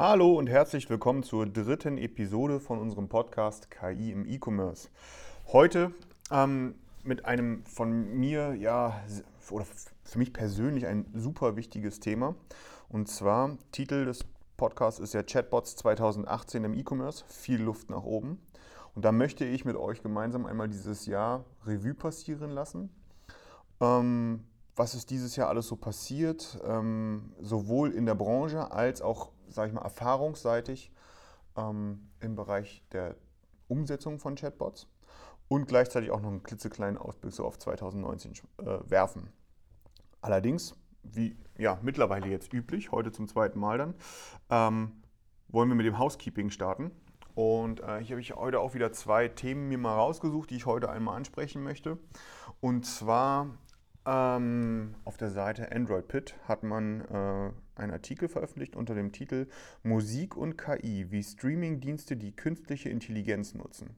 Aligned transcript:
Hallo 0.00 0.34
und 0.34 0.48
herzlich 0.48 0.88
willkommen 0.88 1.24
zur 1.24 1.44
dritten 1.44 1.98
Episode 1.98 2.60
von 2.60 2.78
unserem 2.78 3.08
Podcast 3.08 3.68
KI 3.68 4.12
im 4.12 4.26
E-Commerce. 4.26 4.90
Heute 5.48 5.90
ähm, 6.30 6.76
mit 7.02 7.24
einem 7.24 7.64
von 7.64 8.14
mir, 8.14 8.54
ja, 8.54 9.02
oder 9.50 9.66
für 10.04 10.18
mich 10.20 10.32
persönlich 10.32 10.86
ein 10.86 11.04
super 11.14 11.56
wichtiges 11.56 11.98
Thema. 11.98 12.36
Und 12.88 13.08
zwar, 13.08 13.58
Titel 13.72 14.04
des 14.04 14.24
Podcasts 14.56 15.00
ist 15.00 15.14
ja 15.14 15.24
Chatbots 15.24 15.74
2018 15.74 16.62
im 16.62 16.74
E-Commerce, 16.74 17.24
viel 17.26 17.60
Luft 17.60 17.90
nach 17.90 18.04
oben. 18.04 18.40
Und 18.94 19.04
da 19.04 19.10
möchte 19.10 19.44
ich 19.44 19.64
mit 19.64 19.74
euch 19.74 20.00
gemeinsam 20.00 20.46
einmal 20.46 20.68
dieses 20.68 21.06
Jahr 21.06 21.44
Revue 21.66 21.94
passieren 21.94 22.52
lassen. 22.52 22.90
Ähm, 23.80 24.44
was 24.76 24.94
ist 24.94 25.10
dieses 25.10 25.34
Jahr 25.34 25.48
alles 25.48 25.66
so 25.66 25.74
passiert, 25.74 26.60
ähm, 26.64 27.32
sowohl 27.40 27.90
in 27.90 28.06
der 28.06 28.14
Branche 28.14 28.70
als 28.70 29.02
auch 29.02 29.32
sage 29.48 29.68
ich 29.68 29.74
mal, 29.74 29.82
erfahrungsseitig 29.82 30.92
ähm, 31.56 32.08
im 32.20 32.34
Bereich 32.34 32.84
der 32.92 33.16
Umsetzung 33.68 34.18
von 34.18 34.34
Chatbots 34.34 34.86
und 35.48 35.66
gleichzeitig 35.66 36.10
auch 36.10 36.20
noch 36.20 36.30
einen 36.30 36.42
klitzekleinen 36.42 36.98
Ausblick 36.98 37.32
so 37.32 37.44
auf 37.44 37.58
2019 37.58 38.32
äh, 38.58 38.64
werfen. 38.84 39.30
Allerdings, 40.20 40.74
wie 41.02 41.36
ja 41.56 41.78
mittlerweile 41.82 42.26
jetzt 42.28 42.52
üblich, 42.52 42.92
heute 42.92 43.12
zum 43.12 43.28
zweiten 43.28 43.58
Mal 43.58 43.78
dann, 43.78 43.94
ähm, 44.50 45.02
wollen 45.48 45.68
wir 45.68 45.74
mit 45.74 45.86
dem 45.86 45.98
Housekeeping 45.98 46.50
starten. 46.50 46.90
Und 47.34 47.80
äh, 47.80 48.00
hier 48.00 48.16
habe 48.16 48.20
ich 48.20 48.34
heute 48.34 48.60
auch 48.60 48.74
wieder 48.74 48.92
zwei 48.92 49.28
Themen 49.28 49.68
mir 49.68 49.78
mal 49.78 49.94
rausgesucht, 49.94 50.50
die 50.50 50.56
ich 50.56 50.66
heute 50.66 50.90
einmal 50.90 51.16
ansprechen 51.16 51.62
möchte. 51.62 51.98
Und 52.60 52.84
zwar 52.84 53.46
ähm, 54.08 54.94
auf 55.04 55.18
der 55.18 55.28
Seite 55.28 55.70
Android 55.70 56.08
Pit 56.08 56.34
hat 56.44 56.62
man 56.62 57.02
äh, 57.02 57.50
einen 57.80 57.92
Artikel 57.92 58.28
veröffentlicht 58.28 58.74
unter 58.74 58.94
dem 58.94 59.12
Titel 59.12 59.46
Musik 59.82 60.36
und 60.36 60.56
KI, 60.56 61.10
wie 61.10 61.22
Streamingdienste 61.22 62.16
die 62.16 62.32
künstliche 62.32 62.88
Intelligenz 62.88 63.54
nutzen. 63.54 63.90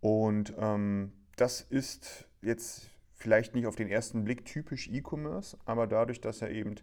Und 0.00 0.54
ähm, 0.58 1.12
das 1.36 1.60
ist 1.60 2.26
jetzt 2.42 2.90
vielleicht 3.14 3.54
nicht 3.54 3.66
auf 3.66 3.76
den 3.76 3.88
ersten 3.88 4.24
Blick 4.24 4.44
typisch 4.44 4.88
E-Commerce, 4.88 5.56
aber 5.64 5.86
dadurch, 5.86 6.20
dass 6.20 6.40
ja 6.40 6.48
eben 6.48 6.74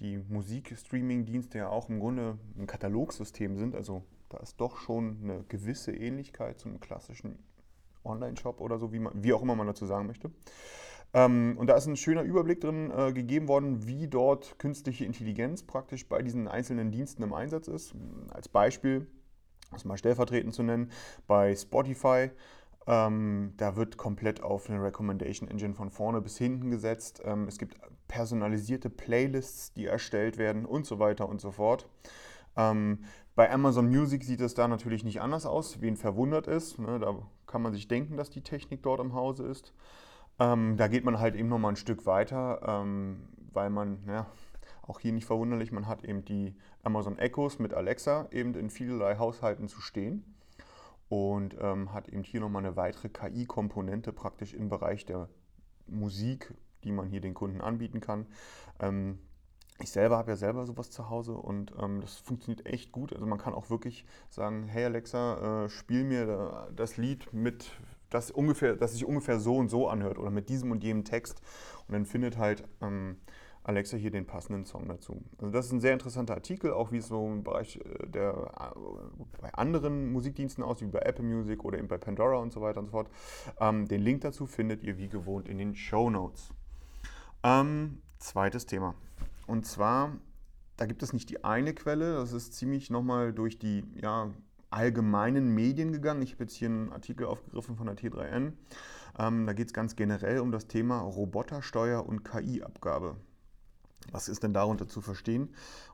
die 0.00 0.16
Musikstreaming-Dienste 0.16 1.58
ja 1.58 1.68
auch 1.68 1.90
im 1.90 2.00
Grunde 2.00 2.38
ein 2.56 2.66
Katalogsystem 2.66 3.58
sind, 3.58 3.74
also 3.74 4.02
da 4.30 4.38
ist 4.38 4.58
doch 4.58 4.78
schon 4.78 5.18
eine 5.22 5.44
gewisse 5.48 5.92
Ähnlichkeit 5.92 6.58
zum 6.58 6.80
klassischen 6.80 7.38
Online-Shop 8.02 8.62
oder 8.62 8.78
so, 8.78 8.92
wie, 8.92 8.98
man, 8.98 9.22
wie 9.22 9.34
auch 9.34 9.42
immer 9.42 9.54
man 9.54 9.66
dazu 9.66 9.84
sagen 9.84 10.06
möchte. 10.06 10.30
Ähm, 11.14 11.56
und 11.58 11.66
da 11.66 11.76
ist 11.76 11.86
ein 11.86 11.96
schöner 11.96 12.22
Überblick 12.22 12.60
drin 12.60 12.90
äh, 12.90 13.12
gegeben 13.12 13.48
worden, 13.48 13.86
wie 13.86 14.08
dort 14.08 14.58
künstliche 14.58 15.04
Intelligenz 15.04 15.62
praktisch 15.62 16.08
bei 16.08 16.22
diesen 16.22 16.48
einzelnen 16.48 16.90
Diensten 16.90 17.22
im 17.22 17.34
Einsatz 17.34 17.68
ist. 17.68 17.94
Als 18.30 18.48
Beispiel, 18.48 19.06
das 19.70 19.84
mal 19.84 19.98
stellvertretend 19.98 20.54
zu 20.54 20.62
nennen, 20.62 20.90
bei 21.26 21.54
Spotify. 21.54 22.30
Ähm, 22.86 23.52
da 23.58 23.76
wird 23.76 23.96
komplett 23.96 24.42
auf 24.42 24.68
eine 24.68 24.82
Recommendation 24.82 25.48
Engine 25.48 25.74
von 25.74 25.90
vorne 25.90 26.20
bis 26.20 26.38
hinten 26.38 26.70
gesetzt. 26.70 27.22
Ähm, 27.24 27.46
es 27.46 27.58
gibt 27.58 27.76
personalisierte 28.08 28.90
Playlists, 28.90 29.72
die 29.72 29.86
erstellt 29.86 30.36
werden 30.36 30.64
und 30.64 30.86
so 30.86 30.98
weiter 30.98 31.28
und 31.28 31.40
so 31.40 31.52
fort. 31.52 31.88
Ähm, 32.56 33.04
bei 33.34 33.50
Amazon 33.50 33.88
Music 33.88 34.24
sieht 34.24 34.40
es 34.40 34.54
da 34.54 34.68
natürlich 34.68 35.04
nicht 35.04 35.20
anders 35.20 35.46
aus, 35.46 35.80
wen 35.80 35.96
verwundert 35.96 36.46
ist. 36.46 36.78
Ne, 36.78 36.98
da 36.98 37.14
kann 37.46 37.62
man 37.62 37.72
sich 37.72 37.88
denken, 37.88 38.16
dass 38.16 38.30
die 38.30 38.42
Technik 38.42 38.82
dort 38.82 39.00
im 39.00 39.14
Hause 39.14 39.46
ist. 39.46 39.72
Ähm, 40.42 40.76
da 40.76 40.88
geht 40.88 41.04
man 41.04 41.20
halt 41.20 41.36
eben 41.36 41.48
nochmal 41.48 41.72
ein 41.72 41.76
Stück 41.76 42.04
weiter, 42.04 42.60
ähm, 42.66 43.28
weil 43.52 43.70
man, 43.70 44.02
ja, 44.08 44.26
auch 44.82 44.98
hier 44.98 45.12
nicht 45.12 45.26
verwunderlich, 45.26 45.70
man 45.70 45.86
hat 45.86 46.04
eben 46.04 46.24
die 46.24 46.56
Amazon 46.82 47.16
Echos 47.16 47.60
mit 47.60 47.72
Alexa 47.72 48.26
eben 48.32 48.54
in 48.54 48.68
vielerlei 48.68 49.18
Haushalten 49.18 49.68
zu 49.68 49.80
stehen 49.80 50.34
und 51.08 51.56
ähm, 51.60 51.92
hat 51.92 52.08
eben 52.08 52.24
hier 52.24 52.40
nochmal 52.40 52.64
eine 52.64 52.74
weitere 52.74 53.08
KI-Komponente 53.08 54.12
praktisch 54.12 54.52
im 54.52 54.68
Bereich 54.68 55.06
der 55.06 55.28
Musik, 55.86 56.52
die 56.82 56.90
man 56.90 57.06
hier 57.06 57.20
den 57.20 57.34
Kunden 57.34 57.60
anbieten 57.60 58.00
kann. 58.00 58.26
Ähm, 58.80 59.20
ich 59.78 59.92
selber 59.92 60.16
habe 60.16 60.32
ja 60.32 60.36
selber 60.36 60.66
sowas 60.66 60.90
zu 60.90 61.08
Hause 61.08 61.34
und 61.34 61.72
ähm, 61.80 62.00
das 62.00 62.16
funktioniert 62.16 62.66
echt 62.66 62.90
gut. 62.90 63.12
Also 63.12 63.26
man 63.26 63.38
kann 63.38 63.54
auch 63.54 63.70
wirklich 63.70 64.04
sagen, 64.28 64.66
hey 64.66 64.86
Alexa, 64.86 65.66
äh, 65.66 65.68
spiel 65.68 66.02
mir 66.02 66.68
das 66.74 66.96
Lied 66.96 67.32
mit 67.32 67.70
das, 68.14 68.30
ungefähr, 68.30 68.76
das 68.76 68.92
sich 68.92 69.04
ungefähr 69.04 69.40
so 69.40 69.56
und 69.56 69.68
so 69.68 69.88
anhört 69.88 70.18
oder 70.18 70.30
mit 70.30 70.48
diesem 70.48 70.70
und 70.70 70.82
jenem 70.84 71.04
Text. 71.04 71.40
Und 71.86 71.94
dann 71.94 72.06
findet 72.06 72.38
halt 72.38 72.64
ähm, 72.80 73.16
Alexa 73.64 73.96
hier 73.96 74.10
den 74.10 74.26
passenden 74.26 74.64
Song 74.64 74.88
dazu. 74.88 75.22
Also 75.38 75.52
das 75.52 75.66
ist 75.66 75.72
ein 75.72 75.80
sehr 75.80 75.92
interessanter 75.92 76.34
Artikel, 76.34 76.72
auch 76.72 76.90
wie 76.90 76.98
es 76.98 77.08
so 77.08 77.26
im 77.26 77.44
Bereich 77.44 77.76
äh, 77.76 78.06
der, 78.08 78.74
äh, 78.74 79.40
bei 79.40 79.54
anderen 79.54 80.12
Musikdiensten 80.12 80.64
aussieht, 80.64 80.88
wie 80.88 80.92
bei 80.92 81.00
Apple 81.00 81.24
Music 81.24 81.64
oder 81.64 81.78
eben 81.78 81.88
bei 81.88 81.98
Pandora 81.98 82.38
und 82.38 82.52
so 82.52 82.60
weiter 82.60 82.80
und 82.80 82.86
so 82.86 82.92
fort. 82.92 83.08
Ähm, 83.60 83.86
den 83.86 84.02
Link 84.02 84.22
dazu 84.22 84.46
findet 84.46 84.82
ihr 84.82 84.98
wie 84.98 85.08
gewohnt 85.08 85.48
in 85.48 85.58
den 85.58 85.74
Show 85.74 86.10
Notes. 86.10 86.50
Ähm, 87.44 88.02
zweites 88.18 88.66
Thema. 88.66 88.94
Und 89.46 89.66
zwar, 89.66 90.16
da 90.76 90.86
gibt 90.86 91.02
es 91.02 91.12
nicht 91.12 91.30
die 91.30 91.44
eine 91.44 91.72
Quelle, 91.74 92.14
das 92.14 92.32
ist 92.32 92.54
ziemlich 92.54 92.90
nochmal 92.90 93.32
durch 93.32 93.58
die 93.58 93.84
ja, 94.00 94.30
allgemeinen 94.72 95.54
Medien 95.54 95.92
gegangen. 95.92 96.22
Ich 96.22 96.32
habe 96.32 96.44
jetzt 96.44 96.54
hier 96.54 96.68
einen 96.68 96.92
Artikel 96.92 97.26
aufgegriffen 97.26 97.76
von 97.76 97.86
der 97.86 97.96
T3N. 97.96 98.52
Ähm, 99.18 99.46
da 99.46 99.52
geht 99.52 99.68
es 99.68 99.72
ganz 99.72 99.96
generell 99.96 100.40
um 100.40 100.52
das 100.52 100.66
Thema 100.66 101.00
Robotersteuer 101.00 102.06
und 102.06 102.24
KI-Abgabe. 102.24 103.16
Was 104.10 104.28
ist 104.28 104.42
denn 104.42 104.52
darunter 104.52 104.88
zu 104.88 105.00
verstehen? 105.00 105.50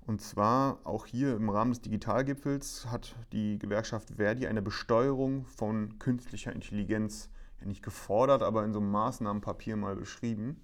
Und 0.06 0.22
zwar 0.22 0.78
auch 0.84 1.04
hier 1.04 1.36
im 1.36 1.50
Rahmen 1.50 1.72
des 1.72 1.82
Digitalgipfels 1.82 2.86
hat 2.86 3.14
die 3.32 3.58
Gewerkschaft 3.58 4.14
Verdi 4.16 4.46
eine 4.46 4.62
Besteuerung 4.62 5.44
von 5.44 5.98
künstlicher 5.98 6.52
Intelligenz 6.52 7.28
ja 7.60 7.66
nicht 7.66 7.82
gefordert, 7.82 8.42
aber 8.42 8.64
in 8.64 8.72
so 8.72 8.80
einem 8.80 8.90
Maßnahmenpapier 8.90 9.76
mal 9.76 9.96
beschrieben. 9.96 10.60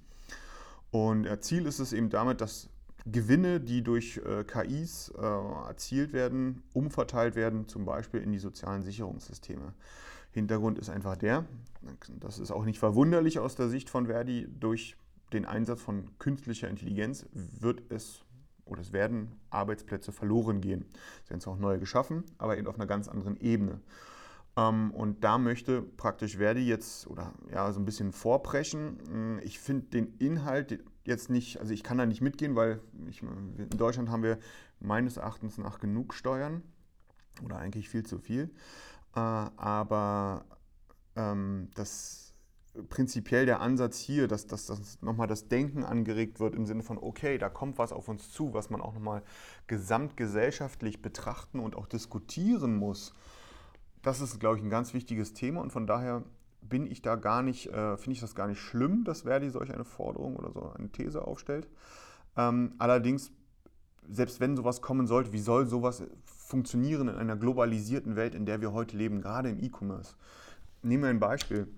Und 0.90 1.28
Ziel 1.42 1.66
ist 1.66 1.80
es 1.80 1.92
eben 1.92 2.08
damit, 2.08 2.40
dass 2.40 2.70
Gewinne, 3.06 3.60
die 3.60 3.82
durch 3.82 4.20
äh, 4.24 4.44
KIs 4.44 5.12
äh, 5.16 5.20
erzielt 5.20 6.12
werden, 6.12 6.62
umverteilt 6.72 7.34
werden, 7.36 7.68
zum 7.68 7.84
Beispiel 7.84 8.20
in 8.20 8.32
die 8.32 8.38
sozialen 8.38 8.82
Sicherungssysteme. 8.82 9.74
Hintergrund 10.30 10.78
ist 10.78 10.88
einfach 10.88 11.16
der, 11.16 11.44
das 12.18 12.38
ist 12.38 12.50
auch 12.50 12.64
nicht 12.64 12.78
verwunderlich 12.78 13.38
aus 13.38 13.54
der 13.54 13.68
Sicht 13.68 13.90
von 13.90 14.06
Verdi, 14.06 14.48
durch 14.58 14.96
den 15.32 15.44
Einsatz 15.44 15.80
von 15.80 16.18
künstlicher 16.18 16.68
Intelligenz 16.68 17.26
wird 17.32 17.82
es 17.90 18.24
oder 18.64 18.80
es 18.80 18.92
werden 18.92 19.32
Arbeitsplätze 19.50 20.10
verloren 20.10 20.60
gehen. 20.60 20.86
Es 21.22 21.30
werden 21.30 21.40
zwar 21.40 21.54
auch 21.54 21.58
neue 21.58 21.78
geschaffen, 21.78 22.24
aber 22.38 22.56
eben 22.56 22.66
auf 22.66 22.76
einer 22.76 22.86
ganz 22.86 23.08
anderen 23.08 23.38
Ebene. 23.40 23.80
Ähm, 24.56 24.90
und 24.92 25.22
da 25.22 25.38
möchte 25.38 25.82
praktisch 25.82 26.38
Verdi 26.38 26.66
jetzt 26.66 27.06
oder 27.06 27.34
ja 27.52 27.70
so 27.72 27.80
ein 27.80 27.84
bisschen 27.84 28.12
vorpreschen. 28.12 29.40
Ich 29.42 29.58
finde 29.58 29.86
den 29.86 30.16
Inhalt 30.18 30.82
jetzt 31.04 31.30
nicht, 31.30 31.60
also 31.60 31.72
ich 31.72 31.82
kann 31.82 31.98
da 31.98 32.06
nicht 32.06 32.20
mitgehen, 32.20 32.56
weil 32.56 32.80
ich, 33.08 33.22
in 33.22 33.68
Deutschland 33.70 34.08
haben 34.08 34.22
wir 34.22 34.38
meines 34.80 35.16
Erachtens 35.16 35.58
nach 35.58 35.78
genug 35.78 36.14
Steuern 36.14 36.62
oder 37.42 37.58
eigentlich 37.58 37.88
viel 37.88 38.04
zu 38.04 38.18
viel. 38.18 38.50
Äh, 39.14 39.20
aber 39.20 40.44
ähm, 41.16 41.68
das 41.74 42.24
prinzipiell 42.88 43.46
der 43.46 43.60
Ansatz 43.60 43.98
hier, 43.98 44.26
dass, 44.26 44.46
dass, 44.46 44.66
dass 44.66 45.00
nochmal 45.00 45.28
das 45.28 45.48
Denken 45.48 45.84
angeregt 45.84 46.40
wird 46.40 46.54
im 46.54 46.66
Sinne 46.66 46.82
von, 46.82 46.98
okay, 46.98 47.38
da 47.38 47.48
kommt 47.48 47.78
was 47.78 47.92
auf 47.92 48.08
uns 48.08 48.32
zu, 48.32 48.52
was 48.52 48.70
man 48.70 48.80
auch 48.80 48.94
nochmal 48.94 49.22
gesamtgesellschaftlich 49.68 51.00
betrachten 51.00 51.60
und 51.60 51.76
auch 51.76 51.86
diskutieren 51.86 52.76
muss. 52.76 53.12
Das 54.02 54.20
ist, 54.20 54.40
glaube 54.40 54.58
ich, 54.58 54.64
ein 54.64 54.70
ganz 54.70 54.92
wichtiges 54.92 55.32
Thema 55.32 55.60
und 55.60 55.70
von 55.70 55.86
daher 55.86 56.24
bin 56.68 56.86
ich 56.86 57.02
da 57.02 57.16
gar 57.16 57.42
nicht, 57.42 57.66
äh, 57.68 57.96
finde 57.96 58.12
ich 58.12 58.20
das 58.20 58.34
gar 58.34 58.46
nicht 58.46 58.60
schlimm, 58.60 59.04
dass 59.04 59.22
Verdi 59.22 59.50
solch 59.50 59.72
eine 59.72 59.84
Forderung 59.84 60.36
oder 60.36 60.52
so 60.52 60.72
eine 60.72 60.90
These 60.90 61.26
aufstellt. 61.26 61.68
Ähm, 62.36 62.74
allerdings, 62.78 63.32
selbst 64.08 64.40
wenn 64.40 64.56
sowas 64.56 64.80
kommen 64.80 65.06
sollte, 65.06 65.32
wie 65.32 65.40
soll 65.40 65.66
sowas 65.66 66.02
funktionieren 66.24 67.08
in 67.08 67.16
einer 67.16 67.36
globalisierten 67.36 68.16
Welt, 68.16 68.34
in 68.34 68.46
der 68.46 68.60
wir 68.60 68.72
heute 68.72 68.96
leben, 68.96 69.20
gerade 69.20 69.50
im 69.50 69.62
E-Commerce? 69.62 70.14
Nehmen 70.82 71.04
wir 71.04 71.10
ein 71.10 71.20
Beispiel. 71.20 71.68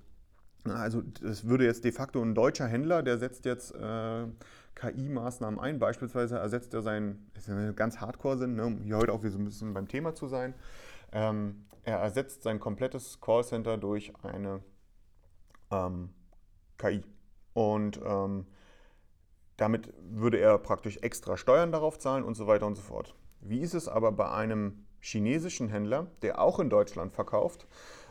Also 0.65 1.03
das 1.23 1.47
würde 1.47 1.65
jetzt 1.65 1.85
de 1.85 1.93
facto 1.93 2.21
ein 2.21 2.35
deutscher 2.35 2.67
Händler, 2.67 3.03
der 3.05 3.19
setzt 3.19 3.45
jetzt 3.45 3.73
äh, 3.75 4.27
KI-Maßnahmen 4.75 5.61
ein. 5.61 5.79
Beispielsweise 5.79 6.39
ersetzt 6.39 6.75
er 6.75 6.83
seinen, 6.83 7.31
ist 7.35 7.47
ja 7.47 7.73
ganz 7.73 7.99
hardcore 8.01 8.37
sind, 8.37 8.57
ne, 8.57 8.67
um 8.67 8.83
hier 8.83 8.97
heute 8.97 9.13
auch 9.13 9.23
wieder 9.23 9.31
so 9.31 9.39
ein 9.39 9.45
bisschen 9.45 9.75
beim 9.75 9.89
Thema 9.89 10.15
zu 10.15 10.27
sein, 10.27 10.55
Ähm, 11.13 11.67
er 11.85 11.99
ersetzt 11.99 12.43
sein 12.43 12.59
komplettes 12.59 13.21
Callcenter 13.21 13.79
durch 13.79 14.13
eine 14.25 14.61
ähm, 15.71 16.11
KI. 16.79 17.03
Und 17.55 18.01
ähm, 18.05 18.47
damit 19.57 19.93
würde 20.11 20.39
er 20.39 20.59
praktisch 20.59 20.99
extra 20.99 21.37
Steuern 21.37 21.73
darauf 21.73 21.99
zahlen 21.99 22.25
und 22.25 22.35
so 22.35 22.47
weiter 22.47 22.67
und 22.67 22.75
so 22.75 22.83
fort. 22.83 23.15
Wie 23.41 23.61
ist 23.61 23.75
es 23.75 23.89
aber 23.89 24.13
bei 24.13 24.31
einem 24.31 24.87
chinesischen 25.01 25.69
Händler, 25.69 26.09
der 26.23 26.41
auch 26.41 26.59
in 26.59 26.69
Deutschland 26.69 27.13
verkauft, 27.13 27.67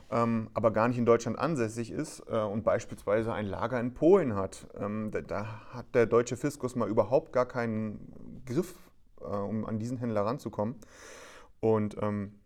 ähm, 0.10 0.50
aber 0.54 0.72
gar 0.72 0.88
nicht 0.88 0.98
in 0.98 1.06
Deutschland 1.06 1.38
ansässig 1.38 1.92
ist 1.92 2.24
äh, 2.30 2.40
und 2.40 2.64
beispielsweise 2.64 3.34
ein 3.34 3.46
Lager 3.46 3.80
in 3.80 3.94
Polen 3.94 4.36
hat? 4.36 4.68
Ähm, 4.80 5.12
da, 5.12 5.22
da, 5.22 5.46
hat 5.72 5.94
der 5.94 6.06
deutsche 6.06 6.38
Fiskus 6.38 6.76
mal 6.76 6.90
überhaupt 6.90 7.34
gar 7.34 7.48
keinen 7.48 8.42
Griff, 8.46 8.76
äh, 9.22 9.26
um 9.26 9.66
an 9.66 9.80
diesen 9.80 9.98
Händler 9.98 10.26
ranzukommen. 10.26 10.76
Und 11.60 11.98
ähm, 12.02 12.40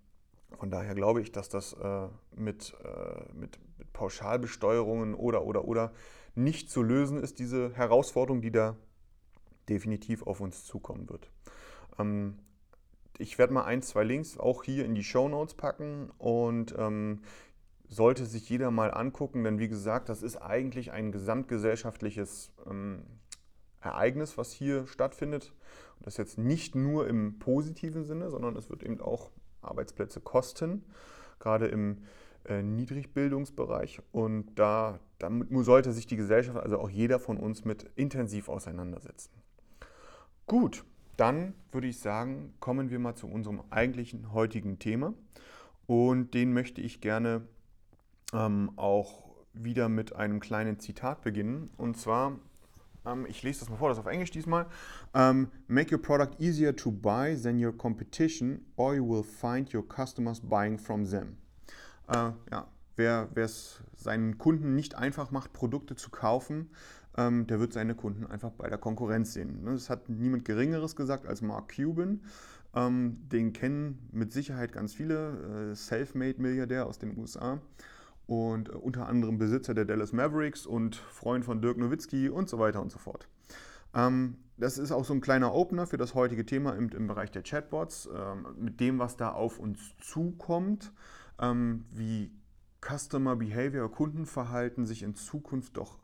von 0.57 0.71
daher 0.71 0.95
glaube 0.95 1.21
ich, 1.21 1.31
dass 1.31 1.49
das 1.49 1.73
äh, 1.73 2.07
mit, 2.35 2.75
äh, 2.83 3.33
mit, 3.33 3.59
mit, 3.77 3.93
Pauschalbesteuerungen 3.93 5.13
oder, 5.13 5.45
oder, 5.45 5.65
oder 5.65 5.93
nicht 6.35 6.69
zu 6.69 6.81
lösen 6.81 7.21
ist, 7.21 7.39
diese 7.39 7.73
Herausforderung, 7.73 8.41
die 8.41 8.51
da 8.51 8.75
definitiv 9.67 10.23
auf 10.23 10.41
uns 10.41 10.65
zukommen 10.65 11.09
wird. 11.09 11.29
Ähm, 11.97 12.39
ich 13.17 13.37
werde 13.37 13.53
mal 13.53 13.65
ein, 13.65 13.81
zwei 13.81 14.03
Links 14.03 14.37
auch 14.37 14.63
hier 14.63 14.85
in 14.85 14.95
die 14.95 15.03
Show 15.03 15.27
Notes 15.27 15.53
packen 15.53 16.09
und 16.17 16.73
ähm, 16.77 17.21
sollte 17.87 18.25
sich 18.25 18.49
jeder 18.49 18.71
mal 18.71 18.93
angucken, 18.93 19.43
denn 19.43 19.59
wie 19.59 19.67
gesagt, 19.67 20.09
das 20.09 20.21
ist 20.21 20.37
eigentlich 20.37 20.91
ein 20.91 21.11
gesamtgesellschaftliches 21.11 22.51
ähm, 22.69 23.03
Ereignis, 23.81 24.37
was 24.37 24.51
hier 24.51 24.87
stattfindet. 24.87 25.53
Und 25.97 26.07
das 26.07 26.17
jetzt 26.17 26.37
nicht 26.37 26.75
nur 26.75 27.07
im 27.07 27.39
positiven 27.39 28.05
Sinne, 28.05 28.29
sondern 28.29 28.55
es 28.55 28.69
wird 28.69 28.83
eben 28.83 29.01
auch 29.01 29.31
Arbeitsplätze 29.61 30.21
kosten, 30.21 30.83
gerade 31.39 31.67
im 31.67 31.99
äh, 32.45 32.61
Niedrigbildungsbereich. 32.61 34.01
Und 34.11 34.55
da 34.55 34.99
damit 35.19 35.49
sollte 35.65 35.91
sich 35.91 36.07
die 36.07 36.15
Gesellschaft, 36.15 36.57
also 36.57 36.79
auch 36.79 36.89
jeder 36.89 37.19
von 37.19 37.37
uns, 37.37 37.65
mit 37.65 37.89
intensiv 37.95 38.49
auseinandersetzen. 38.49 39.31
Gut, 40.47 40.85
dann 41.17 41.53
würde 41.71 41.87
ich 41.87 41.99
sagen, 41.99 42.53
kommen 42.59 42.89
wir 42.89 42.99
mal 42.99 43.15
zu 43.15 43.27
unserem 43.27 43.61
eigentlichen 43.69 44.31
heutigen 44.31 44.79
Thema. 44.79 45.13
Und 45.85 46.33
den 46.33 46.53
möchte 46.53 46.81
ich 46.81 47.01
gerne 47.01 47.41
ähm, 48.33 48.71
auch 48.77 49.29
wieder 49.53 49.89
mit 49.89 50.15
einem 50.15 50.39
kleinen 50.39 50.79
Zitat 50.79 51.21
beginnen. 51.21 51.69
Und 51.77 51.97
zwar, 51.97 52.39
ähm, 53.11 53.25
ich 53.27 53.43
lese 53.43 53.61
das 53.61 53.69
mal 53.69 53.77
vor, 53.77 53.89
das 53.89 53.97
ist 53.97 54.05
auf 54.05 54.11
Englisch 54.11 54.31
diesmal. 54.31 54.65
Um, 55.13 55.21
ähm, 55.21 55.47
Make 55.67 55.95
your 55.95 56.01
product 56.01 56.39
easier 56.39 56.75
to 56.75 56.91
buy 56.91 57.35
than 57.35 57.63
your 57.63 57.75
competition, 57.75 58.65
or 58.75 58.95
you 58.95 59.07
will 59.07 59.23
find 59.23 59.73
your 59.73 59.83
customers 59.87 60.39
buying 60.39 60.77
from 60.77 61.05
them. 61.09 61.37
Äh, 62.07 62.31
ja, 62.51 62.67
wer 62.95 63.29
es 63.35 63.81
seinen 63.95 64.37
Kunden 64.37 64.75
nicht 64.75 64.95
einfach 64.95 65.31
macht, 65.31 65.53
Produkte 65.53 65.95
zu 65.95 66.09
kaufen, 66.09 66.69
ähm, 67.17 67.47
der 67.47 67.59
wird 67.59 67.73
seine 67.73 67.95
Kunden 67.95 68.25
einfach 68.25 68.51
bei 68.51 68.69
der 68.69 68.77
Konkurrenz 68.77 69.33
sehen. 69.33 69.63
Ne? 69.63 69.71
Das 69.71 69.89
hat 69.89 70.09
niemand 70.09 70.45
Geringeres 70.45 70.95
gesagt 70.95 71.25
als 71.27 71.41
Mark 71.41 71.73
Cuban. 71.75 72.21
Ähm, 72.75 73.17
den 73.29 73.51
kennen 73.51 74.07
mit 74.11 74.31
Sicherheit 74.31 74.71
ganz 74.71 74.93
viele, 74.93 75.71
äh, 75.71 75.75
Selfmade-Milliardär 75.75 76.85
aus 76.85 76.99
den 76.99 77.17
USA 77.17 77.59
und 78.29 78.69
äh, 78.69 78.73
unter 78.73 79.07
anderem 79.07 79.39
Besitzer 79.39 79.73
der 79.73 79.85
Dallas 79.85 80.13
Mavericks 80.13 80.67
und 80.67 80.95
Freund 80.95 81.43
von 81.43 81.63
Dirk 81.63 81.77
Nowitzki 81.77 82.29
und 82.29 82.47
so 82.47 82.59
weiter 82.59 82.79
und 82.79 82.91
so 82.91 82.99
fort. 82.99 83.27
Ähm, 83.95 84.35
das 84.57 84.77
ist 84.77 84.91
auch 84.91 85.03
so 85.03 85.13
ein 85.13 85.21
kleiner 85.21 85.55
Opener 85.55 85.87
für 85.87 85.97
das 85.97 86.13
heutige 86.13 86.45
Thema 86.45 86.75
im, 86.75 86.89
im 86.89 87.07
Bereich 87.07 87.31
der 87.31 87.41
Chatbots, 87.41 88.07
ähm, 88.15 88.45
mit 88.55 88.79
dem, 88.79 88.99
was 88.99 89.17
da 89.17 89.31
auf 89.31 89.57
uns 89.57 89.79
zukommt, 89.97 90.93
ähm, 91.39 91.85
wie 91.91 92.31
Customer 92.81 93.35
Behavior, 93.35 93.91
Kundenverhalten 93.91 94.85
sich 94.85 95.01
in 95.01 95.15
Zukunft 95.15 95.77
doch 95.77 95.97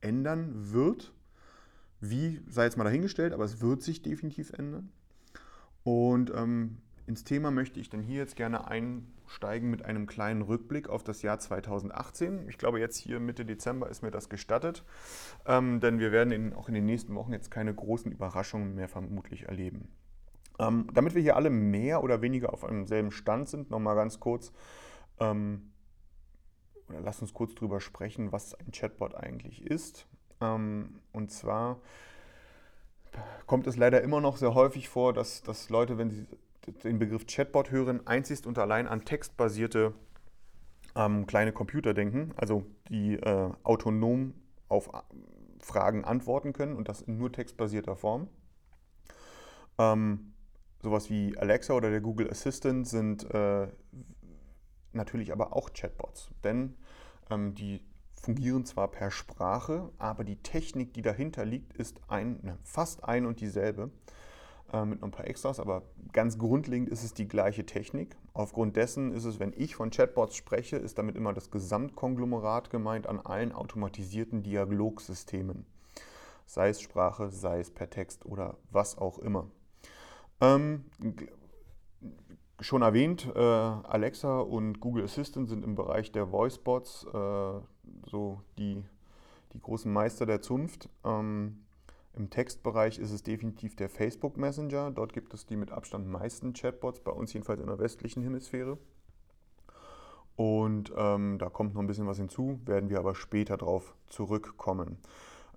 ändern 0.00 0.72
wird. 0.72 1.12
Wie, 2.00 2.40
sei 2.48 2.64
jetzt 2.64 2.76
mal 2.76 2.84
dahingestellt, 2.84 3.32
aber 3.32 3.44
es 3.44 3.60
wird 3.60 3.82
sich 3.82 4.00
definitiv 4.00 4.52
ändern. 4.52 4.92
Und 5.82 6.32
ähm, 6.36 6.78
ins 7.06 7.24
Thema 7.24 7.50
möchte 7.50 7.80
ich 7.80 7.90
dann 7.90 8.02
hier 8.02 8.18
jetzt 8.18 8.36
gerne 8.36 8.66
einsteigen 8.66 9.70
mit 9.70 9.84
einem 9.84 10.06
kleinen 10.06 10.42
Rückblick 10.42 10.88
auf 10.88 11.04
das 11.04 11.22
Jahr 11.22 11.38
2018. 11.38 12.48
Ich 12.48 12.56
glaube, 12.56 12.80
jetzt 12.80 12.96
hier 12.96 13.20
Mitte 13.20 13.44
Dezember 13.44 13.90
ist 13.90 14.02
mir 14.02 14.10
das 14.10 14.28
gestattet, 14.28 14.84
ähm, 15.46 15.80
denn 15.80 15.98
wir 15.98 16.12
werden 16.12 16.32
in, 16.32 16.52
auch 16.54 16.68
in 16.68 16.74
den 16.74 16.86
nächsten 16.86 17.14
Wochen 17.14 17.32
jetzt 17.32 17.50
keine 17.50 17.74
großen 17.74 18.10
Überraschungen 18.10 18.74
mehr 18.74 18.88
vermutlich 18.88 19.44
erleben. 19.48 19.88
Ähm, 20.58 20.88
damit 20.94 21.14
wir 21.14 21.22
hier 21.22 21.36
alle 21.36 21.50
mehr 21.50 22.02
oder 22.02 22.22
weniger 22.22 22.52
auf 22.52 22.64
einem 22.64 22.86
selben 22.86 23.10
Stand 23.10 23.48
sind, 23.48 23.70
nochmal 23.70 23.96
ganz 23.96 24.20
kurz, 24.20 24.52
ähm, 25.20 25.72
oder 26.88 27.00
lass 27.00 27.20
uns 27.20 27.34
kurz 27.34 27.54
drüber 27.54 27.80
sprechen, 27.80 28.32
was 28.32 28.54
ein 28.54 28.70
Chatbot 28.72 29.14
eigentlich 29.14 29.66
ist. 29.66 30.06
Ähm, 30.40 31.00
und 31.12 31.30
zwar 31.30 31.80
kommt 33.46 33.66
es 33.66 33.76
leider 33.76 34.02
immer 34.02 34.20
noch 34.20 34.36
sehr 34.36 34.54
häufig 34.54 34.88
vor, 34.88 35.12
dass, 35.12 35.42
dass 35.42 35.70
Leute, 35.70 35.98
wenn 35.98 36.10
sie 36.10 36.26
den 36.66 36.98
Begriff 36.98 37.26
Chatbot 37.26 37.70
hören, 37.70 38.06
einzig 38.06 38.46
und 38.46 38.58
allein 38.58 38.86
an 38.86 39.04
textbasierte 39.04 39.94
ähm, 40.94 41.26
kleine 41.26 41.52
Computer 41.52 41.94
denken, 41.94 42.32
also 42.36 42.64
die 42.88 43.14
äh, 43.14 43.50
autonom 43.62 44.34
auf 44.68 44.90
Fragen 45.60 46.04
antworten 46.04 46.52
können 46.52 46.76
und 46.76 46.88
das 46.88 47.02
in 47.02 47.18
nur 47.18 47.32
textbasierter 47.32 47.96
Form. 47.96 48.28
Ähm, 49.78 50.32
sowas 50.82 51.10
wie 51.10 51.36
Alexa 51.36 51.74
oder 51.74 51.90
der 51.90 52.00
Google 52.00 52.30
Assistant 52.30 52.86
sind 52.86 53.24
äh, 53.32 53.68
natürlich 54.92 55.32
aber 55.32 55.56
auch 55.56 55.72
Chatbots, 55.72 56.30
denn 56.44 56.76
ähm, 57.30 57.54
die 57.54 57.82
fungieren 58.14 58.64
zwar 58.64 58.88
per 58.90 59.10
Sprache, 59.10 59.90
aber 59.98 60.24
die 60.24 60.36
Technik, 60.36 60.94
die 60.94 61.02
dahinter 61.02 61.44
liegt, 61.44 61.74
ist 61.74 62.00
ein, 62.08 62.40
ne, 62.42 62.58
fast 62.62 63.04
ein 63.04 63.26
und 63.26 63.40
dieselbe 63.40 63.90
äh, 64.72 64.84
mit 64.84 65.00
noch 65.00 65.08
ein 65.08 65.12
paar 65.12 65.26
Extras, 65.26 65.60
aber 65.60 65.82
ganz 66.12 66.38
grundlegend 66.38 66.88
ist 66.88 67.04
es 67.04 67.14
die 67.14 67.28
gleiche 67.28 67.66
Technik. 67.66 68.16
Aufgrund 68.32 68.76
dessen 68.76 69.12
ist 69.12 69.24
es, 69.24 69.38
wenn 69.38 69.52
ich 69.56 69.76
von 69.76 69.90
Chatbots 69.90 70.36
spreche, 70.36 70.76
ist 70.76 70.98
damit 70.98 71.16
immer 71.16 71.32
das 71.32 71.50
Gesamtkonglomerat 71.50 72.70
gemeint 72.70 73.06
an 73.06 73.20
allen 73.20 73.52
automatisierten 73.52 74.42
Dialogsystemen, 74.42 75.66
sei 76.46 76.68
es 76.68 76.80
Sprache, 76.80 77.30
sei 77.30 77.60
es 77.60 77.70
per 77.70 77.90
Text 77.90 78.26
oder 78.26 78.56
was 78.70 78.98
auch 78.98 79.18
immer. 79.18 79.48
Ähm, 80.40 80.84
schon 82.60 82.82
erwähnt, 82.82 83.30
äh, 83.34 83.38
Alexa 83.38 84.40
und 84.40 84.80
Google 84.80 85.04
Assistant 85.04 85.48
sind 85.48 85.64
im 85.64 85.74
Bereich 85.74 86.12
der 86.12 86.32
Voicebots 86.32 87.06
äh, 87.12 87.60
so 88.10 88.40
die, 88.58 88.82
die 89.52 89.60
großen 89.60 89.92
Meister 89.92 90.26
der 90.26 90.40
Zunft. 90.40 90.88
Ähm, 91.04 91.63
Im 92.16 92.30
Textbereich 92.30 92.98
ist 92.98 93.10
es 93.10 93.22
definitiv 93.22 93.74
der 93.74 93.88
Facebook 93.88 94.36
Messenger. 94.36 94.92
Dort 94.92 95.12
gibt 95.12 95.34
es 95.34 95.46
die 95.46 95.56
mit 95.56 95.72
Abstand 95.72 96.06
meisten 96.06 96.52
Chatbots, 96.52 97.00
bei 97.00 97.10
uns 97.10 97.32
jedenfalls 97.32 97.60
in 97.60 97.66
der 97.66 97.78
westlichen 97.78 98.22
Hemisphäre. 98.22 98.78
Und 100.36 100.92
ähm, 100.96 101.38
da 101.38 101.48
kommt 101.48 101.74
noch 101.74 101.80
ein 101.80 101.86
bisschen 101.86 102.06
was 102.06 102.18
hinzu, 102.18 102.60
werden 102.64 102.88
wir 102.88 102.98
aber 102.98 103.14
später 103.14 103.56
darauf 103.56 103.94
zurückkommen. 104.06 104.98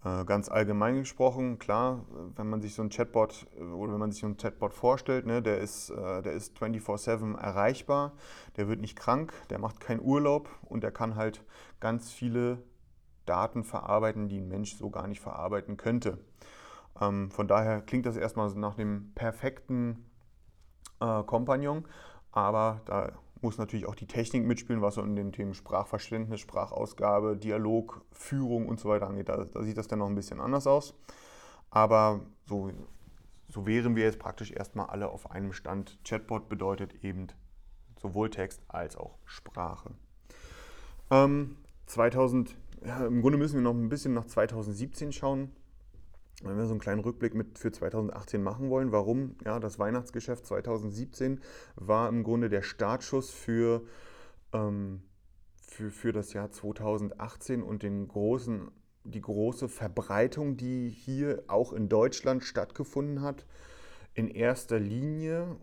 Äh, 0.04 0.26
ganz 0.26 0.50
allgemein 0.50 0.96
gesprochen, 0.98 1.58
klar, 1.58 2.06
wenn 2.36 2.48
man 2.48 2.62
sich 2.62 2.76
so 2.76 2.84
ein 2.84 2.90
Chatbot 2.90 3.48
äh, 3.58 3.64
oder 3.64 3.94
wenn 3.94 4.00
man 4.00 4.12
sich 4.12 4.22
so 4.22 4.28
einen 4.28 4.38
Chatbot 4.38 4.74
vorstellt, 4.74 5.26
ne, 5.26 5.42
der 5.42 5.60
ist, 5.60 5.90
äh, 5.90 6.22
der 6.22 6.34
ist 6.34 6.58
24-7 6.58 7.38
erreichbar, 7.38 8.14
der 8.56 8.68
wird 8.68 8.82
nicht 8.82 8.96
krank, 8.96 9.34
der 9.50 9.60
macht 9.60 9.80
keinen 9.80 10.02
Urlaub 10.02 10.50
und 10.64 10.82
der 10.82 10.92
kann 10.92 11.16
halt 11.16 11.44
ganz 11.80 12.12
viele 12.12 12.60
Daten 13.26 13.64
verarbeiten, 13.64 14.30
die 14.30 14.40
ein 14.40 14.48
Mensch 14.48 14.76
so 14.76 14.90
gar 14.90 15.08
nicht 15.08 15.20
verarbeiten 15.20 15.78
könnte. 15.78 16.20
Ähm, 17.02 17.32
von 17.32 17.48
daher 17.48 17.82
klingt 17.82 18.06
das 18.06 18.18
erstmal 18.18 18.54
nach 18.56 18.76
dem 18.76 19.12
perfekten 19.16 20.06
äh, 21.00 21.24
Kompagnon, 21.24 21.88
aber 22.32 22.82
da 22.86 23.12
muss 23.42 23.58
natürlich 23.58 23.86
auch 23.86 23.96
die 23.96 24.08
Technik 24.08 24.46
mitspielen, 24.46 24.82
was 24.82 24.96
so 24.96 25.02
in 25.02 25.16
den 25.16 25.32
Themen 25.32 25.54
Sprachverständnis, 25.54 26.40
Sprachausgabe, 26.40 27.38
Dialog, 27.38 28.04
Führung 28.12 28.68
und 28.68 28.80
so 28.80 28.90
weiter 28.90 29.08
angeht. 29.08 29.30
Da, 29.30 29.46
da 29.46 29.64
sieht 29.64 29.78
das 29.78 29.88
dann 29.88 30.00
noch 30.00 30.08
ein 30.08 30.16
bisschen 30.16 30.42
anders 30.42 30.66
aus. 30.66 30.96
Aber 31.70 32.22
so, 32.46 32.72
so 33.50 33.66
wären 33.68 33.96
wir 33.96 34.04
jetzt 34.04 34.20
praktisch 34.20 34.52
erstmal 34.52 34.88
alle 34.88 35.10
auf 35.10 35.32
einem 35.32 35.54
Stand. 35.54 36.00
Chatbot 36.04 36.50
bedeutet 36.50 37.04
eben 37.04 37.28
sowohl 38.02 38.30
Text 38.30 38.62
als 38.68 38.96
auch 38.96 39.18
Sprache. 39.26 39.92
Ähm, 41.12 41.58
2000, 41.86 42.58
ja, 42.86 43.06
Im 43.06 43.22
Grunde 43.22 43.38
müssen 43.38 43.56
wir 43.56 43.62
noch 43.62 43.74
ein 43.74 43.90
bisschen 43.90 44.14
nach 44.14 44.26
2017 44.26 45.12
schauen 45.12 45.52
wenn 46.44 46.58
wir 46.58 46.66
so 46.66 46.72
einen 46.72 46.80
kleinen 46.80 47.02
Rückblick 47.02 47.34
mit 47.34 47.58
für 47.58 47.72
2018 47.72 48.44
machen 48.44 48.70
wollen, 48.70 48.92
warum 48.92 49.36
ja, 49.44 49.60
das 49.60 49.80
Weihnachtsgeschäft 49.80 50.46
2017 50.46 51.42
war 51.76 52.10
im 52.10 52.24
Grunde 52.24 52.50
der 52.50 52.62
Startschuss 52.62 53.32
für, 53.32 53.84
ähm, 54.54 55.02
für, 55.62 55.90
für 55.90 56.12
das 56.12 56.34
Jahr 56.34 56.52
2018 56.52 57.64
und 57.64 57.82
den 57.82 58.08
großen, 58.08 58.70
die 59.04 59.22
große 59.22 59.68
Verbreitung, 59.68 60.58
die 60.58 60.90
hier 60.90 61.44
auch 61.48 61.74
in 61.74 61.90
Deutschland 61.90 62.44
stattgefunden 62.44 63.22
hat. 63.22 63.46
In 64.14 64.28
erster 64.28 64.80
Linie 64.80 65.58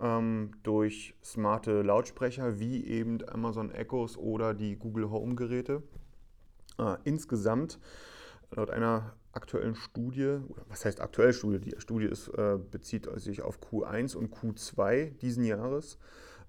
ähm, 0.00 0.52
durch 0.62 1.14
smarte 1.22 1.82
Lautsprecher 1.82 2.58
wie 2.58 2.84
eben 2.84 3.26
Amazon 3.28 3.70
Echos 3.70 4.18
oder 4.18 4.52
die 4.52 4.76
Google 4.76 5.10
Home 5.10 5.34
Geräte. 5.34 5.82
Äh, 6.78 6.96
insgesamt 7.04 7.78
laut 8.50 8.70
einer 8.70 9.14
aktuellen 9.32 9.74
Studie, 9.74 10.38
was 10.68 10.84
heißt 10.84 11.00
aktuelle 11.00 11.32
Studie? 11.32 11.60
Die 11.60 11.80
Studie 11.80 12.06
ist, 12.06 12.28
äh, 12.28 12.58
bezieht 12.58 13.08
sich 13.20 13.42
auf 13.42 13.60
Q1 13.60 14.16
und 14.16 14.34
Q2 14.34 15.10
diesen 15.18 15.44
Jahres, 15.44 15.98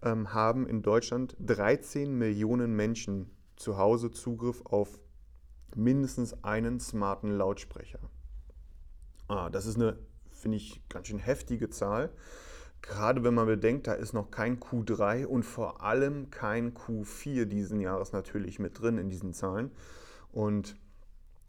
ähm, 0.02 0.34
haben 0.34 0.68
in 0.68 0.82
Deutschland 0.82 1.36
13 1.40 2.18
Millionen 2.18 2.76
Menschen 2.76 3.30
zu 3.56 3.78
Hause 3.78 4.12
Zugriff 4.12 4.62
auf 4.66 5.00
mindestens 5.76 6.44
einen 6.44 6.80
smarten 6.80 7.32
Lautsprecher. 7.38 8.00
Ah, 9.28 9.50
das 9.50 9.66
ist 9.66 9.76
eine, 9.76 9.98
finde 10.32 10.58
ich, 10.58 10.82
ganz 10.90 11.08
schön 11.08 11.20
heftige 11.20 11.70
Zahl. 11.70 12.12
Gerade 12.82 13.24
wenn 13.24 13.36
man 13.36 13.46
bedenkt, 13.46 13.86
da 13.86 13.94
ist 13.94 14.14
noch 14.14 14.32
kein 14.32 14.60
Q3 14.60 15.26
und 15.26 15.44
vor 15.44 15.84
allem 15.84 16.32
kein 16.32 16.74
Q4 16.74 17.46
diesen 17.46 17.80
Jahres 17.80 18.12
natürlich 18.12 18.58
mit 18.58 18.82
drin 18.82 18.98
in 18.98 19.10
diesen 19.10 19.34
Zahlen. 19.34 19.72
Und 20.32 20.76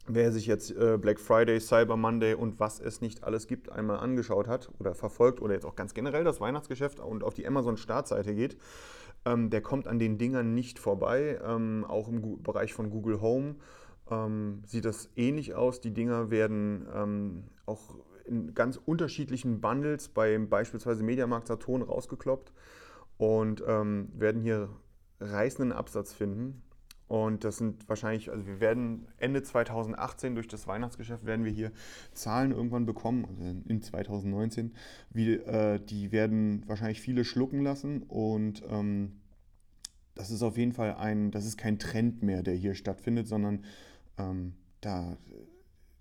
wer 0.06 0.32
sich 0.32 0.46
jetzt 0.46 0.70
äh, 0.70 0.98
Black 1.00 1.20
Friday, 1.20 1.60
Cyber 1.60 1.96
Monday 1.96 2.34
und 2.34 2.58
was 2.60 2.80
es 2.80 3.00
nicht 3.00 3.24
alles 3.24 3.46
gibt, 3.46 3.70
einmal 3.70 3.98
angeschaut 3.98 4.48
hat 4.48 4.70
oder 4.78 4.94
verfolgt 4.94 5.40
oder 5.40 5.54
jetzt 5.54 5.64
auch 5.64 5.76
ganz 5.76 5.94
generell 5.94 6.24
das 6.24 6.40
Weihnachtsgeschäft 6.40 7.00
und 7.00 7.22
auf 7.22 7.34
die 7.34 7.46
Amazon-Startseite 7.46 8.34
geht, 8.34 8.56
ähm, 9.24 9.50
der 9.50 9.60
kommt 9.60 9.86
an 9.86 9.98
den 9.98 10.18
Dingern 10.18 10.54
nicht 10.54 10.78
vorbei. 10.78 11.40
Ähm, 11.44 11.84
auch 11.88 12.08
im 12.08 12.42
Bereich 12.42 12.74
von 12.74 12.90
Google 12.90 13.20
Home 13.20 13.56
ähm, 14.10 14.62
sieht 14.66 14.84
das 14.84 15.08
ähnlich 15.16 15.54
aus. 15.54 15.80
Die 15.80 15.92
Dinger 15.92 16.30
werden 16.30 16.86
ähm, 16.94 17.44
auch 17.66 17.96
in 18.24 18.54
ganz 18.54 18.78
unterschiedlichen 18.84 19.60
Bundles 19.60 20.08
bei 20.08 20.38
beispielsweise 20.38 21.02
Mediamarkt 21.02 21.48
Saturn 21.48 21.82
rausgekloppt 21.82 22.52
und 23.18 23.62
ähm, 23.66 24.08
werden 24.14 24.42
hier 24.42 24.68
reißenden 25.20 25.72
Absatz 25.72 26.12
finden. 26.12 26.62
Und 27.08 27.44
das 27.44 27.58
sind 27.58 27.88
wahrscheinlich, 27.88 28.30
also 28.30 28.46
wir 28.46 28.60
werden 28.60 29.06
Ende 29.18 29.42
2018 29.42 30.34
durch 30.34 30.48
das 30.48 30.66
Weihnachtsgeschäft 30.66 31.26
werden 31.26 31.44
wir 31.44 31.52
hier 31.52 31.72
Zahlen 32.14 32.52
irgendwann 32.52 32.86
bekommen, 32.86 33.26
also 33.28 33.42
in 33.68 33.82
2019, 33.82 34.72
wie, 35.10 35.34
äh, 35.34 35.78
die 35.78 36.10
werden 36.10 36.64
wahrscheinlich 36.66 37.00
viele 37.00 37.24
schlucken 37.24 37.62
lassen. 37.62 38.02
Und 38.04 38.62
ähm, 38.70 39.20
das 40.14 40.30
ist 40.30 40.42
auf 40.42 40.56
jeden 40.56 40.72
Fall 40.72 40.94
ein, 40.94 41.30
das 41.30 41.44
ist 41.44 41.58
kein 41.58 41.78
Trend 41.78 42.22
mehr, 42.22 42.42
der 42.42 42.54
hier 42.54 42.74
stattfindet, 42.74 43.28
sondern 43.28 43.64
ähm, 44.18 44.54
da, 44.80 45.16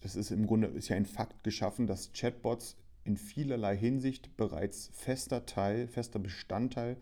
das 0.01 0.15
ist 0.15 0.31
im 0.31 0.47
Grunde 0.47 0.67
ist 0.67 0.89
ja 0.89 0.95
ein 0.95 1.05
Fakt 1.05 1.43
geschaffen, 1.43 1.87
dass 1.87 2.11
Chatbots 2.13 2.77
in 3.03 3.17
vielerlei 3.17 3.75
Hinsicht 3.75 4.35
bereits 4.37 4.89
fester 4.93 5.45
Teil, 5.45 5.87
fester 5.87 6.19
Bestandteil 6.19 6.97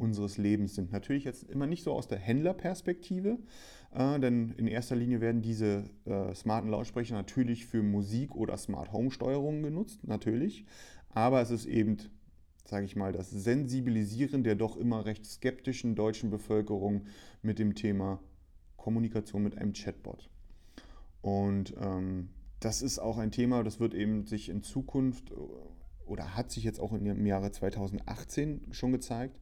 unseres 0.00 0.38
Lebens 0.38 0.74
sind. 0.74 0.92
Natürlich 0.92 1.24
jetzt 1.24 1.44
immer 1.44 1.66
nicht 1.66 1.84
so 1.84 1.92
aus 1.92 2.08
der 2.08 2.18
Händlerperspektive, 2.18 3.38
äh, 3.92 4.18
denn 4.18 4.50
in 4.56 4.66
erster 4.66 4.96
Linie 4.96 5.20
werden 5.20 5.42
diese 5.42 5.84
äh, 6.04 6.34
smarten 6.34 6.70
Lautsprecher 6.70 7.14
natürlich 7.14 7.66
für 7.66 7.82
Musik 7.82 8.34
oder 8.34 8.56
Smart 8.56 8.92
Home 8.92 9.10
Steuerungen 9.10 9.62
genutzt, 9.62 10.00
natürlich. 10.06 10.64
Aber 11.10 11.40
es 11.40 11.50
ist 11.50 11.66
eben, 11.66 11.98
sage 12.64 12.86
ich 12.86 12.96
mal, 12.96 13.12
das 13.12 13.30
Sensibilisieren 13.30 14.42
der 14.42 14.54
doch 14.54 14.76
immer 14.76 15.04
recht 15.04 15.26
skeptischen 15.26 15.94
deutschen 15.94 16.30
Bevölkerung 16.30 17.06
mit 17.42 17.58
dem 17.58 17.74
Thema 17.74 18.20
Kommunikation 18.76 19.42
mit 19.42 19.58
einem 19.58 19.72
Chatbot. 19.72 20.30
Und 21.20 21.74
ähm, 21.80 22.30
das 22.60 22.82
ist 22.82 22.98
auch 22.98 23.18
ein 23.18 23.30
Thema, 23.30 23.62
das 23.62 23.80
wird 23.80 23.94
eben 23.94 24.26
sich 24.26 24.48
in 24.48 24.62
Zukunft 24.62 25.32
oder 26.10 26.36
hat 26.36 26.50
sich 26.50 26.64
jetzt 26.64 26.80
auch 26.80 26.92
im 26.92 27.26
Jahre 27.26 27.52
2018 27.52 28.66
schon 28.72 28.92
gezeigt, 28.92 29.38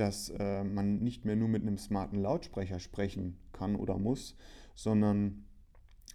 dass 0.00 0.30
äh, 0.30 0.64
man 0.64 0.98
nicht 0.98 1.24
mehr 1.24 1.36
nur 1.36 1.48
mit 1.48 1.62
einem 1.62 1.78
smarten 1.78 2.20
Lautsprecher 2.20 2.80
sprechen 2.80 3.38
kann 3.52 3.76
oder 3.76 3.98
muss, 3.98 4.36
sondern 4.74 5.44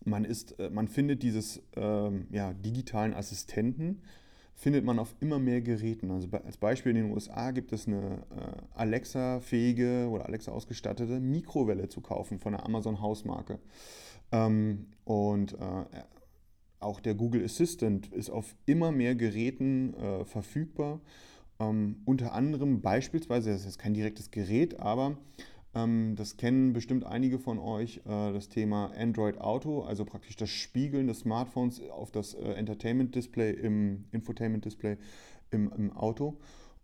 man, 0.06 0.26
ist, 0.26 0.60
äh, 0.60 0.70
man 0.70 0.88
findet 0.88 1.24
dieses 1.24 1.62
ähm, 1.76 2.28
ja, 2.32 2.54
digitalen 2.54 3.14
Assistenten, 3.14 4.02
findet 4.56 4.86
man 4.86 5.00
auf 5.00 5.16
immer 5.20 5.40
mehr 5.40 5.62
Geräten. 5.62 6.12
Also 6.12 6.28
als 6.32 6.58
Beispiel 6.58 6.92
in 6.96 7.04
den 7.04 7.12
USA 7.12 7.52
gibt 7.52 7.74
es 7.74 7.88
eine 7.88 8.24
äh, 8.30 8.62
Alexa-fähige 8.76 10.08
oder 10.10 10.26
Alexa 10.26 10.52
ausgestattete 10.52 11.20
Mikrowelle 11.20 11.90
zu 11.90 12.02
kaufen 12.02 12.40
von 12.40 12.54
der 12.54 12.66
Amazon 12.66 13.02
Hausmarke. 13.02 13.60
Ähm, 14.32 14.88
und 15.06 15.54
äh, 15.54 15.86
auch 16.80 17.00
der 17.00 17.16
Google 17.16 17.44
Assistant 17.44 18.08
ist 18.14 18.30
auf 18.30 18.56
immer 18.66 18.92
mehr 18.92 19.16
Geräten 19.16 19.94
äh, 19.94 20.26
verfügbar. 20.26 21.02
Ähm, 21.60 22.02
unter 22.06 22.34
anderem 22.34 22.82
beispielsweise, 22.82 23.52
das 23.52 23.62
ist 23.62 23.66
jetzt 23.66 23.80
kein 23.80 23.94
direktes 23.94 24.32
Gerät, 24.32 24.80
aber 24.80 25.18
ähm, 25.76 26.16
das 26.16 26.38
kennen 26.38 26.74
bestimmt 26.74 27.06
einige 27.06 27.40
von 27.40 27.60
euch, 27.60 27.98
äh, 28.06 28.34
das 28.34 28.50
Thema 28.50 28.92
Android 28.98 29.40
Auto, 29.40 29.82
also 29.82 30.06
praktisch 30.06 30.36
das 30.36 30.50
Spiegeln 30.50 31.08
des 31.08 31.20
Smartphones 31.20 31.82
auf 31.90 32.12
das 32.12 32.34
äh, 32.34 32.54
Entertainment-Display 32.54 33.52
im 33.52 34.06
Infotainment-Display 34.12 34.98
im, 35.52 35.72
im, 35.72 35.92
Auto. 35.94 36.38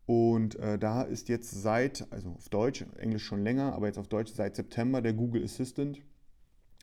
Und 0.06 0.56
äh, 0.56 0.80
da 0.80 1.04
ist 1.04 1.30
jetzt 1.30 1.52
seit, 1.52 2.08
also 2.12 2.32
auf 2.32 2.50
Deutsch, 2.50 2.84
Englisch 2.98 3.24
schon 3.24 3.44
länger, 3.44 3.74
aber 3.74 3.88
jetzt 3.88 4.00
auf 4.00 4.08
Deutsch 4.08 4.32
seit 4.34 4.56
September 4.56 5.02
der 5.02 5.14
Google 5.14 5.44
Assistant 5.44 6.02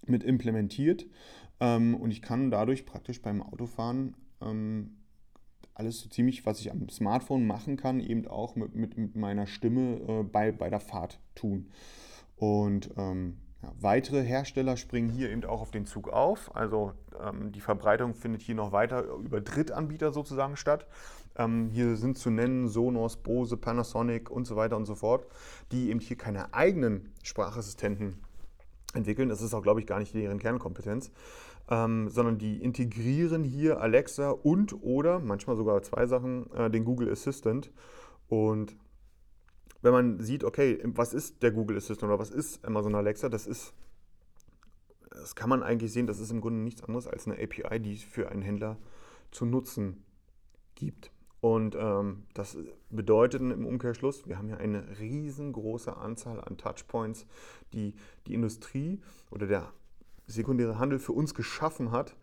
mit 0.06 0.22
implementiert. 0.22 1.06
Ähm, 1.58 1.96
und 1.96 2.12
ich 2.12 2.22
kann 2.22 2.52
dadurch 2.52 2.86
praktisch 2.86 3.20
beim 3.20 3.42
Autofahren 3.42 4.14
ähm, 4.40 4.96
alles 5.76 6.00
so 6.00 6.08
ziemlich, 6.08 6.46
was 6.46 6.60
ich 6.60 6.70
am 6.70 6.88
Smartphone 6.88 7.46
machen 7.46 7.76
kann, 7.76 8.00
eben 8.00 8.26
auch 8.26 8.56
mit, 8.56 8.74
mit, 8.74 8.96
mit 8.96 9.14
meiner 9.14 9.46
Stimme 9.46 10.00
äh, 10.08 10.22
bei, 10.22 10.50
bei 10.50 10.70
der 10.70 10.80
Fahrt 10.80 11.20
tun. 11.34 11.70
Und 12.36 12.90
ähm, 12.96 13.36
ja, 13.62 13.72
weitere 13.78 14.22
Hersteller 14.22 14.78
springen 14.78 15.10
hier 15.10 15.30
eben 15.30 15.44
auch 15.44 15.60
auf 15.60 15.70
den 15.70 15.84
Zug 15.84 16.08
auf. 16.08 16.54
Also 16.56 16.92
ähm, 17.22 17.52
die 17.52 17.60
Verbreitung 17.60 18.14
findet 18.14 18.40
hier 18.40 18.54
noch 18.54 18.72
weiter 18.72 19.04
über 19.04 19.42
Drittanbieter 19.42 20.12
sozusagen 20.12 20.56
statt. 20.56 20.86
Ähm, 21.36 21.68
hier 21.70 21.96
sind 21.96 22.16
zu 22.16 22.30
nennen 22.30 22.68
Sonos, 22.68 23.18
Bose, 23.18 23.58
Panasonic 23.58 24.30
und 24.30 24.46
so 24.46 24.56
weiter 24.56 24.78
und 24.78 24.86
so 24.86 24.94
fort, 24.94 25.26
die 25.72 25.90
eben 25.90 26.00
hier 26.00 26.16
keine 26.16 26.54
eigenen 26.54 27.12
Sprachassistenten 27.22 28.16
entwickeln. 28.94 29.28
Das 29.28 29.42
ist 29.42 29.52
auch, 29.52 29.62
glaube 29.62 29.80
ich, 29.80 29.86
gar 29.86 29.98
nicht 29.98 30.14
deren 30.14 30.38
Kernkompetenz 30.38 31.10
ähm, 31.68 32.08
sondern 32.08 32.38
die 32.38 32.62
integrieren 32.62 33.44
hier 33.44 33.80
Alexa 33.80 34.30
und 34.30 34.82
oder 34.82 35.18
manchmal 35.18 35.56
sogar 35.56 35.82
zwei 35.82 36.06
Sachen, 36.06 36.50
äh, 36.52 36.70
den 36.70 36.84
Google 36.84 37.10
Assistant. 37.10 37.72
Und 38.28 38.76
wenn 39.82 39.92
man 39.92 40.20
sieht, 40.20 40.44
okay, 40.44 40.80
was 40.84 41.12
ist 41.12 41.42
der 41.42 41.52
Google 41.52 41.76
Assistant 41.76 42.10
oder 42.10 42.18
was 42.18 42.30
ist 42.30 42.64
Amazon 42.64 42.94
Alexa, 42.94 43.28
das 43.28 43.46
ist, 43.46 43.74
das 45.10 45.34
kann 45.34 45.48
man 45.48 45.62
eigentlich 45.62 45.92
sehen, 45.92 46.06
das 46.06 46.20
ist 46.20 46.30
im 46.30 46.40
Grunde 46.40 46.60
nichts 46.60 46.82
anderes 46.82 47.06
als 47.06 47.26
eine 47.26 47.42
API, 47.42 47.80
die 47.80 47.94
es 47.94 48.02
für 48.02 48.30
einen 48.30 48.42
Händler 48.42 48.78
zu 49.30 49.44
nutzen 49.44 50.04
gibt. 50.74 51.10
Und 51.40 51.76
ähm, 51.78 52.24
das 52.34 52.56
bedeutet 52.90 53.40
im 53.40 53.66
Umkehrschluss, 53.66 54.26
wir 54.26 54.38
haben 54.38 54.48
hier 54.48 54.58
eine 54.58 54.98
riesengroße 54.98 55.96
Anzahl 55.96 56.40
an 56.40 56.56
Touchpoints, 56.56 57.26
die 57.72 57.94
die 58.26 58.34
Industrie 58.34 59.00
oder 59.30 59.46
der 59.46 59.72
sekundäre 60.26 60.78
Handel 60.78 60.98
für 60.98 61.12
uns 61.12 61.34
geschaffen 61.34 61.90
hat, 61.90 62.16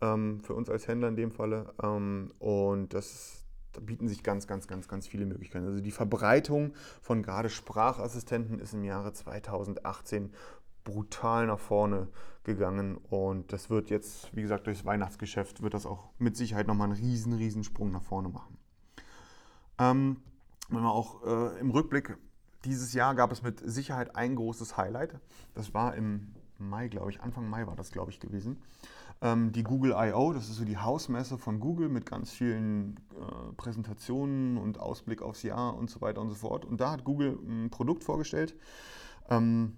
ähm, 0.00 0.40
für 0.40 0.54
uns 0.54 0.70
als 0.70 0.88
Händler 0.88 1.08
in 1.08 1.16
dem 1.16 1.30
Falle. 1.30 1.72
Ähm, 1.82 2.32
und 2.38 2.94
das, 2.94 3.44
da 3.72 3.80
bieten 3.80 4.08
sich 4.08 4.22
ganz, 4.22 4.46
ganz, 4.46 4.66
ganz, 4.66 4.88
ganz 4.88 5.06
viele 5.06 5.26
Möglichkeiten. 5.26 5.66
Also 5.66 5.80
die 5.80 5.90
Verbreitung 5.90 6.74
von 7.02 7.22
gerade 7.22 7.50
Sprachassistenten 7.50 8.58
ist 8.58 8.74
im 8.74 8.84
Jahre 8.84 9.12
2018 9.12 10.32
brutal 10.84 11.46
nach 11.46 11.58
vorne 11.58 12.08
gegangen 12.44 12.96
und 12.96 13.52
das 13.52 13.68
wird 13.68 13.90
jetzt, 13.90 14.34
wie 14.34 14.40
gesagt, 14.40 14.66
durchs 14.66 14.86
Weihnachtsgeschäft 14.86 15.62
wird 15.62 15.74
das 15.74 15.84
auch 15.84 16.10
mit 16.18 16.38
Sicherheit 16.38 16.66
nochmal 16.66 16.90
einen 16.90 16.98
riesen, 16.98 17.34
riesen 17.34 17.64
Sprung 17.64 17.90
nach 17.90 18.02
vorne 18.02 18.30
machen. 18.30 18.56
Ähm, 19.78 20.16
wenn 20.70 20.82
wir 20.82 20.92
auch 20.92 21.22
äh, 21.24 21.60
im 21.60 21.70
Rückblick, 21.70 22.16
dieses 22.64 22.92
Jahr 22.92 23.14
gab 23.14 23.32
es 23.32 23.42
mit 23.42 23.60
Sicherheit 23.64 24.16
ein 24.16 24.36
großes 24.36 24.76
Highlight. 24.76 25.18
Das 25.54 25.74
war 25.74 25.94
im 25.94 26.34
Mai, 26.68 26.88
glaube 26.88 27.10
ich, 27.10 27.20
Anfang 27.20 27.48
Mai 27.48 27.66
war 27.66 27.76
das, 27.76 27.90
glaube 27.90 28.10
ich, 28.10 28.20
gewesen. 28.20 28.62
Ähm, 29.22 29.52
die 29.52 29.62
Google 29.62 29.94
I.O., 29.96 30.32
das 30.32 30.48
ist 30.48 30.56
so 30.56 30.64
die 30.64 30.78
Hausmesse 30.78 31.38
von 31.38 31.60
Google 31.60 31.88
mit 31.88 32.06
ganz 32.06 32.30
vielen 32.30 32.96
äh, 33.10 33.52
Präsentationen 33.56 34.56
und 34.56 34.78
Ausblick 34.78 35.22
aufs 35.22 35.42
Jahr 35.42 35.76
und 35.76 35.90
so 35.90 36.00
weiter 36.00 36.20
und 36.20 36.30
so 36.30 36.36
fort. 36.36 36.64
Und 36.64 36.80
da 36.80 36.90
hat 36.90 37.04
Google 37.04 37.38
ein 37.46 37.70
Produkt 37.70 38.04
vorgestellt. 38.04 38.54
Ähm, 39.28 39.76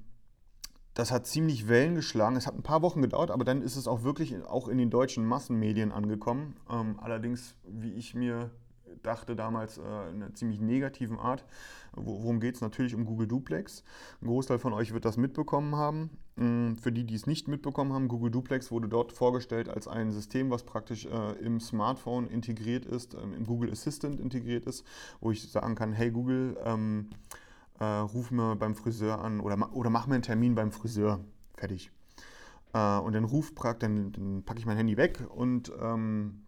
das 0.95 1.11
hat 1.11 1.27
ziemlich 1.27 1.69
Wellen 1.69 1.95
geschlagen. 1.95 2.37
Es 2.37 2.47
hat 2.47 2.55
ein 2.55 2.63
paar 2.63 2.83
Wochen 2.83 3.01
gedauert, 3.01 3.31
aber 3.31 3.45
dann 3.45 3.63
ist 3.63 3.77
es 3.77 3.89
auch 3.89 4.03
wirklich 4.03 4.45
auch 4.45 4.69
in 4.69 4.79
den 4.79 4.91
deutschen 4.91 5.25
Massenmedien 5.25 5.91
angekommen. 5.91 6.57
Ähm, 6.71 6.97
allerdings, 7.01 7.55
wie 7.67 7.93
ich 7.93 8.15
mir 8.15 8.51
dachte 9.03 9.35
damals 9.35 9.79
äh, 9.79 9.81
in 9.81 10.23
einer 10.23 10.35
ziemlich 10.35 10.61
negativen 10.61 11.19
Art. 11.19 11.45
Worum 11.93 12.41
geht 12.41 12.57
es? 12.57 12.61
Natürlich 12.61 12.95
um 12.95 13.05
Google 13.05 13.27
Duplex. 13.27 13.85
Ein 14.21 14.29
Großteil 14.29 14.59
von 14.59 14.73
euch 14.73 14.93
wird 14.93 15.05
das 15.05 15.17
mitbekommen 15.17 15.77
haben. 15.77 16.11
Mm, 16.37 16.75
für 16.77 16.93
die, 16.93 17.05
die 17.05 17.15
es 17.15 17.27
nicht 17.27 17.49
mitbekommen 17.49 17.93
haben, 17.93 18.09
Google 18.09 18.31
Duplex 18.31 18.71
wurde 18.71 18.89
dort 18.89 19.13
vorgestellt 19.13 19.69
als 19.69 19.87
ein 19.87 20.13
System, 20.13 20.51
was 20.51 20.65
praktisch 20.65 21.07
äh, 21.07 21.33
im 21.41 21.61
Smartphone 21.61 22.27
integriert 22.27 22.87
ist, 22.87 23.15
ähm, 23.15 23.35
im 23.35 23.45
Google 23.45 23.71
Assistant 23.71 24.19
integriert 24.19 24.65
ist, 24.65 24.85
wo 25.21 25.31
ich 25.31 25.51
sagen 25.51 25.75
kann, 25.75 25.93
hey 25.93 26.11
Google, 26.11 26.57
ähm, 26.65 27.11
äh, 27.79 27.85
ruf 27.85 28.31
mir 28.31 28.57
beim 28.57 28.75
Friseur 28.75 29.21
an 29.21 29.41
oder, 29.41 29.75
oder 29.75 29.91
mach 29.91 30.07
mir 30.07 30.15
einen 30.15 30.23
Termin 30.23 30.55
beim 30.55 30.73
Friseur. 30.73 31.21
Fertig. 31.57 31.91
Äh, 32.73 32.99
und 32.99 33.13
dann 33.13 33.25
ruf 33.25 33.53
dann, 33.79 34.13
dann 34.13 34.43
packe 34.45 34.59
ich 34.59 34.67
mein 34.67 34.77
Handy 34.77 34.97
weg 34.97 35.23
und 35.35 35.71
ähm, 35.81 36.45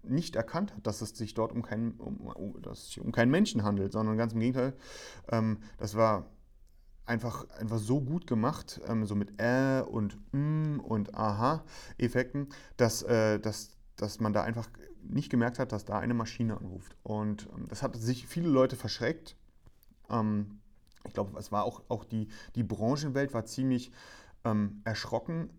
nicht 0.03 0.37
erkannt 0.37 0.73
hat, 0.73 0.87
dass 0.87 1.01
es 1.01 1.09
sich 1.09 1.33
dort 1.33 1.51
um 1.51 1.61
keinen, 1.61 1.99
um, 1.99 2.27
um 2.27 3.11
keinen 3.11 3.31
Menschen 3.31 3.63
handelt, 3.63 3.91
sondern 3.91 4.17
ganz 4.17 4.33
im 4.33 4.39
Gegenteil. 4.39 4.73
Ähm, 5.29 5.57
das 5.77 5.95
war 5.95 6.25
einfach, 7.07 7.49
einfach 7.51 7.79
so 7.79 8.01
gut 8.01 8.27
gemacht, 8.27 8.81
ähm, 8.87 9.05
so 9.05 9.15
mit 9.15 9.39
äh 9.41 9.81
und 9.81 10.17
mm 10.33 10.79
und 10.79 11.15
aha 11.15 11.63
Effekten, 11.97 12.49
dass, 12.77 13.01
äh, 13.03 13.39
dass, 13.39 13.71
dass 13.95 14.19
man 14.19 14.33
da 14.33 14.43
einfach 14.43 14.69
nicht 15.03 15.29
gemerkt 15.29 15.59
hat, 15.59 15.71
dass 15.71 15.85
da 15.85 15.99
eine 15.99 16.13
Maschine 16.13 16.57
anruft. 16.57 16.95
Und 17.03 17.47
ähm, 17.55 17.67
das 17.69 17.81
hat 17.81 17.95
sich 17.95 18.27
viele 18.27 18.49
Leute 18.49 18.75
verschreckt. 18.75 19.35
Ähm, 20.09 20.59
ich 21.05 21.13
glaube, 21.13 21.37
es 21.39 21.51
war 21.51 21.63
auch, 21.63 21.81
auch 21.87 22.03
die, 22.03 22.27
die 22.55 22.63
Branchenwelt 22.63 23.33
war 23.33 23.45
ziemlich 23.45 23.91
ähm, 24.43 24.81
erschrocken 24.83 25.49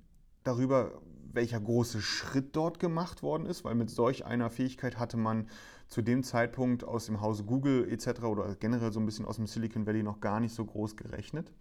darüber, 0.45 0.93
welcher 1.33 1.61
große 1.61 2.01
Schritt 2.01 2.57
dort 2.57 2.79
gemacht 2.79 3.23
worden 3.23 3.47
ist, 3.47 3.65
weil 3.65 3.75
mit 3.75 3.91
solch 3.91 4.25
einer 4.25 4.51
Fähigkeit 4.51 4.99
hatte 4.99 5.17
man 5.17 5.49
zu 5.89 6.03
dem 6.03 6.23
Zeitpunkt 6.23 6.85
aus 6.85 7.07
dem 7.07 7.21
Hause 7.21 7.45
Google 7.45 7.91
etc. 7.91 8.23
oder 8.25 8.55
generell 8.57 8.93
so 8.93 9.01
ein 9.01 9.07
bisschen 9.07 9.25
aus 9.25 9.37
dem 9.37 9.47
Silicon 9.47 9.87
Valley 9.87 10.03
noch 10.03 10.21
gar 10.21 10.41
nicht 10.41 10.55
so 10.55 10.65
groß 10.65 10.97
gerechnet. 10.97 11.53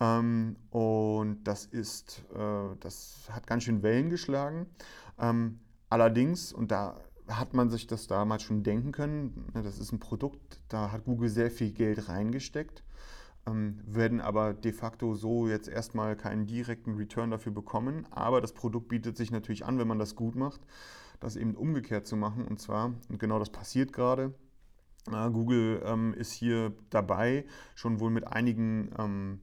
Ähm, 0.00 0.56
und 0.70 1.44
das 1.44 1.66
ist, 1.66 2.24
äh, 2.34 2.76
das 2.80 3.28
hat 3.30 3.46
ganz 3.46 3.64
schön 3.64 3.82
Wellen 3.82 4.08
geschlagen. 4.08 4.66
Ähm, 5.18 5.60
allerdings, 5.88 6.52
und 6.52 6.70
da 6.70 6.96
hat 7.28 7.54
man 7.54 7.70
sich 7.70 7.86
das 7.86 8.06
damals 8.06 8.42
schon 8.42 8.62
denken 8.62 8.92
können, 8.92 9.46
ne, 9.54 9.62
das 9.62 9.78
ist 9.78 9.92
ein 9.92 10.00
Produkt, 10.00 10.60
da 10.68 10.90
hat 10.90 11.04
Google 11.04 11.28
sehr 11.28 11.50
viel 11.50 11.70
Geld 11.72 12.08
reingesteckt, 12.08 12.82
werden 13.52 14.20
aber 14.20 14.54
de 14.54 14.72
facto 14.72 15.14
so 15.14 15.48
jetzt 15.48 15.68
erstmal 15.68 16.16
keinen 16.16 16.46
direkten 16.46 16.96
Return 16.96 17.30
dafür 17.30 17.52
bekommen. 17.52 18.06
Aber 18.10 18.40
das 18.40 18.52
Produkt 18.52 18.88
bietet 18.88 19.16
sich 19.16 19.30
natürlich 19.30 19.64
an, 19.64 19.78
wenn 19.78 19.88
man 19.88 19.98
das 19.98 20.14
gut 20.14 20.36
macht 20.36 20.60
das 21.20 21.36
eben 21.36 21.54
umgekehrt 21.54 22.06
zu 22.06 22.16
machen. 22.16 22.46
Und 22.46 22.60
zwar, 22.60 22.94
und 23.08 23.18
genau 23.18 23.38
das 23.38 23.50
passiert 23.50 23.92
gerade, 23.92 24.34
Google 25.06 25.82
ähm, 25.84 26.14
ist 26.14 26.32
hier 26.32 26.72
dabei, 26.90 27.46
schon 27.74 28.00
wohl 28.00 28.10
mit 28.10 28.26
einigen 28.26 28.90
ähm, 28.98 29.40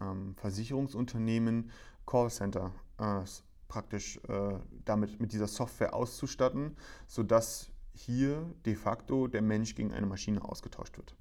ähm, 0.00 0.34
Versicherungsunternehmen 0.34 1.70
Callcenter 2.06 2.72
äh, 2.98 3.22
praktisch 3.68 4.18
äh, 4.28 4.58
damit 4.84 5.20
mit 5.20 5.32
dieser 5.32 5.46
Software 5.46 5.94
auszustatten, 5.94 6.76
sodass 7.06 7.70
hier 7.92 8.52
de 8.64 8.74
facto 8.74 9.26
der 9.26 9.42
Mensch 9.42 9.74
gegen 9.74 9.92
eine 9.92 10.06
Maschine 10.06 10.44
ausgetauscht 10.44 10.96
wird. 10.98 11.16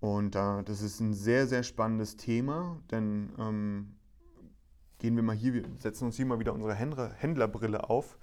Und 0.00 0.34
äh, 0.34 0.62
das 0.64 0.82
ist 0.82 1.00
ein 1.00 1.12
sehr, 1.12 1.46
sehr 1.46 1.62
spannendes 1.62 2.16
Thema, 2.16 2.80
denn 2.90 3.32
ähm, 3.38 3.96
gehen 4.98 5.14
wir 5.14 5.22
mal 5.22 5.36
hier, 5.36 5.54
wir 5.54 5.64
setzen 5.78 6.06
uns 6.06 6.16
hier 6.16 6.26
mal 6.26 6.40
wieder 6.40 6.54
unsere 6.54 6.74
Händler, 6.74 7.12
Händlerbrille 7.12 7.88
auf 7.88 8.18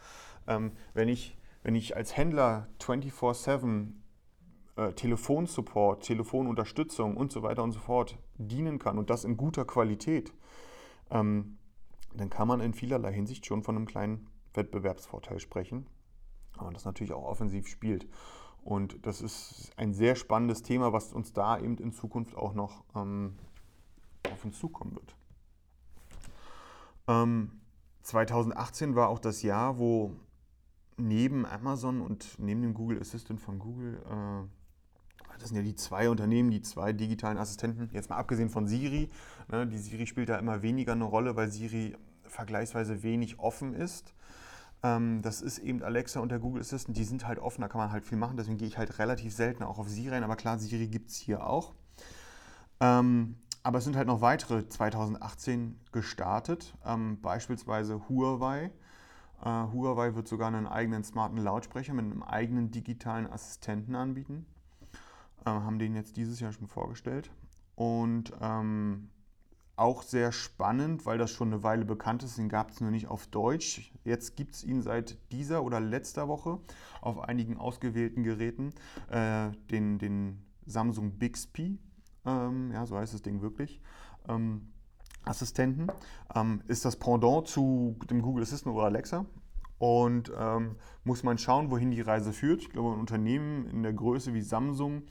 ähm, 0.47 0.71
wenn, 0.93 1.09
ich, 1.09 1.37
wenn 1.63 1.75
ich 1.75 1.95
als 1.95 2.15
Händler 2.15 2.67
24-7 2.79 3.91
äh, 4.77 4.93
Telefonsupport, 4.93 6.03
Telefonunterstützung 6.03 7.17
und 7.17 7.31
so 7.31 7.43
weiter 7.43 7.63
und 7.63 7.73
so 7.73 7.79
fort 7.79 8.17
dienen 8.37 8.79
kann 8.79 8.97
und 8.97 9.09
das 9.09 9.25
in 9.25 9.37
guter 9.37 9.65
Qualität, 9.65 10.33
ähm, 11.11 11.57
dann 12.13 12.29
kann 12.29 12.47
man 12.47 12.61
in 12.61 12.73
vielerlei 12.73 13.13
Hinsicht 13.13 13.45
schon 13.45 13.61
von 13.61 13.75
einem 13.75 13.85
kleinen 13.85 14.27
Wettbewerbsvorteil 14.53 15.39
sprechen. 15.39 15.85
Und 16.57 16.73
das 16.73 16.85
natürlich 16.85 17.13
auch 17.13 17.25
offensiv 17.25 17.67
spielt. 17.67 18.07
Und 18.67 19.05
das 19.05 19.21
ist 19.21 19.71
ein 19.77 19.93
sehr 19.93 20.17
spannendes 20.17 20.61
Thema, 20.61 20.91
was 20.91 21.13
uns 21.13 21.31
da 21.31 21.57
eben 21.57 21.77
in 21.77 21.93
Zukunft 21.93 22.35
auch 22.35 22.53
noch 22.53 22.83
ähm, 22.95 23.37
auf 24.29 24.43
uns 24.43 24.59
zukommen 24.59 24.93
wird. 24.93 25.15
Ähm, 27.07 27.61
2018 28.01 28.93
war 28.93 29.07
auch 29.07 29.19
das 29.19 29.41
Jahr, 29.41 29.79
wo 29.79 30.11
neben 30.97 31.45
Amazon 31.45 32.01
und 32.01 32.37
neben 32.39 32.61
dem 32.61 32.73
Google 32.73 32.99
Assistant 32.99 33.39
von 33.39 33.57
Google, 33.57 34.01
äh, 34.05 35.37
das 35.39 35.47
sind 35.47 35.55
ja 35.55 35.63
die 35.63 35.75
zwei 35.75 36.09
Unternehmen, 36.09 36.51
die 36.51 36.61
zwei 36.61 36.91
digitalen 36.91 37.37
Assistenten, 37.37 37.89
jetzt 37.93 38.09
mal 38.09 38.17
abgesehen 38.17 38.49
von 38.49 38.67
Siri, 38.67 39.09
ne, 39.49 39.65
die 39.65 39.77
Siri 39.77 40.07
spielt 40.07 40.27
da 40.27 40.37
immer 40.39 40.61
weniger 40.61 40.91
eine 40.91 41.05
Rolle, 41.05 41.37
weil 41.37 41.49
Siri 41.49 41.95
vergleichsweise 42.23 43.01
wenig 43.01 43.39
offen 43.39 43.73
ist. 43.73 44.13
Ähm, 44.83 45.21
das 45.21 45.41
ist 45.41 45.59
eben 45.59 45.81
Alexa 45.81 46.19
und 46.19 46.29
der 46.29 46.39
Google 46.39 46.61
Assistant, 46.61 46.97
die 46.97 47.03
sind 47.03 47.27
halt 47.27 47.39
offen, 47.39 47.61
da 47.61 47.67
kann 47.67 47.79
man 47.79 47.91
halt 47.91 48.05
viel 48.05 48.17
machen, 48.17 48.37
deswegen 48.37 48.57
gehe 48.57 48.67
ich 48.67 48.77
halt 48.77 48.99
relativ 48.99 49.33
selten 49.33 49.63
auch 49.63 49.79
auf 49.79 49.89
Siri 49.89 50.09
rein, 50.09 50.23
aber 50.23 50.35
klar, 50.35 50.59
Siri 50.59 50.87
gibt 50.87 51.09
es 51.09 51.17
hier 51.17 51.47
auch. 51.47 51.73
Ähm, 52.79 53.37
aber 53.63 53.79
es 53.79 53.83
sind 53.83 53.95
halt 53.95 54.07
noch 54.07 54.21
weitere 54.21 54.67
2018 54.67 55.79
gestartet, 55.91 56.75
ähm, 56.85 57.19
beispielsweise 57.21 58.07
Huawei 58.07 58.71
Uh, 59.43 59.71
Huawei 59.71 60.15
wird 60.15 60.27
sogar 60.27 60.47
einen 60.47 60.65
eigenen 60.65 61.03
smarten 61.03 61.37
Lautsprecher 61.37 61.93
mit 61.93 62.05
einem 62.05 62.23
eigenen 62.23 62.71
digitalen 62.71 63.27
Assistenten 63.27 63.95
anbieten. 63.95 64.47
Uh, 65.41 65.51
haben 65.51 65.77
den 65.77 65.95
jetzt 65.95 66.17
dieses 66.17 66.39
Jahr 66.39 66.51
schon 66.51 66.67
vorgestellt. 66.67 67.29
Und 67.75 68.33
ähm, 68.41 69.09
auch 69.77 70.01
sehr 70.01 70.31
spannend, 70.31 71.05
weil 71.05 71.17
das 71.17 71.31
schon 71.31 71.53
eine 71.53 71.63
Weile 71.63 71.85
bekannt 71.85 72.23
ist. 72.23 72.37
Den 72.37 72.49
gab 72.49 72.71
es 72.71 72.81
nur 72.81 72.91
nicht 72.91 73.07
auf 73.07 73.27
Deutsch. 73.27 73.93
Jetzt 74.03 74.35
gibt 74.35 74.55
es 74.55 74.63
ihn 74.63 74.81
seit 74.81 75.17
dieser 75.31 75.63
oder 75.63 75.79
letzter 75.79 76.27
Woche 76.27 76.59
auf 76.99 77.19
einigen 77.19 77.57
ausgewählten 77.57 78.23
Geräten. 78.23 78.73
Äh, 79.09 79.51
den, 79.71 79.99
den 79.99 80.43
Samsung 80.65 81.11
Bixby, 81.19 81.77
ähm, 82.25 82.71
ja, 82.73 82.85
so 82.85 82.97
heißt 82.97 83.13
das 83.13 83.21
Ding 83.21 83.41
wirklich. 83.41 83.79
Ähm, 84.27 84.67
Assistenten, 85.23 85.87
ähm, 86.35 86.61
ist 86.67 86.83
das 86.83 86.95
Pendant 86.95 87.47
zu 87.47 87.97
dem 88.09 88.21
Google 88.21 88.43
Assistant 88.43 88.75
oder 88.75 88.85
Alexa. 88.85 89.25
Und 89.77 90.31
ähm, 90.35 90.75
muss 91.03 91.21
man 91.21 91.37
schauen, 91.37 91.69
wohin 91.69 91.91
die 91.91 92.01
Reise 92.01 92.33
führt. 92.33 92.61
Ich 92.61 92.71
glaube, 92.71 92.93
ein 92.95 92.99
Unternehmen 92.99 93.67
in 93.67 93.83
der 93.83 93.93
Größe 93.93 94.33
wie 94.33 94.41
Samsung, 94.41 95.03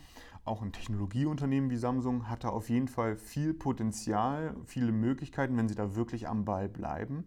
auch 0.47 0.63
ein 0.63 0.73
Technologieunternehmen 0.73 1.71
wie 1.71 1.77
Samsung, 1.77 2.29
hat 2.29 2.45
da 2.45 2.49
auf 2.51 2.69
jeden 2.69 2.89
Fall 2.89 3.17
viel 3.17 3.53
Potenzial, 3.53 4.57
viele 4.65 4.93
Möglichkeiten, 4.93 5.57
wenn 5.57 5.69
sie 5.69 5.75
da 5.75 5.95
wirklich 5.95 6.29
am 6.29 6.45
Ball 6.45 6.69
bleiben. 6.69 7.25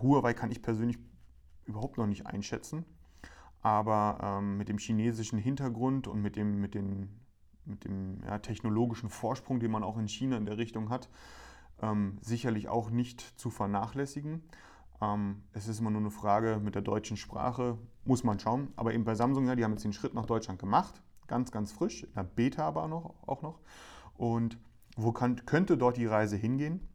Huawei 0.00 0.34
kann 0.34 0.50
ich 0.50 0.62
persönlich 0.62 0.98
überhaupt 1.64 1.98
noch 1.98 2.06
nicht 2.06 2.26
einschätzen. 2.26 2.84
Aber 3.62 4.18
ähm, 4.20 4.56
mit 4.56 4.68
dem 4.68 4.78
chinesischen 4.78 5.38
Hintergrund 5.38 6.08
und 6.08 6.20
mit 6.20 6.34
dem, 6.34 6.60
mit 6.60 6.74
den, 6.74 7.20
mit 7.64 7.84
dem 7.84 8.20
ja, 8.24 8.38
technologischen 8.38 9.08
Vorsprung, 9.08 9.60
den 9.60 9.70
man 9.70 9.84
auch 9.84 9.98
in 9.98 10.08
China 10.08 10.36
in 10.36 10.46
der 10.46 10.58
Richtung 10.58 10.90
hat, 10.90 11.08
ähm, 11.80 12.18
sicherlich 12.20 12.68
auch 12.68 12.90
nicht 12.90 13.20
zu 13.20 13.50
vernachlässigen. 13.50 14.42
Ähm, 15.00 15.42
es 15.52 15.68
ist 15.68 15.78
immer 15.78 15.90
nur 15.90 16.00
eine 16.00 16.10
Frage 16.10 16.60
mit 16.62 16.74
der 16.74 16.82
deutschen 16.82 17.16
Sprache, 17.16 17.78
muss 18.04 18.24
man 18.24 18.40
schauen. 18.40 18.72
Aber 18.74 18.94
eben 18.94 19.04
bei 19.04 19.14
Samsung, 19.14 19.46
ja, 19.46 19.54
die 19.54 19.62
haben 19.62 19.72
jetzt 19.72 19.84
den 19.84 19.92
Schritt 19.92 20.14
nach 20.14 20.26
Deutschland 20.26 20.58
gemacht, 20.58 21.00
ganz, 21.26 21.50
ganz 21.50 21.72
frisch, 21.72 22.04
in 22.04 22.14
der 22.14 22.24
Beta 22.24 22.66
aber 22.66 22.88
noch, 22.88 23.14
auch 23.26 23.42
noch. 23.42 23.60
Und 24.14 24.58
wo 24.96 25.12
kann, 25.12 25.44
könnte 25.46 25.76
dort 25.76 25.96
die 25.96 26.06
Reise 26.06 26.36
hingehen? 26.36 26.88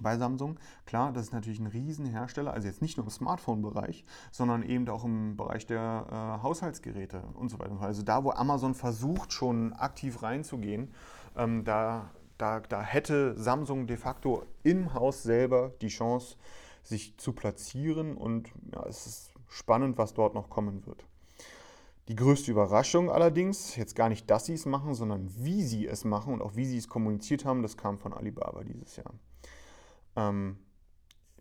bei 0.00 0.16
Samsung. 0.16 0.58
Klar, 0.86 1.12
das 1.12 1.24
ist 1.24 1.32
natürlich 1.34 1.60
ein 1.60 1.66
Riesenhersteller, 1.66 2.54
also 2.54 2.66
jetzt 2.66 2.80
nicht 2.80 2.96
nur 2.96 3.04
im 3.04 3.10
Smartphone-Bereich, 3.10 4.06
sondern 4.30 4.62
eben 4.62 4.88
auch 4.88 5.04
im 5.04 5.36
Bereich 5.36 5.66
der 5.66 6.06
äh, 6.10 6.42
Haushaltsgeräte 6.42 7.22
und 7.34 7.50
so 7.50 7.58
weiter. 7.58 7.78
Also 7.78 8.02
da, 8.02 8.24
wo 8.24 8.30
Amazon 8.30 8.74
versucht, 8.74 9.34
schon 9.34 9.74
aktiv 9.74 10.22
reinzugehen, 10.22 10.94
ähm, 11.36 11.64
da 11.64 12.10
da, 12.42 12.58
da 12.58 12.82
hätte 12.82 13.40
Samsung 13.40 13.86
de 13.86 13.96
facto 13.96 14.44
im 14.64 14.94
Haus 14.94 15.22
selber 15.22 15.72
die 15.80 15.88
Chance, 15.88 16.36
sich 16.82 17.16
zu 17.16 17.32
platzieren 17.32 18.16
und 18.16 18.50
ja, 18.74 18.84
es 18.88 19.06
ist 19.06 19.34
spannend, 19.46 19.96
was 19.96 20.14
dort 20.14 20.34
noch 20.34 20.50
kommen 20.50 20.84
wird. 20.84 21.04
Die 22.08 22.16
größte 22.16 22.50
Überraschung 22.50 23.10
allerdings, 23.10 23.76
jetzt 23.76 23.94
gar 23.94 24.08
nicht, 24.08 24.28
dass 24.28 24.46
sie 24.46 24.54
es 24.54 24.66
machen, 24.66 24.94
sondern 24.94 25.30
wie 25.36 25.62
sie 25.62 25.86
es 25.86 26.04
machen 26.04 26.34
und 26.34 26.42
auch 26.42 26.56
wie 26.56 26.64
sie 26.64 26.76
es 26.76 26.88
kommuniziert 26.88 27.44
haben, 27.44 27.62
das 27.62 27.76
kam 27.76 27.98
von 27.98 28.12
Alibaba 28.12 28.64
dieses 28.64 28.96
Jahr. 28.96 29.14
ähm, 30.16 30.58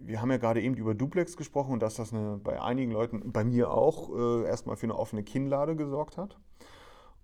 wir 0.04 0.22
haben 0.22 0.32
ja 0.32 0.38
gerade 0.38 0.62
eben 0.62 0.76
über 0.76 0.96
Duplex 0.96 1.38
gesprochen 1.38 1.74
und 1.74 1.80
dass 1.82 1.96
das 1.96 2.14
eine, 2.14 2.38
bei 2.38 2.62
einigen 2.62 2.92
Leuten, 2.92 3.32
bei 3.32 3.44
mir 3.44 3.72
auch, 3.72 4.10
äh, 4.16 4.46
erstmal 4.46 4.76
für 4.76 4.88
eine 4.88 4.98
offene 4.98 5.24
Kinnlade 5.24 5.76
gesorgt 5.76 6.18
hat. 6.18 6.40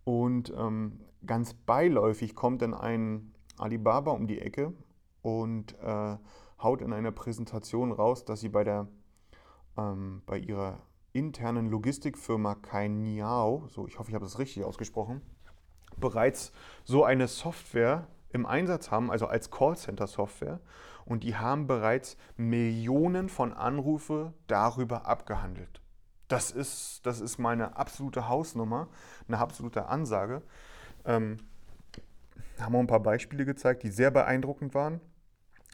Und 0.03 0.53
ähm, 0.55 0.99
ganz 1.25 1.53
beiläufig 1.53 2.35
kommt 2.35 2.61
dann 2.61 2.73
ein 2.73 3.33
Alibaba 3.57 4.11
um 4.11 4.27
die 4.27 4.39
Ecke 4.39 4.73
und 5.21 5.77
äh, 5.79 6.17
haut 6.61 6.81
in 6.81 6.93
einer 6.93 7.11
Präsentation 7.11 7.91
raus, 7.91 8.25
dass 8.25 8.39
sie 8.39 8.49
bei, 8.49 8.63
der, 8.63 8.87
ähm, 9.77 10.21
bei 10.25 10.37
ihrer 10.37 10.79
internen 11.17 11.69
Logistikfirma 11.69 12.55
Kainiao, 12.55 13.67
so 13.69 13.87
ich 13.87 13.97
hoffe, 13.97 14.09
ich 14.09 14.15
habe 14.15 14.25
das 14.25 14.39
richtig 14.39 14.63
ausgesprochen, 14.63 15.21
bereits 15.97 16.51
so 16.83 17.03
eine 17.03 17.27
Software 17.27 18.07
im 18.31 18.45
Einsatz 18.45 18.91
haben, 18.91 19.09
also 19.09 19.27
als 19.27 19.51
Callcenter-Software. 19.51 20.59
Und 21.05 21.23
die 21.23 21.35
haben 21.37 21.67
bereits 21.67 22.17
Millionen 22.35 23.29
von 23.29 23.53
Anrufe 23.53 24.33
darüber 24.47 25.05
abgehandelt. 25.05 25.81
Das 26.27 26.51
ist, 26.51 27.05
das 27.05 27.21
ist 27.21 27.37
meine 27.37 27.77
absolute 27.77 28.27
Hausnummer, 28.27 28.89
eine 29.27 29.37
absolute 29.37 29.85
Ansage. 29.87 30.41
Ähm, 31.05 31.37
haben 32.59 32.73
wir 32.73 32.79
ein 32.79 32.87
paar 32.87 32.99
Beispiele 32.99 33.45
gezeigt, 33.45 33.83
die 33.83 33.89
sehr 33.89 34.11
beeindruckend 34.11 34.73
waren, 34.73 34.99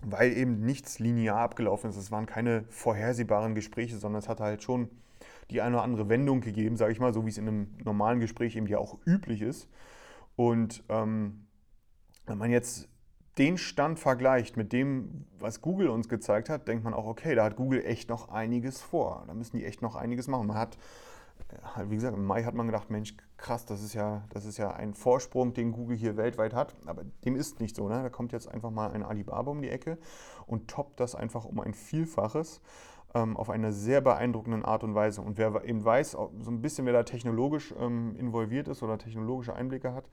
weil 0.04 0.38
eben 0.38 0.60
nichts 0.60 1.00
linear 1.00 1.40
abgelaufen 1.40 1.90
ist. 1.90 1.98
Es 1.98 2.12
waren 2.12 2.28
keine 2.28 2.66
vorhersehbaren 2.70 3.56
Gespräche, 3.56 3.98
sondern 3.98 4.20
es 4.20 4.30
hat 4.30 4.40
halt 4.40 4.62
schon 4.62 4.90
die 5.52 5.62
eine 5.62 5.76
oder 5.76 5.84
andere 5.84 6.10
Wendung 6.10 6.42
gegeben, 6.42 6.78
sage 6.78 6.92
ich 6.92 7.00
mal, 7.00 7.14
so 7.14 7.26
wie 7.26 7.30
es 7.30 7.38
in 7.38 7.48
einem 7.48 7.78
normalen 7.84 8.20
Gespräch 8.20 8.56
eben 8.56 8.68
ja 8.68 8.78
auch 8.78 8.98
üblich 9.06 9.42
ist. 9.42 9.70
Und 10.36 10.84
ähm, 10.90 11.48
wenn 12.26 12.38
man 12.38 12.52
jetzt 12.52 12.90
den 13.38 13.58
Stand 13.58 14.00
vergleicht 14.00 14.58
mit 14.58 14.74
dem, 14.74 15.26
was 15.40 15.62
Google 15.62 15.90
uns 15.90 16.08
gezeigt 16.08 16.50
hat, 16.50 16.68
denkt 16.68 16.84
man 16.84 16.94
auch, 16.94 17.06
okay, 17.06 17.36
da 17.36 17.44
hat 17.44 17.56
Google 17.56 17.84
echt 17.84 18.10
noch 18.10 18.30
einiges 18.30 18.82
vor. 18.82 19.24
Da 19.28 19.34
müssen 19.34 19.58
die 19.58 19.66
echt 19.66 19.82
noch 19.82 19.96
einiges 19.96 20.28
machen. 20.28 20.48
Man 20.48 20.58
hat, 20.58 20.78
äh, 21.50 21.90
wie 21.90 21.96
gesagt, 21.96 22.16
im 22.16 22.26
Mai 22.26 22.44
hat 22.44 22.54
man 22.54 22.68
gedacht, 22.68 22.92
Mensch, 22.92 23.16
krass, 23.38 23.66
das 23.66 23.82
ist 23.82 23.94
ja, 23.94 24.24
das 24.30 24.46
ist 24.46 24.58
ja 24.58 24.72
ein 24.72 24.94
Vorsprung, 24.94 25.54
den 25.54 25.72
Google 25.72 25.98
hier 25.98 26.16
weltweit 26.16 26.54
hat. 26.54 26.76
Aber 26.86 27.04
dem 27.26 27.36
ist 27.36 27.60
nicht 27.60 27.76
so. 27.76 27.90
Ne? 27.90 28.04
Da 28.04 28.10
kommt 28.10 28.34
jetzt 28.34 28.48
einfach 28.48 28.70
mal 28.70 28.92
ein 28.92 29.04
Alibaba 29.04 29.50
um 29.50 29.62
die 29.62 29.70
Ecke 29.70 29.98
und 30.46 30.68
toppt 30.68 31.00
das 31.00 31.16
einfach 31.16 31.46
um 31.46 31.60
ein 31.60 31.74
Vielfaches 31.74 32.62
ähm, 33.14 33.38
auf 33.38 33.50
eine 33.50 33.72
sehr 33.74 34.02
beeindruckende 34.02 34.66
Art 34.68 34.84
und 34.84 34.96
Weise. 34.96 35.22
Und 35.22 35.38
wer 35.38 35.64
eben 35.64 35.84
weiß, 35.84 36.12
so 36.12 36.32
ein 36.48 36.62
bisschen, 36.62 36.86
wer 36.86 36.94
da 36.94 37.04
technologisch 37.04 37.74
ähm, 37.80 38.16
involviert 38.16 38.68
ist 38.68 38.84
oder 38.84 38.98
technologische 38.98 39.56
Einblicke 39.56 39.94
hat, 39.94 40.10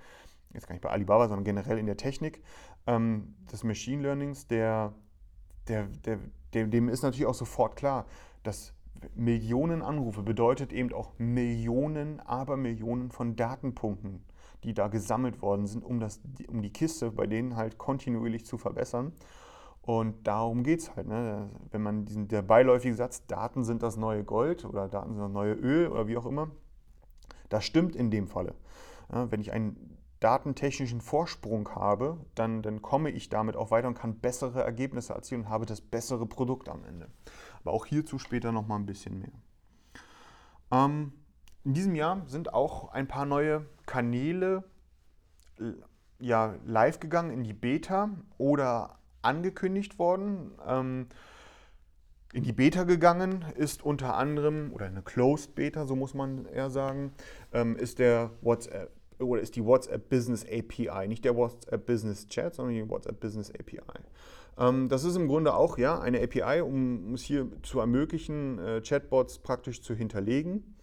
jetzt 0.52 0.66
gar 0.66 0.74
nicht 0.74 0.82
bei 0.82 0.90
Alibaba, 0.90 1.28
sondern 1.28 1.44
generell 1.44 1.78
in 1.78 1.86
der 1.86 1.96
Technik 1.96 2.42
ähm, 2.86 3.34
des 3.50 3.64
Machine 3.64 4.02
Learnings, 4.02 4.46
der, 4.46 4.92
der, 5.68 5.86
der, 6.04 6.18
dem, 6.54 6.70
dem 6.70 6.88
ist 6.88 7.02
natürlich 7.02 7.26
auch 7.26 7.34
sofort 7.34 7.76
klar, 7.76 8.06
dass 8.42 8.74
Millionen 9.14 9.82
Anrufe 9.82 10.22
bedeutet 10.22 10.72
eben 10.72 10.92
auch 10.92 11.12
Millionen, 11.18 12.20
aber 12.20 12.56
Millionen 12.56 13.10
von 13.10 13.36
Datenpunkten, 13.36 14.22
die 14.64 14.74
da 14.74 14.88
gesammelt 14.88 15.40
worden 15.40 15.66
sind, 15.66 15.84
um, 15.84 16.00
das, 16.00 16.20
um 16.48 16.60
die 16.60 16.72
Kiste 16.72 17.10
bei 17.10 17.26
denen 17.26 17.56
halt 17.56 17.78
kontinuierlich 17.78 18.44
zu 18.44 18.58
verbessern. 18.58 19.12
Und 19.83 20.27
darum 20.27 20.62
geht 20.62 20.81
es 20.81 20.95
halt. 20.95 21.09
Ne? 21.09 21.49
Wenn 21.71 21.83
man 21.83 22.05
diesen, 22.05 22.29
der 22.29 22.43
beiläufige 22.43 22.95
Satz, 22.95 23.27
Daten 23.27 23.64
sind 23.64 23.83
das 23.83 23.97
neue 23.97 24.25
Gold 24.25 24.64
oder 24.64 24.88
Daten 24.88 25.14
sind 25.14 25.23
das 25.23 25.33
neue 25.33 25.55
Öl 25.55 25.88
oder 25.88 26.07
wie 26.07 26.16
auch 26.16 26.27
immer, 26.27 26.51
das 27.49 27.64
stimmt 27.64 27.97
in 27.97 28.11
dem 28.11 28.29
Falle. 28.29 28.55
Ja, 29.12 29.31
wenn 29.31 29.40
ich 29.40 29.53
einen 29.53 29.99
datentechnischen 30.21 31.01
Vorsprung 31.01 31.75
habe, 31.75 32.19
dann, 32.35 32.62
dann 32.62 32.83
komme 32.83 33.11
ich 33.11 33.31
damit 33.31 33.57
auch 33.57 33.71
weiter 33.71 33.88
und 33.88 33.95
kann 33.95 34.21
bessere 34.21 34.62
Ergebnisse 34.62 35.14
erzielen 35.14 35.43
und 35.43 35.49
habe 35.49 35.64
das 35.64 35.81
bessere 35.81 36.27
Produkt 36.27 36.69
am 36.69 36.85
Ende. 36.85 37.09
Aber 37.61 37.73
auch 37.73 37.87
hierzu 37.87 38.19
später 38.19 38.53
nochmal 38.53 38.79
ein 38.79 38.87
bisschen 38.87 39.19
mehr. 39.19 39.33
Ähm, 40.71 41.14
in 41.64 41.75
diesem 41.75 41.95
Jahr 41.95 42.23
sind 42.27 42.53
auch 42.53 42.93
ein 42.93 43.09
paar 43.09 43.25
neue 43.25 43.66
Kanäle 43.87 44.64
ja, 46.21 46.55
live 46.64 47.01
gegangen 47.01 47.31
in 47.31 47.43
die 47.43 47.53
Beta 47.53 48.11
oder 48.38 48.99
angekündigt 49.22 49.98
worden. 49.98 50.52
Ähm, 50.66 51.06
in 52.33 52.44
die 52.44 52.52
Beta 52.52 52.85
gegangen 52.85 53.44
ist 53.56 53.83
unter 53.83 54.14
anderem, 54.16 54.72
oder 54.72 54.87
eine 54.87 55.02
Closed 55.02 55.54
Beta, 55.54 55.87
so 55.87 55.96
muss 55.96 56.14
man 56.14 56.46
eher 56.46 56.70
sagen, 56.70 57.12
ähm, 57.52 57.76
ist 57.76 57.98
der 57.98 58.30
WhatsApp 58.40 58.90
oder 59.18 59.42
ist 59.42 59.56
die 59.56 59.64
WhatsApp 59.64 60.09
Business 60.09 60.46
API, 60.46 61.06
nicht 61.06 61.24
der 61.24 61.37
WhatsApp 61.37 61.85
Business 61.85 62.26
Chat, 62.28 62.54
sondern 62.54 62.74
die 62.74 62.88
WhatsApp 62.88 63.20
Business 63.20 63.50
API. 63.50 63.80
Ähm, 64.59 64.88
das 64.88 65.04
ist 65.04 65.16
im 65.16 65.28
Grunde 65.28 65.54
auch 65.54 65.78
ja, 65.78 66.00
eine 66.00 66.22
API, 66.22 66.61
um 66.62 67.14
es 67.14 67.22
hier 67.22 67.48
zu 67.62 67.80
ermöglichen, 67.80 68.59
äh, 68.59 68.80
Chatbots 68.80 69.38
praktisch 69.38 69.83
zu 69.83 69.94
hinterlegen 69.94 70.76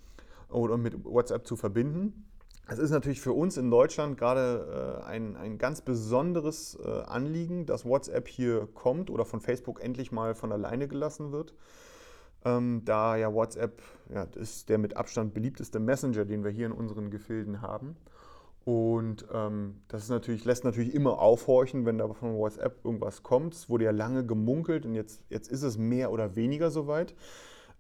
oder 0.50 0.78
mit 0.78 1.04
WhatsApp 1.04 1.48
zu 1.48 1.56
verbinden. 1.56 2.26
Es 2.70 2.80
ist 2.80 2.92
natürlich 2.92 3.22
für 3.22 3.34
uns 3.34 3.58
in 3.58 3.72
Deutschland 3.72 4.18
gerade 4.18 5.02
äh, 5.02 5.06
ein, 5.06 5.38
ein 5.38 5.58
ganz 5.58 5.82
besonderes 5.82 6.78
äh, 6.84 6.90
Anliegen, 7.04 7.66
dass 7.66 7.86
WhatsApp 7.86 8.28
hier 8.28 8.68
kommt 8.74 9.10
oder 9.10 9.26
von 9.26 9.40
Facebook 9.40 9.82
endlich 9.82 10.12
mal 10.12 10.36
von 10.36 10.52
alleine 10.52 10.88
gelassen 10.88 11.32
wird 11.32 11.54
ähm, 12.46 12.82
da 12.86 13.16
ja 13.16 13.34
WhatsApp 13.34 13.82
ja, 14.14 14.24
ist 14.36 14.70
der 14.70 14.78
mit 14.78 14.96
Abstand 14.96 15.34
beliebteste 15.34 15.80
Messenger, 15.80 16.26
den 16.26 16.44
wir 16.44 16.52
hier 16.52 16.68
in 16.68 16.72
unseren 16.72 17.10
Gefilden 17.10 17.62
haben. 17.62 17.96
Und 18.64 19.26
ähm, 19.34 19.82
das 19.88 20.10
natürlich, 20.10 20.44
lässt 20.44 20.66
natürlich 20.66 20.94
immer 20.94 21.20
aufhorchen, 21.20 21.86
wenn 21.86 21.98
da 21.98 22.08
von 22.10 22.36
WhatsApp 22.36 22.84
irgendwas 22.84 23.24
kommt. 23.24 23.54
Es 23.54 23.70
wurde 23.70 23.86
ja 23.86 23.92
lange 23.92 24.26
gemunkelt 24.26 24.86
und 24.86 24.94
jetzt, 24.94 25.22
jetzt 25.30 25.50
ist 25.50 25.64
es 25.64 25.78
mehr 25.78 26.12
oder 26.12 26.36
weniger 26.36 26.70
soweit. 26.70 27.16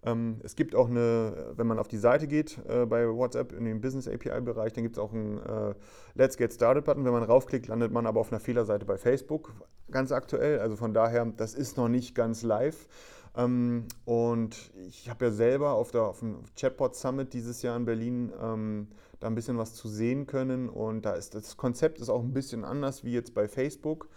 Ähm, 0.03 0.39
es 0.43 0.55
gibt 0.55 0.75
auch 0.75 0.89
eine, 0.89 1.53
wenn 1.55 1.67
man 1.67 1.79
auf 1.79 1.87
die 1.87 1.97
Seite 1.97 2.27
geht 2.27 2.59
äh, 2.67 2.85
bei 2.85 3.07
WhatsApp 3.07 3.51
in 3.51 3.65
den 3.65 3.81
Business 3.81 4.07
API-Bereich, 4.07 4.73
dann 4.73 4.83
gibt 4.83 4.97
es 4.97 5.03
auch 5.03 5.11
einen 5.11 5.37
äh, 5.39 5.73
Let's 6.13 6.37
Get 6.37 6.53
Started-Button. 6.53 7.03
Wenn 7.03 7.13
man 7.13 7.23
raufklickt, 7.23 7.67
landet 7.67 7.91
man 7.91 8.05
aber 8.05 8.19
auf 8.19 8.31
einer 8.31 8.39
Fehlerseite 8.39 8.85
bei 8.85 8.97
Facebook, 8.97 9.53
ganz 9.91 10.11
aktuell. 10.11 10.59
Also 10.59 10.75
von 10.75 10.93
daher, 10.93 11.25
das 11.25 11.53
ist 11.53 11.77
noch 11.77 11.89
nicht 11.89 12.15
ganz 12.15 12.43
live. 12.43 12.87
Ähm, 13.35 13.85
und 14.05 14.71
ich 14.87 15.09
habe 15.09 15.25
ja 15.25 15.31
selber 15.31 15.73
auf, 15.73 15.91
der, 15.91 16.03
auf 16.03 16.19
dem 16.19 16.39
Chatbot 16.59 16.95
Summit 16.95 17.33
dieses 17.33 17.61
Jahr 17.61 17.77
in 17.77 17.85
Berlin 17.85 18.31
ähm, 18.41 18.87
da 19.19 19.27
ein 19.27 19.35
bisschen 19.35 19.57
was 19.57 19.75
zu 19.75 19.87
sehen 19.87 20.25
können. 20.25 20.69
Und 20.69 21.05
da 21.05 21.13
ist 21.13 21.35
das 21.35 21.57
Konzept 21.57 21.99
ist 21.99 22.09
auch 22.09 22.21
ein 22.21 22.33
bisschen 22.33 22.65
anders 22.65 23.03
wie 23.03 23.13
jetzt 23.13 23.33
bei 23.33 23.47
Facebook, 23.47 24.09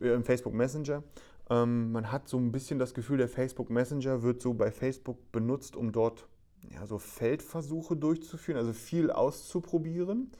äh, 0.00 0.08
im 0.08 0.24
Facebook 0.24 0.54
Messenger. 0.54 1.02
Ähm, 1.48 1.92
man 1.92 2.10
hat 2.10 2.28
so 2.28 2.38
ein 2.38 2.52
bisschen 2.52 2.78
das 2.78 2.94
Gefühl, 2.94 3.18
der 3.18 3.28
Facebook 3.28 3.70
Messenger 3.70 4.22
wird 4.22 4.42
so 4.42 4.54
bei 4.54 4.70
Facebook 4.70 5.32
benutzt, 5.32 5.76
um 5.76 5.92
dort 5.92 6.26
ja, 6.72 6.86
so 6.86 6.98
Feldversuche 6.98 7.96
durchzuführen, 7.96 8.58
also 8.58 8.72
viel 8.72 9.10
auszuprobieren. 9.10 10.32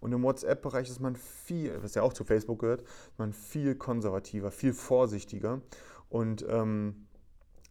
Und 0.00 0.12
im 0.12 0.22
WhatsApp-Bereich 0.22 0.90
ist 0.90 1.00
man 1.00 1.16
viel, 1.16 1.82
was 1.82 1.94
ja 1.94 2.02
auch 2.02 2.12
zu 2.12 2.24
Facebook 2.24 2.60
gehört, 2.60 2.84
man 3.16 3.32
viel 3.32 3.74
konservativer, 3.74 4.50
viel 4.50 4.74
vorsichtiger. 4.74 5.62
Und 6.10 6.44
ähm, 6.48 7.06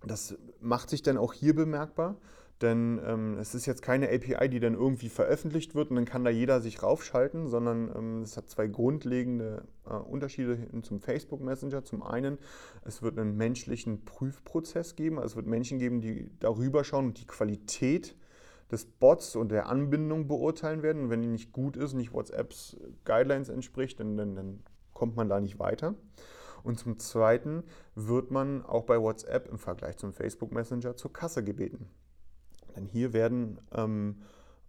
das 0.06 0.36
macht 0.60 0.90
sich 0.90 1.04
dann 1.04 1.18
auch 1.18 1.34
hier 1.34 1.56
bemerkbar, 1.56 2.18
denn 2.64 3.02
ähm, 3.06 3.38
es 3.38 3.54
ist 3.54 3.66
jetzt 3.66 3.82
keine 3.82 4.08
API, 4.08 4.48
die 4.50 4.60
dann 4.60 4.74
irgendwie 4.74 5.10
veröffentlicht 5.10 5.76
wird 5.76 5.90
und 5.90 5.98
dann 5.98 6.06
kann 6.06 6.24
da 6.24 6.30
jeder 6.32 6.62
sich 6.62 6.82
raufschalten, 6.82 7.50
sondern 7.50 7.92
ähm, 7.96 8.22
es 8.22 8.38
hat 8.38 8.50
zwei 8.50 8.68
grundlegende 8.68 9.66
äh, 9.86 9.94
Unterschiede 9.94 10.58
zum 10.82 11.02
Facebook 11.02 11.42
Messenger. 11.42 11.84
Zum 11.84 12.02
einen, 12.02 12.38
es 12.86 13.02
wird 13.02 13.20
einen 13.20 13.36
menschlichen 13.36 14.06
Prüfprozess 14.06 14.96
geben, 14.96 15.18
also 15.18 15.34
es 15.34 15.36
wird 15.36 15.48
Menschen 15.48 15.78
geben, 15.78 16.00
die 16.00 16.32
darüber 16.40 16.84
schauen 16.86 17.08
und 17.08 17.20
die 17.20 17.28
Qualität 17.28 18.16
des 18.72 18.86
Bots 18.86 19.36
und 19.36 19.52
der 19.52 19.68
Anbindung 19.68 20.28
beurteilen 20.28 20.82
werden. 20.82 21.04
Und 21.04 21.10
wenn 21.10 21.22
die 21.22 21.28
nicht 21.28 21.52
gut 21.52 21.76
ist, 21.76 21.94
nicht 21.94 22.14
WhatsApps 22.14 22.78
Guidelines 23.04 23.50
entspricht, 23.50 24.00
dann, 24.00 24.16
dann, 24.16 24.36
dann 24.36 24.64
kommt 24.94 25.18
man 25.18 25.28
da 25.28 25.42
nicht 25.42 25.60
weiter. 25.60 25.96
Und 26.64 26.80
zum 26.80 26.98
Zweiten 26.98 27.64
wird 27.94 28.32
man 28.32 28.66
auch 28.66 28.86
bei 28.86 29.02
WhatsApp 29.02 29.50
im 29.50 29.60
Vergleich 29.60 29.98
zum 29.98 30.14
Facebook 30.14 30.54
Messenger 30.54 30.96
zur 30.96 31.12
Kasse 31.12 31.44
gebeten. 31.44 31.90
Denn 32.76 32.86
hier 32.86 33.14
werden 33.14 33.60
ähm, 33.74 34.22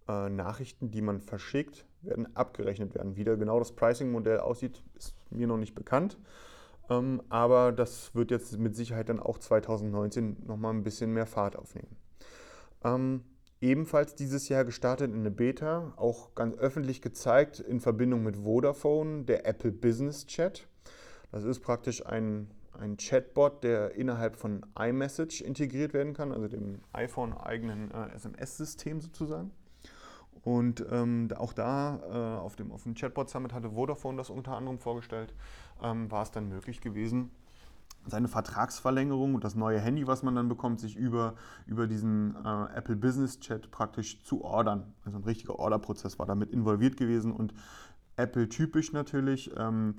äh, 0.07 0.29
Nachrichten, 0.29 0.91
die 0.91 1.01
man 1.01 1.19
verschickt, 1.19 1.85
werden 2.01 2.35
abgerechnet 2.35 2.95
werden. 2.95 3.15
Wie 3.15 3.23
da 3.23 3.35
genau 3.35 3.59
das 3.59 3.73
Pricing-Modell 3.73 4.39
aussieht, 4.39 4.83
ist 4.95 5.15
mir 5.29 5.47
noch 5.47 5.57
nicht 5.57 5.75
bekannt. 5.75 6.17
Ähm, 6.89 7.21
aber 7.29 7.71
das 7.71 8.13
wird 8.13 8.31
jetzt 8.31 8.57
mit 8.59 8.75
Sicherheit 8.75 9.09
dann 9.09 9.19
auch 9.19 9.39
2019 9.39 10.43
nochmal 10.45 10.73
ein 10.73 10.83
bisschen 10.83 11.11
mehr 11.11 11.25
Fahrt 11.25 11.55
aufnehmen. 11.55 11.95
Ähm, 12.83 13.23
ebenfalls 13.61 14.15
dieses 14.15 14.49
Jahr 14.49 14.65
gestartet 14.65 15.11
in 15.11 15.19
eine 15.19 15.31
Beta, 15.31 15.93
auch 15.97 16.35
ganz 16.35 16.55
öffentlich 16.55 17.01
gezeigt 17.01 17.59
in 17.59 17.79
Verbindung 17.79 18.23
mit 18.23 18.37
Vodafone, 18.37 19.23
der 19.23 19.47
Apple 19.47 19.71
Business 19.71 20.27
Chat. 20.27 20.67
Das 21.31 21.43
ist 21.43 21.61
praktisch 21.61 22.05
ein, 22.05 22.51
ein 22.79 22.97
Chatbot, 22.97 23.63
der 23.63 23.95
innerhalb 23.95 24.35
von 24.35 24.65
iMessage 24.77 25.41
integriert 25.41 25.93
werden 25.93 26.13
kann, 26.13 26.31
also 26.31 26.47
dem 26.47 26.79
iPhone-eigenen 26.93 27.91
äh, 27.91 28.15
SMS-System 28.15 29.01
sozusagen. 29.01 29.51
Und 30.43 30.85
ähm, 30.91 31.29
auch 31.37 31.53
da 31.53 31.99
äh, 32.07 32.39
auf, 32.39 32.55
dem, 32.55 32.71
auf 32.71 32.83
dem 32.83 32.93
Chatbot 32.93 33.29
Summit 33.29 33.53
hatte 33.53 33.71
Vodafone 33.71 34.17
das 34.17 34.29
unter 34.29 34.55
anderem 34.55 34.77
vorgestellt, 34.77 35.33
ähm, 35.81 36.11
war 36.11 36.21
es 36.21 36.31
dann 36.31 36.49
möglich 36.49 36.81
gewesen, 36.81 37.31
seine 38.07 38.27
Vertragsverlängerung 38.27 39.35
und 39.35 39.43
das 39.43 39.55
neue 39.55 39.79
Handy, 39.79 40.05
was 40.05 40.23
man 40.23 40.35
dann 40.35 40.47
bekommt, 40.47 40.79
sich 40.79 40.95
über, 40.95 41.35
über 41.65 41.87
diesen 41.87 42.35
äh, 42.35 42.75
Apple 42.75 42.95
Business 42.95 43.39
Chat 43.39 43.71
praktisch 43.71 44.21
zu 44.23 44.43
ordern. 44.43 44.93
Also 45.03 45.17
ein 45.17 45.23
richtiger 45.23 45.57
Orderprozess 45.57 46.19
war 46.19 46.25
damit 46.25 46.51
involviert 46.51 46.97
gewesen 46.97 47.31
und 47.31 47.53
Apple 48.15 48.47
typisch 48.47 48.93
natürlich. 48.93 49.51
Ähm, 49.57 49.95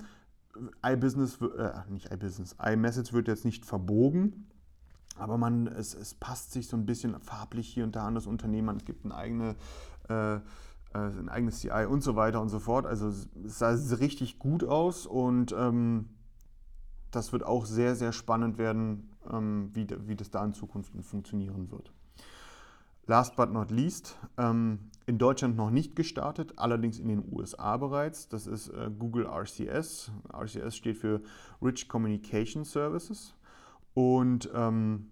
iBusiness, 0.85 1.39
äh, 1.41 1.71
nicht 1.89 2.11
iBusiness, 2.11 2.55
iMessage 2.63 3.13
wird 3.13 3.27
jetzt 3.27 3.45
nicht 3.45 3.65
verbogen, 3.65 4.47
aber 5.17 5.37
man, 5.37 5.67
es, 5.67 5.93
es 5.93 6.13
passt 6.13 6.51
sich 6.51 6.67
so 6.67 6.77
ein 6.77 6.85
bisschen 6.85 7.19
farblich 7.19 7.67
hier 7.67 7.83
und 7.83 7.95
da 7.95 8.05
an 8.05 8.15
das 8.15 8.27
Unternehmen 8.27 8.69
an. 8.69 8.77
Es 8.77 8.85
gibt 8.85 9.05
eine 9.05 9.15
eigene, 9.15 9.55
äh, 10.09 10.35
äh 10.35 10.39
ein 10.93 11.29
eigenes 11.29 11.59
CI 11.59 11.85
und 11.89 12.01
so 12.01 12.15
weiter 12.15 12.41
und 12.41 12.49
so 12.49 12.59
fort. 12.59 12.85
Also 12.85 13.07
es 13.09 13.27
sah 13.59 13.71
richtig 13.95 14.39
gut 14.39 14.63
aus 14.63 15.05
und 15.05 15.53
ähm, 15.57 16.09
das 17.11 17.31
wird 17.31 17.43
auch 17.43 17.65
sehr, 17.65 17.95
sehr 17.95 18.11
spannend 18.11 18.57
werden, 18.57 19.09
ähm, 19.31 19.71
wie, 19.73 19.87
wie 20.05 20.15
das 20.15 20.29
da 20.29 20.43
in 20.45 20.53
Zukunft 20.53 20.91
funktionieren 21.03 21.71
wird. 21.71 21.93
Last 23.07 23.37
but 23.37 23.51
not 23.51 23.71
least, 23.71 24.19
ähm, 24.37 24.91
in 25.05 25.17
Deutschland 25.17 25.55
noch 25.55 25.69
nicht 25.69 25.95
gestartet, 25.95 26.53
allerdings 26.57 26.99
in 26.99 27.07
den 27.07 27.23
USA 27.31 27.77
bereits. 27.77 28.27
Das 28.27 28.45
ist 28.45 28.67
äh, 28.67 28.91
Google 28.99 29.25
RCS. 29.25 30.11
RCS 30.33 30.75
steht 30.75 30.97
für 30.97 31.21
Rich 31.61 31.87
Communication 31.87 32.65
Services. 32.65 33.33
Und 33.93 34.49
ähm, 34.53 35.11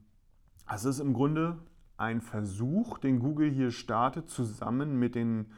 es 0.70 0.84
ist 0.84 1.00
im 1.00 1.14
Grunde 1.14 1.58
ein 1.96 2.20
Versuch, 2.20 2.98
den 2.98 3.20
Google 3.20 3.50
hier 3.50 3.72
startet, 3.72 4.30
zusammen 4.30 5.00
mit 5.00 5.16
den, 5.16 5.54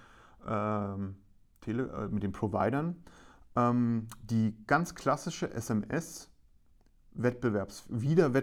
ähm, 0.48 1.16
Tele 1.62 1.90
äh, 1.90 2.08
mit 2.08 2.22
den 2.22 2.34
Providern, 2.34 2.98
ähm, 3.56 4.08
die 4.22 4.56
ganz 4.68 4.94
klassische 4.94 5.52
SMS 5.52 6.30
wettbewerbs 7.14 7.86
wieder 7.90 8.36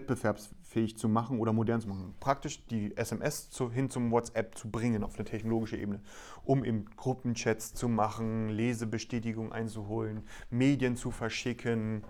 wettbewerbsfähig 0.74 0.96
zu 0.96 1.08
machen 1.08 1.38
oder 1.38 1.52
modern 1.52 1.80
zu 1.80 1.88
machen. 1.88 2.14
Praktisch 2.20 2.66
die 2.66 2.96
SMS 2.96 3.50
zu, 3.50 3.70
hin 3.70 3.90
zum 3.90 4.10
WhatsApp 4.10 4.56
zu 4.56 4.70
bringen 4.70 5.04
auf 5.04 5.14
eine 5.14 5.24
technologische 5.24 5.76
Ebene, 5.76 6.00
um 6.44 6.64
eben 6.64 6.86
Gruppenchats 6.96 7.74
zu 7.74 7.88
machen, 7.88 8.48
Lesebestätigung 8.48 9.52
einzuholen, 9.52 10.24
Medien 10.50 10.96
zu 10.96 11.10
verschicken 11.10 12.04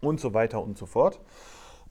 und 0.00 0.20
so 0.20 0.34
weiter 0.34 0.62
und 0.62 0.76
so 0.76 0.86
fort. 0.86 1.20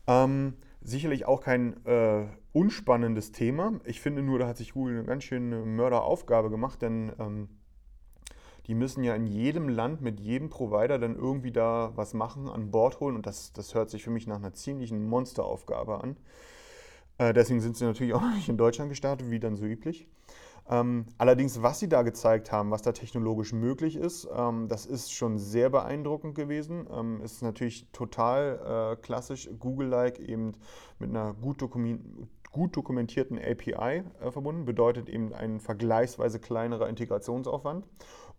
Ähm, 0.07 0.55
sicherlich 0.81 1.25
auch 1.25 1.41
kein 1.41 1.83
äh, 1.85 2.27
unspannendes 2.51 3.31
Thema. 3.31 3.79
Ich 3.85 4.01
finde 4.01 4.21
nur, 4.21 4.39
da 4.39 4.47
hat 4.47 4.57
sich 4.57 4.73
Google 4.73 4.97
eine 4.97 5.05
ganz 5.05 5.23
schöne 5.23 5.63
Mörderaufgabe 5.65 6.49
gemacht, 6.49 6.81
denn 6.81 7.13
ähm, 7.19 7.49
die 8.67 8.75
müssen 8.75 9.03
ja 9.03 9.13
in 9.15 9.27
jedem 9.27 9.67
Land 9.67 10.01
mit 10.01 10.19
jedem 10.19 10.49
Provider 10.49 10.97
dann 10.97 11.15
irgendwie 11.15 11.51
da 11.51 11.91
was 11.95 12.13
machen, 12.13 12.47
an 12.47 12.71
Bord 12.71 12.99
holen 12.99 13.15
und 13.15 13.25
das, 13.25 13.53
das 13.53 13.75
hört 13.75 13.89
sich 13.89 14.03
für 14.03 14.11
mich 14.11 14.27
nach 14.27 14.37
einer 14.37 14.53
ziemlichen 14.53 15.07
Monsteraufgabe 15.07 16.01
an. 16.01 16.17
Äh, 17.17 17.33
deswegen 17.33 17.61
sind 17.61 17.75
sie 17.75 17.85
natürlich 17.85 18.13
auch 18.15 18.21
nicht 18.35 18.49
in 18.49 18.57
Deutschland 18.57 18.89
gestartet, 18.89 19.29
wie 19.29 19.39
dann 19.39 19.55
so 19.55 19.65
üblich. 19.65 20.07
Ähm, 20.69 21.07
allerdings, 21.17 21.61
was 21.61 21.79
sie 21.79 21.89
da 21.89 22.03
gezeigt 22.03 22.53
haben, 22.53 22.71
was 22.71 22.81
da 22.81 22.93
technologisch 22.93 23.51
möglich 23.51 23.97
ist, 23.97 24.29
ähm, 24.33 24.69
das 24.69 24.85
ist 24.85 25.11
schon 25.11 25.37
sehr 25.37 25.69
beeindruckend 25.69 26.35
gewesen. 26.35 26.87
Ähm, 26.89 27.21
ist 27.21 27.41
natürlich 27.41 27.85
total 27.91 28.93
äh, 28.93 29.01
klassisch 29.01 29.49
Google-like, 29.59 30.19
eben 30.19 30.53
mit 30.99 31.09
einer 31.09 31.33
gut, 31.33 31.59
gut 32.51 32.77
dokumentierten 32.77 33.37
API 33.37 34.03
äh, 34.21 34.31
verbunden, 34.31 34.63
bedeutet 34.63 35.09
eben 35.09 35.33
ein 35.33 35.59
vergleichsweise 35.59 36.39
kleinerer 36.39 36.87
Integrationsaufwand 36.87 37.85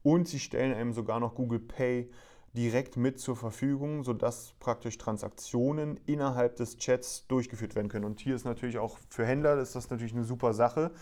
und 0.04 0.28
sie 0.28 0.38
stellen 0.38 0.72
einem 0.72 0.92
sogar 0.92 1.18
noch 1.18 1.34
Google 1.34 1.58
Pay 1.58 2.08
direkt 2.52 2.96
mit 2.96 3.18
zur 3.18 3.34
Verfügung, 3.34 4.04
sodass 4.04 4.54
praktisch 4.60 4.96
Transaktionen 4.96 5.98
innerhalb 6.06 6.56
des 6.56 6.76
Chats 6.76 7.26
durchgeführt 7.26 7.74
werden 7.74 7.88
können. 7.88 8.04
Und 8.04 8.20
hier 8.20 8.36
ist 8.36 8.44
natürlich 8.44 8.78
auch 8.78 8.98
für 9.08 9.26
Händler 9.26 9.58
ist 9.58 9.74
das 9.74 9.90
natürlich 9.90 10.12
eine 10.12 10.22
super 10.22 10.54
Sache. 10.54 10.92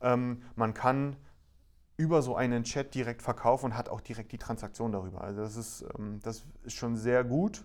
Ähm, 0.00 0.42
man 0.54 0.74
kann 0.74 1.16
über 1.96 2.22
so 2.22 2.36
einen 2.36 2.62
Chat 2.62 2.94
direkt 2.94 3.22
verkaufen 3.22 3.66
und 3.66 3.76
hat 3.76 3.88
auch 3.88 4.00
direkt 4.00 4.32
die 4.32 4.38
Transaktion 4.38 4.92
darüber. 4.92 5.22
Also 5.22 5.40
das 5.40 5.56
ist, 5.56 5.84
ähm, 5.98 6.20
das 6.22 6.44
ist 6.62 6.74
schon 6.74 6.96
sehr 6.96 7.24
gut, 7.24 7.64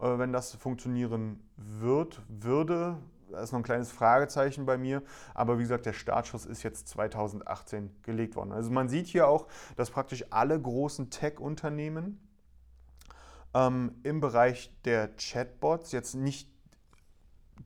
äh, 0.00 0.18
wenn 0.18 0.32
das 0.32 0.54
funktionieren 0.54 1.40
wird, 1.56 2.20
würde. 2.28 2.98
Da 3.30 3.40
ist 3.40 3.52
noch 3.52 3.60
ein 3.60 3.64
kleines 3.64 3.90
Fragezeichen 3.90 4.66
bei 4.66 4.76
mir. 4.78 5.02
Aber 5.34 5.58
wie 5.58 5.62
gesagt, 5.62 5.86
der 5.86 5.92
Startschuss 5.92 6.46
ist 6.46 6.62
jetzt 6.62 6.88
2018 6.88 7.90
gelegt 8.02 8.36
worden. 8.36 8.52
Also 8.52 8.70
man 8.70 8.88
sieht 8.88 9.06
hier 9.06 9.28
auch, 9.28 9.46
dass 9.76 9.90
praktisch 9.90 10.24
alle 10.30 10.60
großen 10.60 11.10
Tech-Unternehmen 11.10 12.20
ähm, 13.54 13.92
im 14.02 14.20
Bereich 14.20 14.72
der 14.84 15.08
Chatbots 15.16 15.92
jetzt 15.92 16.14
nicht 16.14 16.48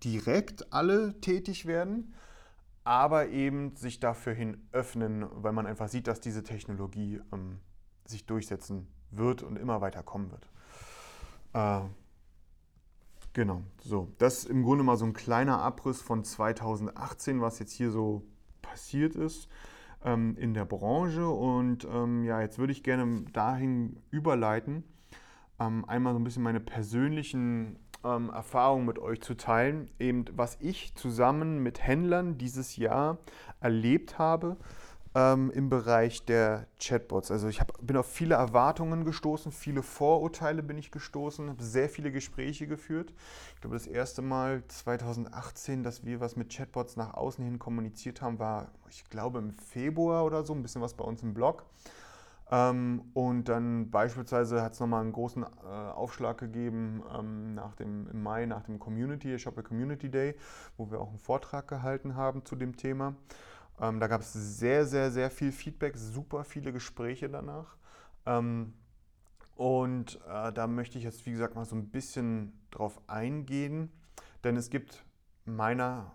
direkt 0.05 0.73
alle 0.73 1.21
tätig 1.21 1.66
werden, 1.66 2.14
aber 2.85 3.29
eben 3.29 3.75
sich 3.77 4.01
dafür 4.01 4.35
hin 4.35 4.68
öffnen, 4.73 5.27
weil 5.31 5.53
man 5.53 5.66
einfach 5.66 5.88
sieht, 5.88 6.07
dass 6.07 6.21
diese 6.21 6.42
Technologie 6.42 7.21
ähm, 7.33 7.61
sich 8.05 8.27
durchsetzen 8.27 8.88
wird 9.11 9.42
und 9.42 9.57
immer 9.57 9.81
weiter 9.81 10.03
kommen 10.03 10.31
wird. 10.31 10.49
Äh, 11.55 11.88
Genau, 13.38 13.62
so. 13.81 14.09
Das 14.18 14.38
ist 14.38 14.51
im 14.51 14.64
Grunde 14.64 14.83
mal 14.83 14.96
so 14.96 15.05
ein 15.05 15.12
kleiner 15.12 15.61
Abriss 15.61 16.03
von 16.03 16.24
2018, 16.24 17.40
was 17.40 17.61
jetzt 17.61 17.72
hier 17.72 17.92
so 17.92 18.27
passiert 18.62 19.14
ist 19.14 19.48
ähm, 20.05 20.37
in 20.37 20.55
der 20.55 20.64
Branche. 20.64 21.29
Und 21.29 21.85
ähm, 21.85 22.24
ja, 22.24 22.40
jetzt 22.40 22.59
würde 22.59 22.72
ich 22.72 22.83
gerne 22.83 23.24
dahin 23.33 24.01
überleiten, 24.11 24.83
ähm, 25.61 25.85
einmal 25.85 26.14
so 26.14 26.18
ein 26.18 26.24
bisschen 26.24 26.42
meine 26.42 26.59
persönlichen 26.59 27.79
ähm, 28.03 28.31
Erfahrungen 28.31 28.87
mit 28.87 28.98
euch 28.98 29.20
zu 29.20 29.37
teilen, 29.37 29.88
eben 30.01 30.24
was 30.33 30.57
ich 30.61 30.96
zusammen 30.96 31.62
mit 31.62 31.81
Händlern 31.81 32.38
dieses 32.38 32.77
Jahr 32.77 33.18
erlebt 33.61 34.18
habe 34.18 34.57
ähm, 35.19 35.51
im 35.51 35.69
Bereich 35.69 36.25
der 36.25 36.67
Chatbots. 36.79 37.33
Also 37.33 37.49
ich 37.49 37.61
hab, 37.61 37.73
bin 37.85 37.97
auf 37.97 38.07
viele 38.07 38.37
Erwartungen 38.37 39.05
gestoßen, 39.05 39.51
viele 39.51 39.83
Vorurteile 39.83 40.63
bin 40.63 40.79
ich 40.79 40.93
gestoßen, 40.93 41.49
habe 41.49 41.63
sehr 41.63 41.89
viele 41.89 42.13
Gespräche 42.13 42.69
geführt. 42.69 43.13
Ich 43.55 43.61
glaube, 43.61 43.75
das 43.75 43.89
erste 43.89 44.23
Mal 44.23 44.63
2018, 44.69 45.83
dass 45.83 46.05
wir 46.05 46.21
was 46.21 46.37
mit 46.37 46.55
Chatbots 46.55 46.97
nach 46.97 47.15
außen 47.15 47.45
hin 47.45 47.59
kommuniziert 47.59 48.23
haben, 48.23 48.39
war, 48.39 48.69
ich 48.89 49.11
glaube, 49.11 49.41
im 49.41 49.53
Februar 49.53 50.25
oder 50.25 50.45
so, 50.45 50.53
ein 50.53 50.63
bisschen 50.63 50.83
was 50.83 50.95
bei 50.95 51.05
uns 51.05 51.23
im 51.25 51.35
Blog. 51.35 51.65
Ähm, 52.53 53.03
und 53.13 53.49
dann 53.49 53.91
beispielsweise 53.91 54.63
hat 54.63 54.75
es 54.75 54.81
nochmal 54.81 55.03
einen 55.03 55.13
großen 55.13 55.43
äh, 55.43 55.67
Aufschlag 55.67 56.39
gegeben 56.39 57.03
ähm, 57.19 57.55
nach 57.55 57.75
dem, 57.75 58.09
im 58.09 58.23
Mai 58.23 58.47
nach 58.47 58.63
dem 58.63 58.79
Community, 58.79 59.37
Shopper 59.37 59.65
Community 59.65 60.11
Day, 60.11 60.37
wo 60.77 60.93
wir 60.93 61.01
auch 61.01 61.09
einen 61.09 61.19
Vortrag 61.19 61.67
gehalten 61.67 62.15
haben 62.15 62.45
zu 62.45 62.55
dem 62.55 62.77
Thema. 62.77 63.17
Ähm, 63.81 64.01
da 64.01 64.07
gab 64.07 64.21
es 64.23 64.33
sehr, 64.33 64.87
sehr, 64.87 65.11
sehr 65.11 65.31
viel 65.31 65.53
Feedback, 65.53 65.97
super 65.97 66.45
viele 66.45 66.73
Gespräche 66.73 67.29
danach. 67.29 67.77
Ähm, 68.27 68.75
und 69.55 70.21
äh, 70.29 70.53
da 70.53 70.67
möchte 70.67 70.99
ich 70.99 71.05
jetzt, 71.05 71.27
wie 71.27 71.33
gesagt, 71.33 71.55
mal 71.55 71.64
so 71.64 71.77
ein 71.77 71.91
bisschen 71.91 72.53
drauf 72.71 73.01
eingehen, 73.07 73.91
denn 74.45 74.57
es 74.57 74.71
gibt 74.71 75.05
meiner 75.45 76.12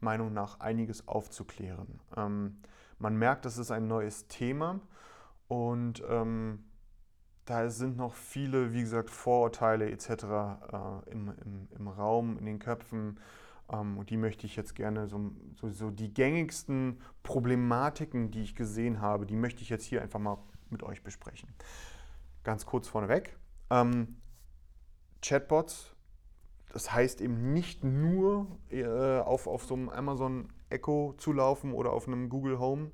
Meinung 0.00 0.32
nach 0.32 0.60
einiges 0.60 1.08
aufzuklären. 1.08 2.00
Ähm, 2.16 2.58
man 2.98 3.16
merkt, 3.16 3.44
das 3.44 3.58
ist 3.58 3.70
ein 3.70 3.88
neues 3.88 4.28
Thema 4.28 4.80
und 5.48 6.02
ähm, 6.08 6.64
da 7.44 7.68
sind 7.70 7.96
noch 7.96 8.14
viele, 8.14 8.72
wie 8.72 8.82
gesagt, 8.82 9.10
Vorurteile 9.10 9.90
etc. 9.90 10.08
Äh, 10.08 11.10
im, 11.10 11.32
im, 11.44 11.68
im 11.76 11.88
Raum, 11.88 12.38
in 12.38 12.46
den 12.46 12.58
Köpfen. 12.60 13.18
Ähm, 13.72 13.98
und 13.98 14.10
die 14.10 14.16
möchte 14.16 14.46
ich 14.46 14.56
jetzt 14.56 14.74
gerne, 14.74 15.06
so, 15.06 15.32
so, 15.54 15.68
so, 15.68 15.90
die 15.90 16.12
gängigsten 16.12 17.00
Problematiken, 17.22 18.30
die 18.30 18.42
ich 18.42 18.54
gesehen 18.54 19.00
habe, 19.00 19.26
die 19.26 19.36
möchte 19.36 19.62
ich 19.62 19.68
jetzt 19.68 19.84
hier 19.84 20.02
einfach 20.02 20.18
mal 20.18 20.38
mit 20.70 20.82
euch 20.82 21.02
besprechen. 21.02 21.48
Ganz 22.44 22.66
kurz 22.66 22.88
vorneweg. 22.88 23.36
Ähm, 23.70 24.16
Chatbots, 25.22 25.94
das 26.72 26.92
heißt 26.92 27.20
eben 27.20 27.52
nicht 27.52 27.84
nur 27.84 28.46
äh, 28.70 28.86
auf, 29.20 29.46
auf 29.46 29.64
so 29.64 29.74
einem 29.74 29.88
Amazon 29.88 30.48
Echo 30.70 31.14
zu 31.18 31.32
laufen 31.32 31.72
oder 31.72 31.92
auf 31.92 32.06
einem 32.06 32.28
Google 32.28 32.58
Home, 32.58 32.92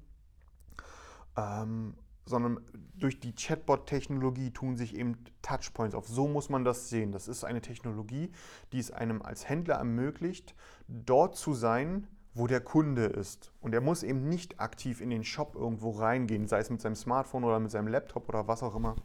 ähm, 1.36 1.94
sondern 2.26 2.60
durch 2.94 3.20
die 3.20 3.34
Chatbot-Technologie 3.34 4.50
tun 4.50 4.76
sich 4.76 4.96
eben 4.96 5.16
Touchpoints 5.42 5.94
auf. 5.94 6.08
So 6.08 6.28
muss 6.28 6.48
man 6.48 6.64
das 6.64 6.88
sehen. 6.88 7.12
Das 7.12 7.28
ist 7.28 7.44
eine 7.44 7.60
Technologie, 7.60 8.30
die 8.72 8.78
es 8.78 8.90
einem 8.90 9.22
als 9.22 9.48
Händler 9.48 9.76
ermöglicht, 9.76 10.54
dort 10.88 11.36
zu 11.36 11.54
sein, 11.54 12.08
wo 12.34 12.46
der 12.46 12.60
Kunde 12.60 13.06
ist. 13.06 13.52
Und 13.60 13.74
er 13.74 13.80
muss 13.80 14.02
eben 14.02 14.28
nicht 14.28 14.60
aktiv 14.60 15.00
in 15.00 15.10
den 15.10 15.24
Shop 15.24 15.54
irgendwo 15.54 15.90
reingehen, 15.90 16.48
sei 16.48 16.58
es 16.58 16.68
mit 16.68 16.80
seinem 16.80 16.96
Smartphone 16.96 17.44
oder 17.44 17.60
mit 17.60 17.70
seinem 17.70 17.88
Laptop 17.88 18.28
oder 18.28 18.46
was 18.46 18.62
auch 18.62 18.74
immer, 18.74 18.96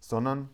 sondern 0.00 0.48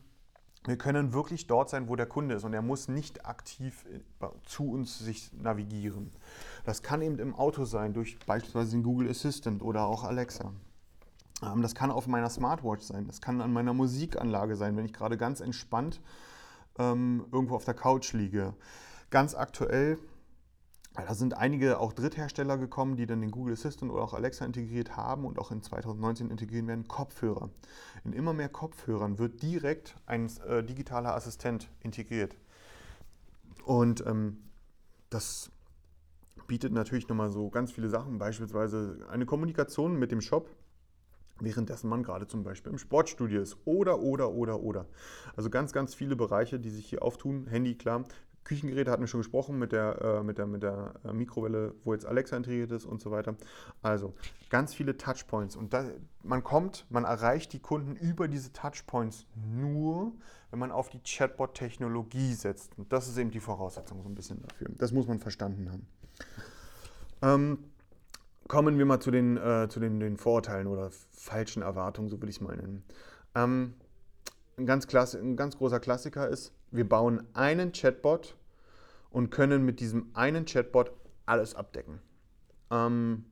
wir 0.66 0.76
können 0.76 1.14
wirklich 1.14 1.46
dort 1.46 1.70
sein, 1.70 1.88
wo 1.88 1.96
der 1.96 2.06
Kunde 2.06 2.34
ist 2.34 2.44
und 2.44 2.52
er 2.52 2.60
muss 2.60 2.88
nicht 2.88 3.24
aktiv 3.24 3.86
äh, 4.20 4.26
zu 4.44 4.70
uns 4.70 4.98
sich 4.98 5.32
navigieren. 5.32 6.10
Das 6.64 6.82
kann 6.82 7.00
eben 7.00 7.18
im 7.18 7.34
Auto 7.34 7.64
sein, 7.64 7.94
durch 7.94 8.18
beispielsweise 8.26 8.72
den 8.72 8.82
Google 8.82 9.08
Assistant 9.08 9.62
oder 9.62 9.86
auch 9.86 10.04
Alexa. 10.04 10.52
Ähm, 11.42 11.62
das 11.62 11.74
kann 11.74 11.90
auf 11.90 12.06
meiner 12.06 12.30
Smartwatch 12.30 12.84
sein, 12.84 13.06
das 13.06 13.20
kann 13.20 13.40
an 13.40 13.52
meiner 13.52 13.74
Musikanlage 13.74 14.56
sein, 14.56 14.76
wenn 14.76 14.84
ich 14.84 14.92
gerade 14.92 15.16
ganz 15.16 15.40
entspannt 15.40 16.00
ähm, 16.78 17.26
irgendwo 17.32 17.56
auf 17.56 17.64
der 17.64 17.74
Couch 17.74 18.12
liege. 18.12 18.54
Ganz 19.10 19.34
aktuell, 19.34 19.98
da 20.94 21.14
sind 21.14 21.36
einige 21.36 21.78
auch 21.78 21.92
Dritthersteller 21.92 22.58
gekommen, 22.58 22.96
die 22.96 23.06
dann 23.06 23.20
den 23.20 23.30
Google 23.30 23.54
Assistant 23.54 23.92
oder 23.92 24.02
auch 24.02 24.14
Alexa 24.14 24.44
integriert 24.44 24.96
haben 24.96 25.24
und 25.24 25.38
auch 25.38 25.50
in 25.50 25.62
2019 25.62 26.30
integrieren 26.30 26.66
werden, 26.66 26.88
Kopfhörer. 26.88 27.50
In 28.04 28.12
immer 28.12 28.32
mehr 28.32 28.48
Kopfhörern 28.48 29.18
wird 29.18 29.42
direkt 29.42 29.96
ein 30.06 30.30
äh, 30.46 30.62
digitaler 30.62 31.14
Assistent 31.14 31.68
integriert. 31.80 32.36
Und 33.64 34.04
ähm, 34.06 34.38
das 35.10 35.50
bietet 36.46 36.72
natürlich 36.72 37.08
nochmal 37.08 37.30
so 37.30 37.50
ganz 37.50 37.70
viele 37.70 37.88
Sachen, 37.88 38.18
beispielsweise 38.18 39.06
eine 39.10 39.26
Kommunikation 39.26 39.98
mit 39.98 40.10
dem 40.10 40.20
Shop, 40.20 40.48
währenddessen 41.40 41.88
man 41.88 42.02
gerade 42.02 42.26
zum 42.26 42.44
Beispiel 42.44 42.72
im 42.72 42.78
Sportstudio 42.78 43.40
ist. 43.40 43.56
Oder, 43.64 44.00
oder, 44.00 44.30
oder, 44.32 44.60
oder. 44.60 44.86
Also 45.36 45.50
ganz, 45.50 45.72
ganz 45.72 45.94
viele 45.94 46.16
Bereiche, 46.16 46.60
die 46.60 46.70
sich 46.70 46.86
hier 46.86 47.02
auftun. 47.02 47.46
Handy, 47.46 47.76
klar. 47.76 48.04
Küchengeräte 48.44 48.90
hatten 48.90 49.02
wir 49.02 49.06
schon 49.06 49.20
gesprochen 49.20 49.58
mit 49.58 49.72
der, 49.72 50.00
äh, 50.00 50.22
mit 50.22 50.38
der, 50.38 50.46
mit 50.46 50.62
der 50.62 50.94
äh, 51.04 51.12
Mikrowelle, 51.12 51.74
wo 51.84 51.92
jetzt 51.92 52.06
Alexa 52.06 52.36
integriert 52.36 52.72
ist 52.72 52.86
und 52.86 53.00
so 53.00 53.10
weiter. 53.10 53.36
Also 53.82 54.14
ganz 54.48 54.74
viele 54.74 54.96
Touchpoints. 54.96 55.56
Und 55.56 55.72
da, 55.72 55.84
man 56.22 56.42
kommt, 56.42 56.86
man 56.88 57.04
erreicht 57.04 57.52
die 57.52 57.60
Kunden 57.60 57.96
über 57.96 58.28
diese 58.28 58.52
Touchpoints 58.52 59.26
nur, 59.36 60.12
wenn 60.50 60.58
man 60.58 60.72
auf 60.72 60.88
die 60.88 61.00
Chatbot-Technologie 61.00 62.32
setzt. 62.32 62.78
Und 62.78 62.92
das 62.92 63.08
ist 63.08 63.18
eben 63.18 63.30
die 63.30 63.40
Voraussetzung 63.40 64.02
so 64.02 64.08
ein 64.08 64.14
bisschen 64.14 64.42
dafür. 64.42 64.68
Das 64.78 64.90
muss 64.92 65.06
man 65.06 65.18
verstanden 65.18 65.70
haben. 65.70 65.86
Ähm, 67.22 67.69
kommen 68.50 68.78
wir 68.78 68.84
mal 68.84 68.98
zu 68.98 69.12
den, 69.12 69.36
äh, 69.36 69.68
zu 69.68 69.78
den, 69.78 70.00
den, 70.00 70.16
Vorurteilen 70.16 70.66
oder 70.66 70.90
falschen 71.12 71.62
Erwartungen, 71.62 72.08
so 72.08 72.20
will 72.20 72.28
ich 72.28 72.34
es 72.34 72.40
mal 72.40 72.56
nennen. 72.56 72.82
Ähm, 73.36 73.74
ein, 74.58 74.66
ganz 74.66 74.88
klass 74.88 75.14
ein 75.14 75.36
ganz 75.36 75.56
großer 75.56 75.78
Klassiker 75.78 76.28
ist, 76.28 76.52
wir 76.72 76.88
bauen 76.88 77.22
einen 77.32 77.70
Chatbot 77.70 78.36
und 79.10 79.30
können 79.30 79.64
mit 79.64 79.78
diesem 79.78 80.10
einen 80.14 80.46
Chatbot 80.46 80.90
alles 81.26 81.54
abdecken. 81.54 82.00
Ähm, 82.72 83.24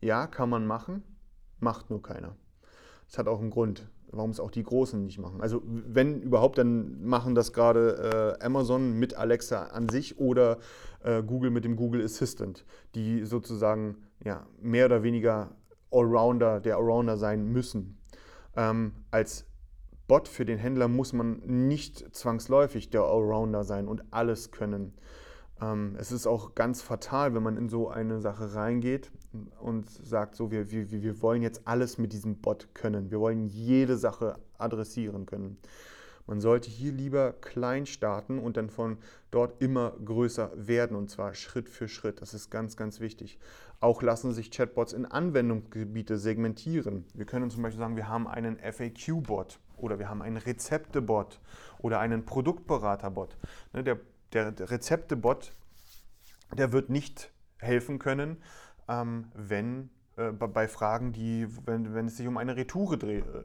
ja, 0.00 0.26
kann 0.26 0.50
man 0.50 0.66
machen, 0.66 1.04
macht 1.60 1.88
nur 1.88 2.02
keiner. 2.02 2.34
Das 3.06 3.18
hat 3.18 3.28
auch 3.28 3.38
einen 3.38 3.50
Grund 3.50 3.88
warum 4.12 4.30
es 4.30 4.40
auch 4.40 4.50
die 4.50 4.62
Großen 4.62 5.02
nicht 5.04 5.18
machen. 5.18 5.40
Also 5.40 5.62
wenn 5.64 6.20
überhaupt, 6.20 6.58
dann 6.58 7.04
machen 7.04 7.34
das 7.34 7.52
gerade 7.52 8.36
äh, 8.40 8.44
Amazon 8.44 8.92
mit 8.92 9.14
Alexa 9.14 9.64
an 9.64 9.88
sich 9.88 10.18
oder 10.18 10.58
äh, 11.02 11.22
Google 11.22 11.50
mit 11.50 11.64
dem 11.64 11.76
Google 11.76 12.04
Assistant, 12.04 12.64
die 12.94 13.24
sozusagen 13.24 13.96
ja, 14.24 14.46
mehr 14.60 14.86
oder 14.86 15.02
weniger 15.02 15.56
Allrounder, 15.90 16.60
der 16.60 16.76
Allrounder 16.76 17.16
sein 17.16 17.44
müssen. 17.46 17.98
Ähm, 18.56 18.92
als 19.10 19.46
Bot 20.08 20.28
für 20.28 20.44
den 20.44 20.58
Händler 20.58 20.88
muss 20.88 21.12
man 21.12 21.40
nicht 21.44 22.14
zwangsläufig 22.14 22.90
der 22.90 23.02
Allrounder 23.02 23.64
sein 23.64 23.88
und 23.88 24.04
alles 24.12 24.50
können. 24.50 24.94
Ähm, 25.60 25.96
es 25.98 26.12
ist 26.12 26.26
auch 26.26 26.54
ganz 26.54 26.82
fatal, 26.82 27.34
wenn 27.34 27.42
man 27.42 27.56
in 27.56 27.68
so 27.68 27.88
eine 27.88 28.20
Sache 28.20 28.54
reingeht 28.54 29.10
und 29.60 29.90
sagt, 29.90 30.36
so, 30.36 30.50
wir, 30.50 30.70
wir, 30.70 30.90
wir 30.90 31.22
wollen 31.22 31.42
jetzt 31.42 31.62
alles 31.66 31.98
mit 31.98 32.12
diesem 32.12 32.36
Bot 32.36 32.68
können. 32.74 33.10
Wir 33.10 33.20
wollen 33.20 33.46
jede 33.46 33.96
Sache 33.96 34.38
adressieren 34.58 35.26
können. 35.26 35.58
Man 36.26 36.40
sollte 36.40 36.68
hier 36.68 36.92
lieber 36.92 37.32
klein 37.34 37.86
starten 37.86 38.38
und 38.38 38.56
dann 38.56 38.68
von 38.68 38.98
dort 39.30 39.62
immer 39.62 39.92
größer 40.04 40.50
werden 40.56 40.96
und 40.96 41.08
zwar 41.08 41.34
Schritt 41.34 41.68
für 41.68 41.88
Schritt. 41.88 42.20
Das 42.20 42.34
ist 42.34 42.50
ganz, 42.50 42.76
ganz 42.76 42.98
wichtig. 42.98 43.38
Auch 43.78 44.02
lassen 44.02 44.32
sich 44.32 44.50
Chatbots 44.50 44.92
in 44.92 45.06
Anwendungsgebiete 45.06 46.18
segmentieren. 46.18 47.04
Wir 47.14 47.26
können 47.26 47.50
zum 47.50 47.62
Beispiel 47.62 47.78
sagen, 47.78 47.96
wir 47.96 48.08
haben 48.08 48.26
einen 48.26 48.58
FAQ-Bot 48.58 49.60
oder 49.76 50.00
wir 50.00 50.08
haben 50.08 50.22
einen 50.22 50.38
Rezepte-Bot 50.38 51.40
oder 51.78 52.00
einen 52.00 52.24
Produktberater-Bot. 52.24 53.36
Ne, 53.72 53.84
der 53.84 53.98
der 54.32 54.70
Rezepte-Bot, 54.70 55.52
der 56.56 56.72
wird 56.72 56.90
nicht 56.90 57.30
helfen 57.58 57.98
können, 57.98 58.36
ähm, 58.88 59.26
wenn 59.34 59.90
äh, 60.16 60.30
bei 60.30 60.66
Fragen, 60.66 61.12
die, 61.12 61.46
wenn, 61.66 61.94
wenn 61.94 62.06
es 62.06 62.16
sich 62.16 62.26
um 62.26 62.38
eine 62.38 62.56
Retoure 62.56 62.96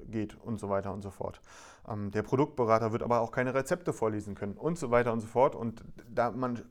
geht 0.09 0.35
und 0.35 0.59
so 0.59 0.69
weiter 0.69 0.93
und 0.93 1.01
so 1.01 1.09
fort. 1.09 1.41
Ähm, 1.87 2.11
der 2.11 2.23
Produktberater 2.23 2.91
wird 2.91 3.03
aber 3.03 3.21
auch 3.21 3.31
keine 3.31 3.53
Rezepte 3.53 3.91
vorlesen 3.91 4.35
können 4.35 4.53
und 4.53 4.77
so 4.77 4.89
weiter 4.91 5.11
und 5.11 5.19
so 5.19 5.27
fort. 5.27 5.55
Und 5.55 5.83
da 6.09 6.31
man, 6.31 6.61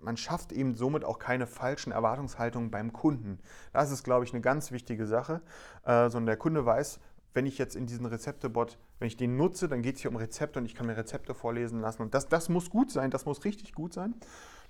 man 0.00 0.16
schafft 0.16 0.52
eben 0.52 0.74
somit 0.74 1.04
auch 1.04 1.18
keine 1.18 1.46
falschen 1.46 1.92
Erwartungshaltungen 1.92 2.70
beim 2.70 2.92
Kunden. 2.92 3.38
Das 3.72 3.90
ist, 3.90 4.04
glaube 4.04 4.24
ich, 4.24 4.32
eine 4.32 4.42
ganz 4.42 4.72
wichtige 4.72 5.06
Sache, 5.06 5.40
äh, 5.84 6.10
sondern 6.10 6.26
der 6.26 6.36
Kunde 6.36 6.66
weiß, 6.66 7.00
wenn 7.32 7.46
ich 7.46 7.58
jetzt 7.58 7.74
in 7.76 7.86
diesen 7.86 8.06
Rezeptebot, 8.06 8.78
wenn 8.98 9.08
ich 9.08 9.16
den 9.16 9.36
nutze, 9.36 9.68
dann 9.68 9.82
geht 9.82 9.96
es 9.96 10.02
hier 10.02 10.10
um 10.10 10.16
Rezepte 10.16 10.58
und 10.58 10.66
ich 10.66 10.74
kann 10.74 10.86
mir 10.86 10.96
Rezepte 10.96 11.34
vorlesen 11.34 11.80
lassen. 11.80 12.02
Und 12.02 12.14
das, 12.14 12.28
das 12.28 12.48
muss 12.48 12.70
gut 12.70 12.90
sein, 12.90 13.10
das 13.10 13.24
muss 13.24 13.44
richtig 13.44 13.72
gut 13.72 13.92
sein. 13.92 14.14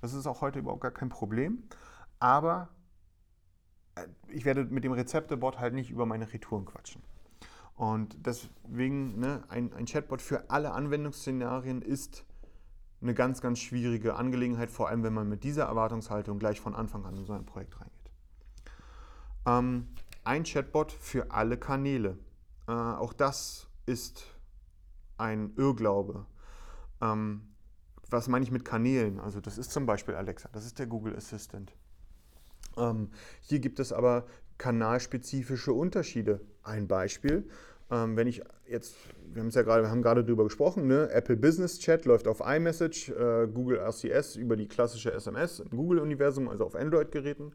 Das 0.00 0.14
ist 0.14 0.26
auch 0.26 0.40
heute 0.40 0.60
überhaupt 0.60 0.80
gar 0.80 0.90
kein 0.90 1.10
Problem. 1.10 1.64
Aber 2.20 2.68
äh, 2.70 2.83
ich 4.28 4.44
werde 4.44 4.64
mit 4.64 4.84
dem 4.84 4.92
Rezeptebot 4.92 5.58
halt 5.58 5.74
nicht 5.74 5.90
über 5.90 6.06
meine 6.06 6.32
Retouren 6.32 6.64
quatschen. 6.64 7.02
Und 7.76 8.16
deswegen, 8.24 9.18
ne, 9.18 9.42
ein, 9.48 9.72
ein 9.72 9.86
Chatbot 9.86 10.22
für 10.22 10.48
alle 10.50 10.72
Anwendungsszenarien 10.72 11.82
ist 11.82 12.24
eine 13.00 13.14
ganz, 13.14 13.40
ganz 13.40 13.58
schwierige 13.58 14.14
Angelegenheit, 14.14 14.70
vor 14.70 14.88
allem 14.88 15.02
wenn 15.02 15.12
man 15.12 15.28
mit 15.28 15.44
dieser 15.44 15.64
Erwartungshaltung 15.64 16.38
gleich 16.38 16.60
von 16.60 16.74
Anfang 16.74 17.04
an 17.04 17.16
in 17.16 17.24
so 17.24 17.32
ein 17.32 17.44
Projekt 17.44 17.80
reingeht. 17.80 18.10
Ähm, 19.46 19.88
ein 20.22 20.44
Chatbot 20.44 20.92
für 20.92 21.30
alle 21.30 21.58
Kanäle. 21.58 22.18
Äh, 22.66 22.72
auch 22.72 23.12
das 23.12 23.66
ist 23.86 24.24
ein 25.18 25.52
Irrglaube. 25.56 26.26
Ähm, 27.00 27.54
was 28.08 28.28
meine 28.28 28.44
ich 28.44 28.50
mit 28.50 28.64
Kanälen? 28.64 29.18
Also 29.18 29.40
das 29.40 29.58
ist 29.58 29.72
zum 29.72 29.84
Beispiel 29.84 30.14
Alexa, 30.14 30.48
das 30.52 30.64
ist 30.64 30.78
der 30.78 30.86
Google 30.86 31.16
Assistant. 31.16 31.72
Ähm, 32.76 33.10
hier 33.40 33.60
gibt 33.60 33.80
es 33.80 33.92
aber 33.92 34.26
kanalspezifische 34.58 35.72
Unterschiede. 35.72 36.40
Ein 36.62 36.88
Beispiel, 36.88 37.48
ähm, 37.90 38.16
wenn 38.16 38.26
ich 38.26 38.42
jetzt, 38.66 38.96
wir 39.32 39.40
haben 39.40 39.48
es 39.48 39.54
ja 39.54 39.62
gerade, 39.62 39.82
wir 39.82 39.90
haben 39.90 40.02
gerade 40.02 40.24
darüber 40.24 40.44
gesprochen, 40.44 40.86
ne? 40.86 41.10
Apple 41.10 41.36
Business 41.36 41.78
Chat 41.78 42.06
läuft 42.06 42.26
auf 42.26 42.40
iMessage, 42.40 43.10
äh, 43.10 43.46
Google 43.46 43.78
RCS 43.78 44.36
über 44.36 44.56
die 44.56 44.68
klassische 44.68 45.12
SMS 45.12 45.60
im 45.60 45.70
Google-Universum, 45.70 46.48
also 46.48 46.64
auf 46.64 46.74
Android-Geräten. 46.74 47.52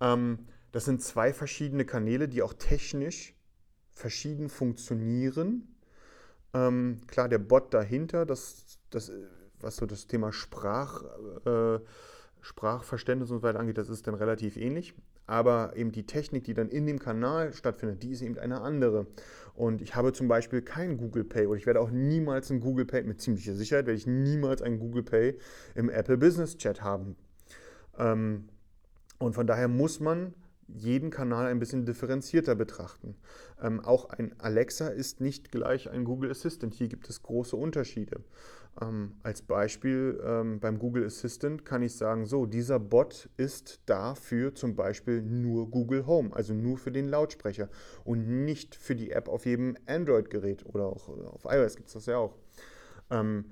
Ähm, 0.00 0.46
das 0.72 0.86
sind 0.86 1.02
zwei 1.02 1.32
verschiedene 1.32 1.84
Kanäle, 1.84 2.28
die 2.28 2.42
auch 2.42 2.54
technisch 2.54 3.34
verschieden 3.92 4.48
funktionieren. 4.48 5.76
Ähm, 6.54 7.00
klar, 7.06 7.28
der 7.28 7.38
Bot 7.38 7.74
dahinter, 7.74 8.24
das, 8.24 8.78
das, 8.88 9.12
was 9.60 9.76
so 9.76 9.86
das 9.86 10.06
Thema 10.06 10.32
Sprach, 10.32 11.04
äh, 11.44 11.80
Sprachverständnis 12.42 13.30
und 13.30 13.38
so 13.38 13.42
weiter 13.42 13.60
angeht, 13.60 13.78
das 13.78 13.88
ist 13.88 14.06
dann 14.06 14.14
relativ 14.14 14.56
ähnlich. 14.56 14.94
Aber 15.26 15.76
eben 15.76 15.92
die 15.92 16.06
Technik, 16.06 16.44
die 16.44 16.54
dann 16.54 16.68
in 16.68 16.86
dem 16.86 16.98
Kanal 16.98 17.52
stattfindet, 17.52 18.02
die 18.02 18.10
ist 18.10 18.22
eben 18.22 18.36
eine 18.38 18.62
andere. 18.62 19.06
Und 19.54 19.80
ich 19.80 19.94
habe 19.94 20.12
zum 20.12 20.26
Beispiel 20.26 20.62
kein 20.62 20.96
Google 20.96 21.24
Pay 21.24 21.46
oder 21.46 21.56
ich 21.56 21.66
werde 21.66 21.80
auch 21.80 21.90
niemals 21.90 22.50
ein 22.50 22.60
Google 22.60 22.84
Pay, 22.84 23.04
mit 23.04 23.20
ziemlicher 23.20 23.54
Sicherheit 23.54 23.86
werde 23.86 23.96
ich 23.96 24.06
niemals 24.06 24.60
ein 24.60 24.78
Google 24.78 25.04
Pay 25.04 25.38
im 25.74 25.88
Apple 25.88 26.18
Business 26.18 26.56
Chat 26.56 26.82
haben. 26.82 27.16
Ähm, 27.98 28.48
und 29.18 29.34
von 29.34 29.46
daher 29.46 29.68
muss 29.68 30.00
man 30.00 30.34
jeden 30.66 31.10
Kanal 31.10 31.46
ein 31.46 31.58
bisschen 31.58 31.84
differenzierter 31.84 32.54
betrachten. 32.54 33.16
Ähm, 33.60 33.80
auch 33.80 34.10
ein 34.10 34.34
Alexa 34.38 34.88
ist 34.88 35.20
nicht 35.20 35.50
gleich 35.50 35.90
ein 35.90 36.04
Google 36.04 36.30
Assistant. 36.30 36.74
Hier 36.74 36.88
gibt 36.88 37.08
es 37.08 37.22
große 37.22 37.56
Unterschiede. 37.56 38.22
Ähm, 38.80 39.14
als 39.22 39.42
Beispiel 39.42 40.20
ähm, 40.24 40.60
beim 40.60 40.78
Google 40.78 41.04
Assistant 41.04 41.64
kann 41.64 41.82
ich 41.82 41.94
sagen, 41.94 42.24
so, 42.26 42.46
dieser 42.46 42.78
Bot 42.78 43.28
ist 43.36 43.80
dafür 43.86 44.54
zum 44.54 44.74
Beispiel 44.74 45.22
nur 45.22 45.70
Google 45.70 46.06
Home, 46.06 46.34
also 46.34 46.54
nur 46.54 46.78
für 46.78 46.90
den 46.90 47.08
Lautsprecher 47.08 47.68
und 48.04 48.44
nicht 48.44 48.74
für 48.74 48.96
die 48.96 49.10
App 49.10 49.28
auf 49.28 49.44
jedem 49.44 49.76
Android-Gerät 49.86 50.64
oder 50.66 50.86
auch 50.86 51.08
auf 51.08 51.44
iOS 51.44 51.76
gibt 51.76 51.88
es 51.88 51.94
das 51.94 52.06
ja 52.06 52.16
auch. 52.16 52.36
Ähm, 53.10 53.46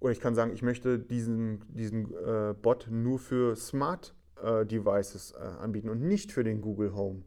oder 0.00 0.12
ich 0.12 0.20
kann 0.20 0.34
sagen, 0.34 0.52
ich 0.52 0.62
möchte 0.62 0.98
diesen, 0.98 1.64
diesen 1.68 2.12
äh, 2.14 2.54
Bot 2.54 2.88
nur 2.90 3.18
für 3.18 3.56
Smart 3.56 4.14
äh, 4.42 4.64
Devices 4.64 5.32
äh, 5.32 5.42
anbieten 5.42 5.88
und 5.88 6.02
nicht 6.02 6.32
für 6.32 6.44
den 6.44 6.60
Google 6.60 6.94
Home 6.94 7.22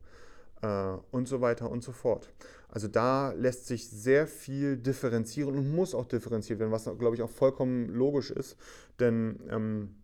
äh, 0.61 0.93
und 1.11 1.27
so 1.27 1.41
weiter 1.41 1.69
und 1.69 1.83
so 1.83 1.91
fort. 1.91 2.33
Also 2.71 2.87
da 2.87 3.33
lässt 3.33 3.67
sich 3.67 3.89
sehr 3.89 4.25
viel 4.25 4.77
differenzieren 4.77 5.55
und 5.55 5.69
muss 5.69 5.93
auch 5.93 6.05
differenziert 6.05 6.59
werden, 6.59 6.71
was 6.71 6.85
glaube 6.85 7.15
ich 7.15 7.21
auch 7.21 7.29
vollkommen 7.29 7.89
logisch 7.89 8.31
ist, 8.31 8.57
denn 8.99 9.39
ähm, 9.49 9.95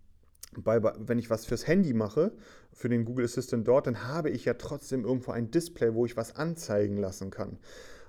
bei, 0.56 0.82
wenn 0.84 1.20
ich 1.20 1.30
was 1.30 1.46
fürs 1.46 1.68
Handy 1.68 1.94
mache, 1.94 2.32
für 2.74 2.90
den 2.90 3.06
Google 3.06 3.26
Assistant 3.26 3.68
dort, 3.68 3.88
dann 3.88 4.08
habe 4.08 4.30
ich 4.30 4.46
ja 4.46 4.54
trotzdem 4.54 5.06
irgendwo 5.06 5.32
ein 5.32 5.52
Display, 5.52 5.94
wo 5.94 6.06
ich 6.06 6.18
was 6.18 6.36
anzeigen 6.36 6.98
lassen 6.98 7.32
kann. 7.32 7.58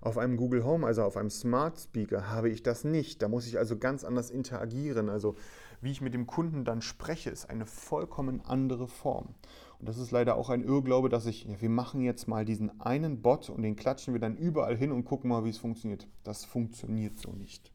Auf 0.00 0.18
einem 0.18 0.36
Google 0.36 0.64
Home, 0.64 0.86
also 0.86 1.02
auf 1.02 1.16
einem 1.16 1.30
Smart 1.30 1.78
Speaker, 1.78 2.30
habe 2.30 2.48
ich 2.48 2.62
das 2.62 2.84
nicht. 2.84 3.20
Da 3.22 3.28
muss 3.28 3.46
ich 3.46 3.58
also 3.58 3.76
ganz 3.76 4.04
anders 4.04 4.30
interagieren. 4.30 5.08
Also 5.08 5.34
wie 5.80 5.90
ich 5.90 6.00
mit 6.00 6.14
dem 6.14 6.26
Kunden 6.26 6.64
dann 6.64 6.82
spreche, 6.82 7.30
ist 7.30 7.50
eine 7.50 7.66
vollkommen 7.66 8.40
andere 8.44 8.86
Form. 8.86 9.34
Und 9.78 9.88
das 9.88 9.98
ist 9.98 10.10
leider 10.10 10.36
auch 10.36 10.50
ein 10.50 10.64
Irrglaube, 10.64 11.08
dass 11.08 11.26
ich, 11.26 11.44
ja, 11.44 11.60
wir 11.60 11.70
machen 11.70 12.00
jetzt 12.00 12.26
mal 12.26 12.44
diesen 12.44 12.80
einen 12.80 13.22
Bot 13.22 13.48
und 13.48 13.62
den 13.62 13.76
klatschen 13.76 14.12
wir 14.12 14.20
dann 14.20 14.36
überall 14.36 14.76
hin 14.76 14.90
und 14.90 15.04
gucken 15.04 15.30
mal, 15.30 15.44
wie 15.44 15.50
es 15.50 15.58
funktioniert. 15.58 16.08
Das 16.24 16.44
funktioniert 16.44 17.18
so 17.18 17.32
nicht. 17.32 17.72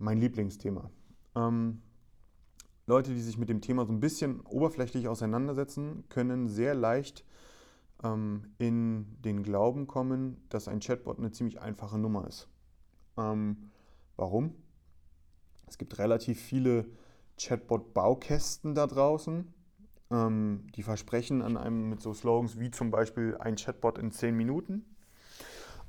mein 0.00 0.18
Lieblingsthema. 0.18 0.90
Ähm, 1.36 1.82
Leute, 2.86 3.12
die 3.12 3.20
sich 3.20 3.38
mit 3.38 3.48
dem 3.48 3.60
Thema 3.60 3.86
so 3.86 3.92
ein 3.92 4.00
bisschen 4.00 4.40
oberflächlich 4.40 5.06
auseinandersetzen, 5.06 6.04
können 6.08 6.48
sehr 6.48 6.74
leicht 6.74 7.24
ähm, 8.02 8.54
in 8.58 9.06
den 9.22 9.42
Glauben 9.42 9.86
kommen, 9.86 10.42
dass 10.48 10.66
ein 10.66 10.80
Chatbot 10.80 11.18
eine 11.18 11.30
ziemlich 11.30 11.60
einfache 11.60 11.98
Nummer 11.98 12.26
ist. 12.26 12.48
Ähm, 13.16 13.70
warum? 14.16 14.54
Es 15.66 15.78
gibt 15.78 15.98
relativ 15.98 16.40
viele 16.40 16.86
Chatbot-Baukästen 17.40 18.74
da 18.74 18.86
draußen, 18.86 19.52
ähm, 20.10 20.66
die 20.74 20.82
versprechen 20.82 21.42
an 21.42 21.56
einem 21.56 21.88
mit 21.88 22.02
so 22.02 22.12
Slogans 22.12 22.58
wie 22.58 22.70
zum 22.70 22.90
Beispiel 22.90 23.36
ein 23.38 23.56
Chatbot 23.56 23.98
in 23.98 24.12
10 24.12 24.36
Minuten. 24.36 24.84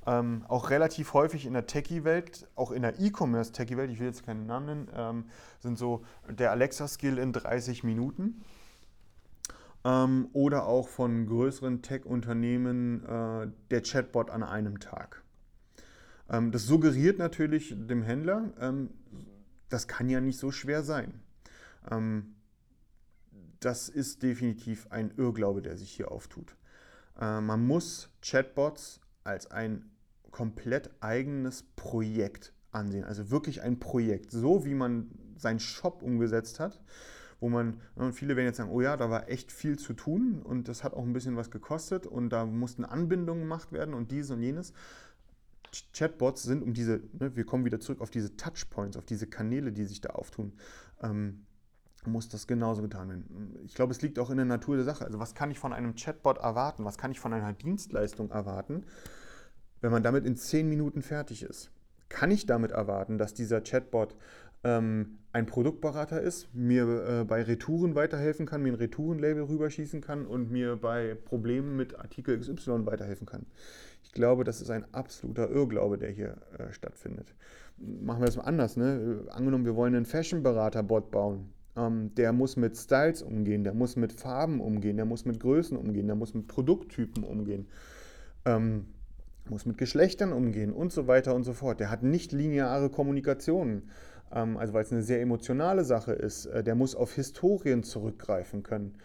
Ähm, 0.07 0.45
auch 0.47 0.71
relativ 0.71 1.13
häufig 1.13 1.45
in 1.45 1.53
der 1.53 1.67
Techie-Welt, 1.67 2.47
auch 2.55 2.71
in 2.71 2.81
der 2.81 2.99
E-Commerce-Techie-Welt, 2.99 3.91
ich 3.91 3.99
will 3.99 4.07
jetzt 4.07 4.25
keinen 4.25 4.47
Namen 4.47 4.65
nennen, 4.65 4.87
ähm, 4.95 5.25
sind 5.59 5.77
so 5.77 6.03
der 6.27 6.51
Alexa-Skill 6.51 7.19
in 7.19 7.33
30 7.33 7.83
Minuten. 7.83 8.41
Ähm, 9.83 10.29
oder 10.33 10.65
auch 10.65 10.87
von 10.87 11.27
größeren 11.27 11.81
Tech-Unternehmen 11.81 13.05
äh, 13.05 13.47
der 13.69 13.81
Chatbot 13.83 14.31
an 14.31 14.41
einem 14.41 14.79
Tag. 14.79 15.23
Ähm, 16.29 16.51
das 16.51 16.65
suggeriert 16.65 17.19
natürlich 17.19 17.75
dem 17.77 18.01
Händler, 18.01 18.53
ähm, 18.59 18.89
das 19.69 19.87
kann 19.87 20.09
ja 20.09 20.19
nicht 20.19 20.39
so 20.39 20.51
schwer 20.51 20.83
sein. 20.83 21.21
Ähm, 21.89 22.35
das 23.59 23.89
ist 23.89 24.23
definitiv 24.23 24.87
ein 24.89 25.11
Irrglaube, 25.17 25.61
der 25.61 25.77
sich 25.77 25.91
hier 25.91 26.11
auftut. 26.11 26.55
Äh, 27.19 27.41
man 27.41 27.65
muss 27.65 28.09
Chatbots 28.21 28.99
als 29.23 29.49
ein 29.49 29.89
komplett 30.31 30.89
eigenes 31.01 31.63
Projekt 31.75 32.53
ansehen. 32.71 33.03
Also 33.03 33.29
wirklich 33.29 33.61
ein 33.61 33.79
Projekt, 33.79 34.31
so 34.31 34.65
wie 34.65 34.73
man 34.73 35.11
seinen 35.37 35.59
Shop 35.59 36.01
umgesetzt 36.03 36.59
hat, 36.59 36.81
wo 37.39 37.49
man, 37.49 37.81
und 37.95 38.13
viele 38.13 38.35
werden 38.35 38.47
jetzt 38.47 38.57
sagen, 38.57 38.71
oh 38.71 38.81
ja, 38.81 38.97
da 38.97 39.09
war 39.09 39.29
echt 39.29 39.51
viel 39.51 39.77
zu 39.77 39.93
tun 39.93 40.41
und 40.41 40.67
das 40.67 40.83
hat 40.83 40.93
auch 40.93 41.03
ein 41.03 41.13
bisschen 41.13 41.35
was 41.35 41.51
gekostet 41.51 42.05
und 42.05 42.29
da 42.29 42.45
mussten 42.45 42.85
Anbindungen 42.85 43.43
gemacht 43.43 43.71
werden 43.71 43.93
und 43.93 44.11
dieses 44.11 44.31
und 44.31 44.41
jenes. 44.41 44.73
Chatbots 45.93 46.43
sind 46.43 46.63
um 46.63 46.73
diese, 46.73 47.01
ne, 47.13 47.35
wir 47.35 47.45
kommen 47.45 47.65
wieder 47.65 47.79
zurück 47.79 48.01
auf 48.01 48.09
diese 48.09 48.35
Touchpoints, 48.35 48.97
auf 48.97 49.05
diese 49.05 49.27
Kanäle, 49.27 49.71
die 49.71 49.85
sich 49.85 50.01
da 50.01 50.09
auftun. 50.09 50.53
Ähm, 51.01 51.45
muss 52.05 52.29
das 52.29 52.47
genauso 52.47 52.81
getan 52.81 53.09
werden. 53.09 53.59
Ich 53.65 53.75
glaube, 53.75 53.91
es 53.91 54.01
liegt 54.01 54.17
auch 54.19 54.29
in 54.29 54.37
der 54.37 54.45
Natur 54.45 54.75
der 54.75 54.85
Sache. 54.85 55.05
Also 55.05 55.19
was 55.19 55.35
kann 55.35 55.51
ich 55.51 55.59
von 55.59 55.73
einem 55.73 55.95
Chatbot 55.95 56.37
erwarten? 56.37 56.85
Was 56.85 56.97
kann 56.97 57.11
ich 57.11 57.19
von 57.19 57.33
einer 57.33 57.53
Dienstleistung 57.53 58.31
erwarten, 58.31 58.85
wenn 59.81 59.91
man 59.91 60.03
damit 60.03 60.25
in 60.25 60.35
zehn 60.35 60.67
Minuten 60.67 61.01
fertig 61.01 61.43
ist? 61.43 61.71
Kann 62.09 62.31
ich 62.31 62.45
damit 62.45 62.71
erwarten, 62.71 63.17
dass 63.17 63.33
dieser 63.33 63.61
Chatbot 63.61 64.15
ähm, 64.63 65.19
ein 65.31 65.45
Produktberater 65.45 66.21
ist, 66.21 66.53
mir 66.53 67.21
äh, 67.21 67.23
bei 67.23 67.43
Retouren 67.43 67.95
weiterhelfen 67.95 68.45
kann, 68.45 68.61
mir 68.63 68.73
ein 68.73 68.75
Retourenlabel 68.75 69.43
rüberschießen 69.43 70.01
kann 70.01 70.25
und 70.25 70.51
mir 70.51 70.75
bei 70.75 71.15
Problemen 71.15 71.77
mit 71.77 71.97
Artikel 71.97 72.37
XY 72.37 72.85
weiterhelfen 72.85 73.25
kann? 73.25 73.45
Ich 74.03 74.11
glaube, 74.11 74.43
das 74.43 74.59
ist 74.59 74.69
ein 74.69 74.85
absoluter 74.93 75.49
Irrglaube, 75.49 75.97
der 75.97 76.09
hier 76.09 76.37
äh, 76.57 76.73
stattfindet. 76.73 77.33
Machen 77.77 78.21
wir 78.21 78.25
das 78.25 78.35
mal 78.35 78.43
anders. 78.43 78.75
Ne? 78.75 79.25
Angenommen, 79.29 79.65
wir 79.65 79.75
wollen 79.75 79.95
einen 79.95 80.05
Fashion-Berater-Bot 80.05 81.11
bauen 81.11 81.53
ähm, 81.75 82.13
der 82.15 82.33
muss 82.33 82.57
mit 82.57 82.77
Styles 82.77 83.21
umgehen, 83.21 83.63
der 83.63 83.73
muss 83.73 83.95
mit 83.95 84.13
Farben 84.13 84.59
umgehen, 84.59 84.97
der 84.97 85.05
muss 85.05 85.25
mit 85.25 85.39
Größen 85.39 85.77
umgehen, 85.77 86.07
der 86.07 86.15
muss 86.15 86.33
mit 86.33 86.47
Produkttypen 86.47 87.23
umgehen, 87.23 87.67
ähm, 88.45 88.87
muss 89.49 89.65
mit 89.65 89.77
Geschlechtern 89.77 90.33
umgehen 90.33 90.73
und 90.73 90.91
so 90.91 91.07
weiter 91.07 91.35
und 91.35 91.43
so 91.43 91.53
fort. 91.53 91.79
Der 91.79 91.89
hat 91.89 92.03
nicht 92.03 92.31
lineare 92.31 92.89
Kommunikation, 92.89 93.89
ähm, 94.33 94.57
also 94.57 94.73
weil 94.73 94.83
es 94.83 94.91
eine 94.91 95.03
sehr 95.03 95.21
emotionale 95.21 95.83
Sache 95.83 96.13
ist. 96.13 96.45
Äh, 96.47 96.63
der 96.63 96.75
muss 96.75 96.95
auf 96.95 97.13
Historien 97.13 97.83
zurückgreifen 97.83 98.63
können. 98.63 98.97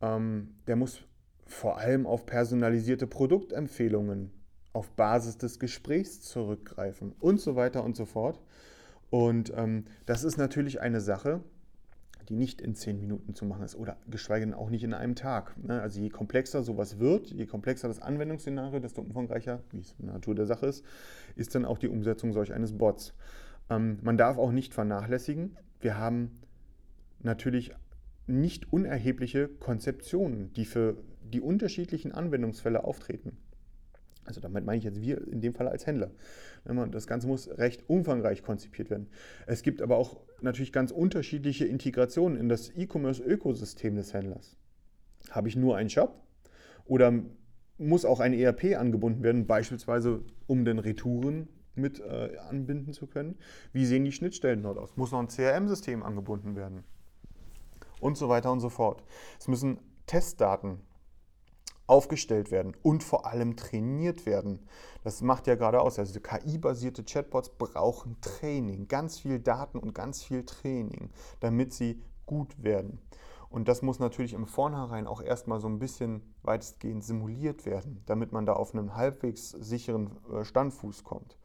Ähm, 0.00 0.54
der 0.66 0.76
muss 0.76 1.02
vor 1.46 1.78
allem 1.78 2.06
auf 2.06 2.26
personalisierte 2.26 3.06
Produktempfehlungen 3.06 4.30
auf 4.72 4.90
Basis 4.92 5.36
des 5.36 5.58
Gesprächs 5.58 6.20
zurückgreifen 6.20 7.12
und 7.20 7.40
so 7.40 7.56
weiter 7.56 7.84
und 7.84 7.96
so 7.96 8.06
fort. 8.06 8.40
Und 9.10 9.52
ähm, 9.54 9.84
das 10.06 10.24
ist 10.24 10.38
natürlich 10.38 10.80
eine 10.80 11.00
Sache, 11.00 11.40
die 12.28 12.36
nicht 12.36 12.60
in 12.60 12.74
zehn 12.74 12.98
Minuten 12.98 13.34
zu 13.34 13.44
machen 13.44 13.64
ist 13.64 13.76
oder 13.76 13.96
geschweige 14.08 14.44
denn 14.46 14.54
auch 14.54 14.70
nicht 14.70 14.84
in 14.84 14.94
einem 14.94 15.14
Tag. 15.14 15.56
Ne? 15.62 15.80
Also 15.80 16.00
je 16.00 16.08
komplexer 16.08 16.62
sowas 16.62 16.98
wird, 16.98 17.30
je 17.30 17.46
komplexer 17.46 17.88
das 17.88 18.00
Anwendungsszenario, 18.00 18.80
desto 18.80 19.02
umfangreicher, 19.02 19.60
wie 19.70 19.80
es 19.80 19.94
in 19.98 20.06
der 20.06 20.14
Natur 20.14 20.34
der 20.34 20.46
Sache 20.46 20.66
ist, 20.66 20.84
ist 21.36 21.54
dann 21.54 21.64
auch 21.64 21.78
die 21.78 21.88
Umsetzung 21.88 22.32
solch 22.32 22.52
eines 22.52 22.76
Bots. 22.76 23.14
Ähm, 23.70 23.98
man 24.02 24.16
darf 24.16 24.38
auch 24.38 24.52
nicht 24.52 24.74
vernachlässigen, 24.74 25.56
wir 25.80 25.98
haben 25.98 26.40
natürlich 27.20 27.72
nicht 28.26 28.72
unerhebliche 28.72 29.48
Konzeptionen, 29.48 30.52
die 30.54 30.64
für 30.64 30.96
die 31.22 31.40
unterschiedlichen 31.40 32.12
Anwendungsfälle 32.12 32.84
auftreten. 32.84 33.36
Also 34.24 34.40
damit 34.40 34.64
meine 34.64 34.78
ich 34.78 34.84
jetzt 34.84 35.00
wir 35.00 35.26
in 35.28 35.40
dem 35.40 35.54
Fall 35.54 35.68
als 35.68 35.86
Händler. 35.86 36.10
Das 36.90 37.06
Ganze 37.06 37.26
muss 37.26 37.48
recht 37.58 37.88
umfangreich 37.88 38.42
konzipiert 38.42 38.90
werden. 38.90 39.08
Es 39.46 39.62
gibt 39.62 39.82
aber 39.82 39.96
auch 39.96 40.20
natürlich 40.40 40.72
ganz 40.72 40.92
unterschiedliche 40.92 41.66
Integrationen 41.66 42.38
in 42.38 42.48
das 42.48 42.70
E-Commerce-Ökosystem 42.70 43.96
des 43.96 44.14
Händlers. 44.14 44.56
Habe 45.30 45.48
ich 45.48 45.56
nur 45.56 45.76
einen 45.76 45.90
Shop 45.90 46.22
oder 46.84 47.12
muss 47.78 48.04
auch 48.04 48.20
ein 48.20 48.32
ERP 48.32 48.76
angebunden 48.76 49.22
werden, 49.22 49.46
beispielsweise 49.46 50.22
um 50.46 50.64
den 50.64 50.78
Retouren 50.78 51.48
mit 51.74 52.00
äh, 52.00 52.36
anbinden 52.48 52.92
zu 52.92 53.06
können? 53.06 53.36
Wie 53.72 53.86
sehen 53.86 54.04
die 54.04 54.12
Schnittstellen 54.12 54.62
dort 54.62 54.78
aus? 54.78 54.96
Muss 54.96 55.10
noch 55.10 55.20
ein 55.20 55.28
CRM-System 55.28 56.02
angebunden 56.02 56.54
werden? 56.54 56.84
Und 58.00 58.16
so 58.16 58.28
weiter 58.28 58.52
und 58.52 58.60
so 58.60 58.68
fort. 58.68 59.02
Es 59.38 59.48
müssen 59.48 59.78
Testdaten 60.06 60.80
aufgestellt 61.92 62.50
werden 62.50 62.74
und 62.82 63.04
vor 63.04 63.26
allem 63.26 63.54
trainiert 63.54 64.24
werden. 64.24 64.60
Das 65.04 65.20
macht 65.20 65.46
ja 65.46 65.56
gerade 65.56 65.82
aus. 65.82 65.98
Also 65.98 66.20
KI-basierte 66.20 67.04
Chatbots 67.04 67.50
brauchen 67.50 68.16
Training, 68.22 68.88
ganz 68.88 69.18
viel 69.18 69.38
Daten 69.38 69.78
und 69.78 69.94
ganz 69.94 70.22
viel 70.22 70.46
Training, 70.46 71.10
damit 71.40 71.74
sie 71.74 72.02
gut 72.24 72.62
werden. 72.62 72.98
Und 73.50 73.68
das 73.68 73.82
muss 73.82 73.98
natürlich 73.98 74.32
im 74.32 74.46
Vornherein 74.46 75.06
auch 75.06 75.20
erstmal 75.20 75.60
so 75.60 75.68
ein 75.68 75.78
bisschen 75.78 76.22
weitestgehend 76.42 77.04
simuliert 77.04 77.66
werden, 77.66 78.02
damit 78.06 78.32
man 78.32 78.46
da 78.46 78.54
auf 78.54 78.74
einen 78.74 78.96
halbwegs 78.96 79.50
sicheren 79.50 80.16
äh, 80.32 80.44
Standfuß 80.46 81.04
kommt. 81.04 81.36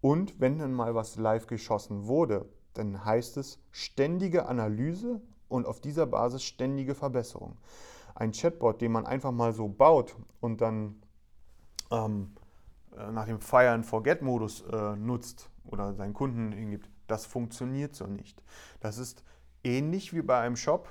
Und 0.00 0.40
wenn 0.40 0.58
dann 0.58 0.72
mal 0.72 0.96
was 0.96 1.14
live 1.14 1.46
geschossen 1.46 2.08
wurde, 2.08 2.48
dann 2.72 3.04
heißt 3.04 3.36
es 3.36 3.60
ständige 3.70 4.46
Analyse 4.46 5.20
und 5.46 5.66
auf 5.66 5.80
dieser 5.80 6.06
Basis 6.06 6.42
ständige 6.42 6.96
Verbesserung 6.96 7.58
ein 8.14 8.32
Chatbot, 8.32 8.80
den 8.80 8.92
man 8.92 9.06
einfach 9.06 9.32
mal 9.32 9.52
so 9.52 9.68
baut 9.68 10.16
und 10.40 10.60
dann 10.60 11.02
ähm, 11.90 12.34
äh, 12.96 13.10
nach 13.10 13.26
dem 13.26 13.40
Fire 13.40 13.70
and 13.70 13.84
Forget-Modus 13.84 14.62
äh, 14.62 14.96
nutzt 14.96 15.50
oder 15.64 15.94
seinen 15.94 16.14
Kunden 16.14 16.52
hingibt, 16.52 16.88
das 17.06 17.26
funktioniert 17.26 17.94
so 17.94 18.06
nicht. 18.06 18.42
Das 18.80 18.98
ist 18.98 19.24
ähnlich 19.62 20.14
wie 20.14 20.22
bei 20.22 20.40
einem 20.40 20.56
Shop, 20.56 20.88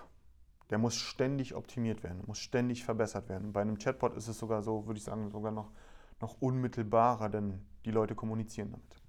der 0.70 0.78
muss 0.78 0.96
ständig 0.96 1.56
optimiert 1.56 2.04
werden, 2.04 2.24
muss 2.26 2.40
ständig 2.40 2.84
verbessert 2.84 3.30
werden. 3.30 3.54
Bei 3.54 3.62
einem 3.62 3.78
Chatbot 3.78 4.16
ist 4.16 4.28
es 4.28 4.38
sogar 4.38 4.64
so, 4.64 4.88
würde 4.88 4.98
ich 4.98 5.04
sagen, 5.04 5.30
sogar 5.32 5.52
noch, 5.52 5.72
noch 6.20 6.42
unmittelbarer, 6.42 7.30
denn 7.30 7.66
die 7.86 7.92
Leute 7.92 8.16
kommunizieren 8.16 8.72
damit. 8.72 9.02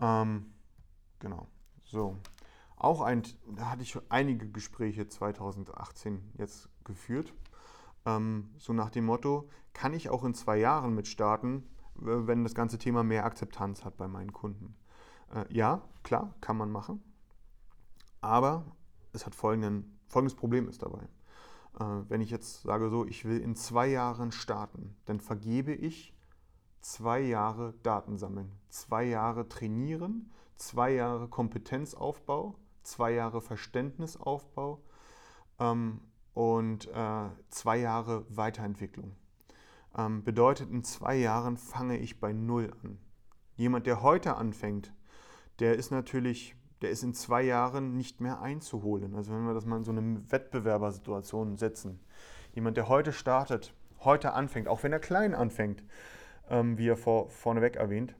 Ähm, 0.00 0.52
genau. 1.18 1.46
So. 1.84 2.16
Auch 2.80 3.02
ein, 3.02 3.24
da 3.46 3.68
hatte 3.68 3.82
ich 3.82 3.98
einige 4.08 4.48
Gespräche 4.48 5.06
2018 5.06 6.32
jetzt 6.38 6.70
geführt. 6.82 7.34
Ähm, 8.06 8.54
so 8.56 8.72
nach 8.72 8.88
dem 8.88 9.04
Motto, 9.04 9.50
kann 9.74 9.92
ich 9.92 10.08
auch 10.08 10.24
in 10.24 10.32
zwei 10.32 10.56
Jahren 10.56 10.94
mit 10.94 11.06
starten, 11.06 11.68
wenn 11.94 12.42
das 12.42 12.54
ganze 12.54 12.78
Thema 12.78 13.02
mehr 13.02 13.26
Akzeptanz 13.26 13.84
hat 13.84 13.98
bei 13.98 14.08
meinen 14.08 14.32
Kunden? 14.32 14.74
Äh, 15.34 15.44
ja, 15.52 15.82
klar, 16.02 16.34
kann 16.40 16.56
man 16.56 16.70
machen. 16.72 17.02
Aber 18.22 18.64
es 19.12 19.26
hat 19.26 19.34
folgenden, 19.34 20.00
folgendes 20.06 20.34
Problem 20.34 20.66
ist 20.66 20.82
dabei. 20.82 21.02
Äh, 21.78 21.84
wenn 22.08 22.22
ich 22.22 22.30
jetzt 22.30 22.62
sage 22.62 22.88
so, 22.88 23.04
ich 23.04 23.26
will 23.26 23.42
in 23.42 23.56
zwei 23.56 23.88
Jahren 23.88 24.32
starten, 24.32 24.96
dann 25.04 25.20
vergebe 25.20 25.74
ich 25.74 26.14
zwei 26.80 27.20
Jahre 27.20 27.74
Daten 27.82 28.16
sammeln, 28.16 28.50
zwei 28.70 29.04
Jahre 29.04 29.50
trainieren, 29.50 30.32
zwei 30.56 30.94
Jahre 30.94 31.28
Kompetenzaufbau, 31.28 32.56
zwei 32.90 33.12
Jahre 33.12 33.40
Verständnisaufbau 33.40 34.82
ähm, 35.58 36.00
und 36.34 36.88
äh, 36.88 37.28
zwei 37.48 37.78
Jahre 37.78 38.24
Weiterentwicklung. 38.28 39.16
Ähm, 39.96 40.22
bedeutet, 40.24 40.70
in 40.70 40.84
zwei 40.84 41.16
Jahren 41.16 41.56
fange 41.56 41.98
ich 41.98 42.20
bei 42.20 42.32
Null 42.32 42.70
an. 42.82 42.98
Jemand, 43.56 43.86
der 43.86 44.02
heute 44.02 44.36
anfängt, 44.36 44.92
der 45.58 45.74
ist 45.74 45.90
natürlich, 45.90 46.54
der 46.82 46.90
ist 46.90 47.02
in 47.02 47.14
zwei 47.14 47.42
Jahren 47.42 47.96
nicht 47.96 48.20
mehr 48.20 48.40
einzuholen. 48.40 49.14
Also 49.14 49.32
wenn 49.32 49.44
wir 49.46 49.54
das 49.54 49.66
mal 49.66 49.78
in 49.78 49.84
so 49.84 49.90
eine 49.90 50.30
Wettbewerbersituation 50.30 51.56
setzen. 51.56 52.00
Jemand, 52.52 52.76
der 52.76 52.88
heute 52.88 53.12
startet, 53.12 53.74
heute 54.00 54.32
anfängt, 54.32 54.68
auch 54.68 54.82
wenn 54.82 54.92
er 54.92 55.00
klein 55.00 55.34
anfängt, 55.34 55.84
ähm, 56.48 56.78
wie 56.78 56.88
er 56.88 56.96
vor, 56.96 57.30
vorneweg 57.30 57.76
erwähnt, 57.76 58.14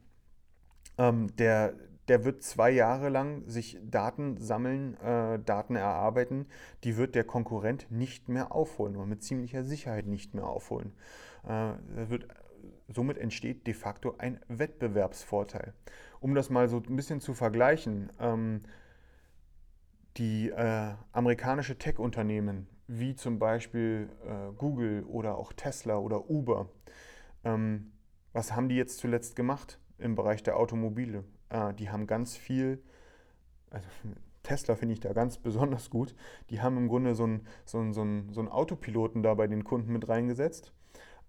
ähm, 0.98 1.34
der, 1.36 1.74
der 2.10 2.24
wird 2.24 2.42
zwei 2.42 2.72
Jahre 2.72 3.08
lang 3.08 3.48
sich 3.48 3.78
Daten 3.84 4.36
sammeln, 4.36 4.96
äh, 4.96 5.38
Daten 5.38 5.76
erarbeiten, 5.76 6.46
die 6.82 6.96
wird 6.96 7.14
der 7.14 7.22
Konkurrent 7.22 7.86
nicht 7.88 8.28
mehr 8.28 8.50
aufholen 8.50 8.96
und 8.96 9.08
mit 9.08 9.22
ziemlicher 9.22 9.62
Sicherheit 9.62 10.06
nicht 10.06 10.34
mehr 10.34 10.48
aufholen. 10.48 10.92
Äh, 11.46 11.74
wird, 12.08 12.26
somit 12.88 13.16
entsteht 13.16 13.64
de 13.68 13.74
facto 13.74 14.16
ein 14.18 14.40
Wettbewerbsvorteil. 14.48 15.72
Um 16.18 16.34
das 16.34 16.50
mal 16.50 16.68
so 16.68 16.78
ein 16.78 16.96
bisschen 16.96 17.20
zu 17.20 17.32
vergleichen, 17.32 18.10
ähm, 18.18 18.62
die 20.16 20.50
äh, 20.50 20.94
amerikanische 21.12 21.78
Tech-Unternehmen 21.78 22.66
wie 22.88 23.14
zum 23.14 23.38
Beispiel 23.38 24.08
äh, 24.26 24.52
Google 24.58 25.04
oder 25.04 25.38
auch 25.38 25.52
Tesla 25.52 25.96
oder 25.98 26.28
Uber, 26.28 26.70
ähm, 27.44 27.92
was 28.32 28.56
haben 28.56 28.68
die 28.68 28.74
jetzt 28.74 28.98
zuletzt 28.98 29.36
gemacht 29.36 29.78
im 29.98 30.16
Bereich 30.16 30.42
der 30.42 30.56
Automobile? 30.56 31.22
Äh, 31.50 31.74
die 31.74 31.90
haben 31.90 32.06
ganz 32.06 32.36
viel, 32.36 32.82
also 33.70 33.86
Tesla 34.42 34.74
finde 34.74 34.94
ich 34.94 35.00
da 35.00 35.12
ganz 35.12 35.36
besonders 35.36 35.90
gut, 35.90 36.14
die 36.48 36.62
haben 36.62 36.78
im 36.78 36.88
Grunde 36.88 37.14
so 37.14 37.24
einen 37.24 37.46
so 37.66 37.92
so 37.92 38.02
ein, 38.02 38.32
so 38.32 38.40
ein 38.40 38.48
Autopiloten 38.48 39.22
da 39.22 39.34
bei 39.34 39.46
den 39.46 39.64
Kunden 39.64 39.92
mit 39.92 40.08
reingesetzt, 40.08 40.72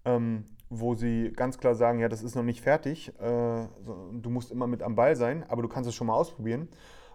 ähm, 0.06 0.46
wo 0.70 0.94
sie 0.94 1.32
ganz 1.32 1.58
klar 1.58 1.74
sagen, 1.74 1.98
ja, 1.98 2.08
das 2.08 2.22
ist 2.22 2.34
noch 2.34 2.42
nicht 2.42 2.62
fertig, 2.62 3.12
äh, 3.20 3.66
du 4.12 4.30
musst 4.30 4.50
immer 4.50 4.66
mit 4.66 4.82
am 4.82 4.94
Ball 4.94 5.16
sein, 5.16 5.44
aber 5.48 5.60
du 5.62 5.68
kannst 5.68 5.88
es 5.88 5.94
schon 5.94 6.06
mal 6.06 6.14
ausprobieren 6.14 6.68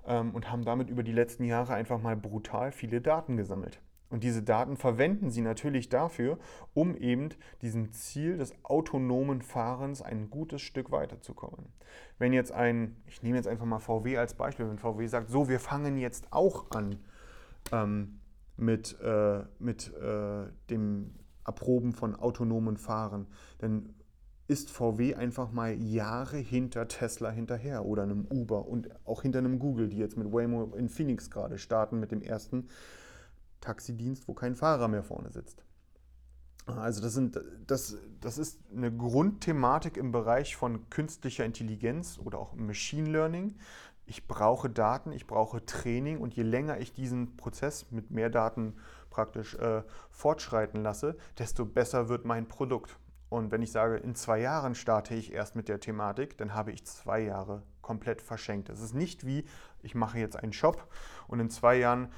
ähm, 0.06 0.36
und 0.36 0.52
haben 0.52 0.64
damit 0.64 0.90
über 0.90 1.02
die 1.02 1.12
letzten 1.12 1.44
Jahre 1.44 1.74
einfach 1.74 2.00
mal 2.00 2.16
brutal 2.16 2.72
viele 2.72 3.02
Daten 3.02 3.38
gesammelt. 3.38 3.82
Und 4.10 4.24
diese 4.24 4.42
Daten 4.42 4.78
verwenden 4.78 5.30
sie 5.30 5.42
natürlich 5.42 5.90
dafür, 5.90 6.38
um 6.74 6.96
eben 6.96 7.30
diesem 7.62 7.92
Ziel 7.92 8.38
des 8.38 8.54
autonomen 8.64 9.42
Fahrens 9.42 10.02
ein 10.02 10.30
gutes 10.30 10.62
Stück 10.62 10.92
weiterzukommen. 10.92 11.66
Wenn 12.18 12.32
jetzt 12.32 12.52
ein, 12.52 12.96
ich 13.06 13.22
nehme 13.22 13.36
jetzt 13.36 13.48
einfach 13.48 13.66
mal 13.66 13.80
VW 13.80 14.18
als 14.18 14.34
Beispiel, 14.34 14.70
wenn 14.70 14.78
VW 14.78 15.06
sagt, 15.08 15.30
so, 15.30 15.50
wir 15.50 15.60
fangen 15.60 15.98
jetzt 15.98 16.32
auch 16.32 16.72
an 16.72 17.00
ähm, 17.72 18.20
mit, 18.56 19.00
äh, 19.02 19.44
mit 19.60 19.94
äh, 19.96 20.46
dem 20.70 21.14
Erproben 21.46 21.94
von 21.94 22.16
autonomen 22.16 22.78
Fahren, 22.78 23.28
dann 23.60 23.94
ist 24.48 24.72
VW 24.72 25.16
einfach 25.16 25.52
mal 25.52 25.74
Jahre 25.74 26.38
hinter 26.38 26.88
Tesla 26.88 27.30
hinterher 27.30 27.86
oder 27.86 28.04
einem 28.04 28.26
Uber 28.30 28.66
und 28.68 28.90
auch 29.06 29.22
hinter 29.22 29.40
einem 29.40 29.60
Google, 29.60 29.90
die 29.90 29.98
jetzt 29.98 30.18
mit 30.18 30.32
Waymo 30.32 30.74
in 30.76 30.88
Phoenix 30.88 31.30
gerade 31.30 31.58
starten 31.58 32.00
mit 32.00 32.12
dem 32.12 32.22
ersten 32.22 32.68
Taxidienst, 33.62 34.28
wo 34.28 34.34
kein 34.34 34.56
Fahrer 34.56 34.88
mehr 34.88 35.04
vorne 35.04 35.32
sitzt. 35.32 35.64
Also 36.66 37.02
das, 37.02 37.14
sind, 37.14 37.40
das, 37.66 37.96
das 38.20 38.38
ist 38.38 38.60
eine 38.76 38.92
Grundthematik 38.92 39.96
im 39.96 40.12
Bereich 40.12 40.58
von 40.58 40.90
künstlicher 40.90 41.46
Intelligenz 41.46 42.20
oder 42.24 42.40
auch 42.40 42.56
Machine 42.56 43.10
Learning. 43.10 43.56
Ich 44.06 44.28
brauche 44.28 44.70
Daten, 44.70 45.12
ich 45.12 45.28
brauche 45.28 45.66
Training 45.66 46.20
und 46.20 46.34
je 46.34 46.44
länger 46.44 46.80
ich 46.80 46.92
diesen 46.92 47.38
Prozess 47.38 47.90
mit 47.92 48.12
mehr 48.12 48.30
Daten 48.30 48.76
praktisch 49.10 49.56
äh, 49.56 49.84
fortschreiten 50.10 50.84
lasse, 50.84 51.18
desto 51.38 51.66
besser 51.66 52.10
wird 52.10 52.26
mein 52.26 52.48
Produkt. 52.48 52.98
Und 53.30 53.52
wenn 53.52 53.62
ich 53.62 53.72
sage, 53.72 53.98
in 53.98 54.16
zwei 54.16 54.40
Jahren 54.40 54.76
starte 54.76 55.14
ich 55.14 55.34
erst 55.34 55.56
mit 55.56 55.68
der 55.68 55.80
Thematik, 55.80 56.38
dann 56.38 56.54
habe 56.54 56.72
ich 56.72 56.86
zwei 56.86 57.22
Jahre 57.22 57.64
komplett 57.82 58.22
verschenkt. 58.22 58.70
Es 58.70 58.82
ist 58.82 58.94
nicht 58.94 59.26
wie, 59.26 59.46
ich 59.82 59.96
mache 59.96 60.20
jetzt 60.20 60.38
einen 60.38 60.54
Shop 60.54 60.88
und 61.28 61.40
in 61.40 61.50
zwei 61.50 61.76
Jahren 61.78 62.10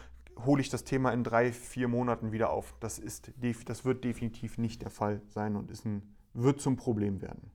hole 0.45 0.61
ich 0.61 0.69
das 0.69 0.83
Thema 0.83 1.11
in 1.11 1.23
drei, 1.23 1.51
vier 1.51 1.87
Monaten 1.87 2.31
wieder 2.31 2.49
auf. 2.49 2.75
Das, 2.79 2.99
ist, 2.99 3.31
das 3.65 3.85
wird 3.85 4.03
definitiv 4.03 4.57
nicht 4.57 4.81
der 4.81 4.89
Fall 4.89 5.21
sein 5.29 5.55
und 5.55 5.71
ist 5.71 5.85
ein, 5.85 6.15
wird 6.33 6.61
zum 6.61 6.75
Problem 6.75 7.21
werden. 7.21 7.51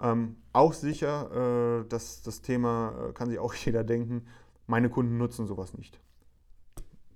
Ähm, 0.00 0.36
auch 0.52 0.72
sicher, 0.72 1.80
äh, 1.82 1.88
dass 1.88 2.22
das 2.22 2.42
Thema, 2.42 3.08
äh, 3.08 3.12
kann 3.12 3.28
sich 3.28 3.38
auch 3.38 3.54
jeder 3.64 3.84
denken, 3.84 4.26
meine 4.66 4.90
Kunden 4.90 5.16
nutzen 5.16 5.46
sowas 5.46 5.74
nicht. 5.74 6.00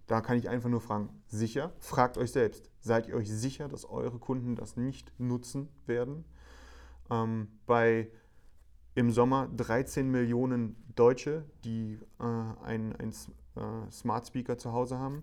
Da 0.06 0.20
kann 0.20 0.36
ich 0.36 0.48
einfach 0.48 0.68
nur 0.68 0.80
fragen, 0.80 1.08
sicher? 1.28 1.72
Fragt 1.78 2.18
euch 2.18 2.32
selbst, 2.32 2.70
seid 2.80 3.06
ihr 3.06 3.14
euch 3.14 3.30
sicher, 3.30 3.68
dass 3.68 3.84
eure 3.84 4.18
Kunden 4.18 4.56
das 4.56 4.76
nicht 4.76 5.12
nutzen 5.18 5.68
werden? 5.86 6.24
Ähm, 7.10 7.48
bei 7.66 8.10
im 8.94 9.12
Sommer 9.12 9.48
13 9.56 10.10
Millionen 10.10 10.76
Deutsche, 10.96 11.44
die 11.64 11.98
äh, 12.18 12.24
ein, 12.64 12.94
ein 12.96 13.12
äh, 13.56 13.90
Smart 13.90 14.26
Speaker 14.26 14.58
zu 14.58 14.72
Hause 14.72 14.98
haben, 14.98 15.22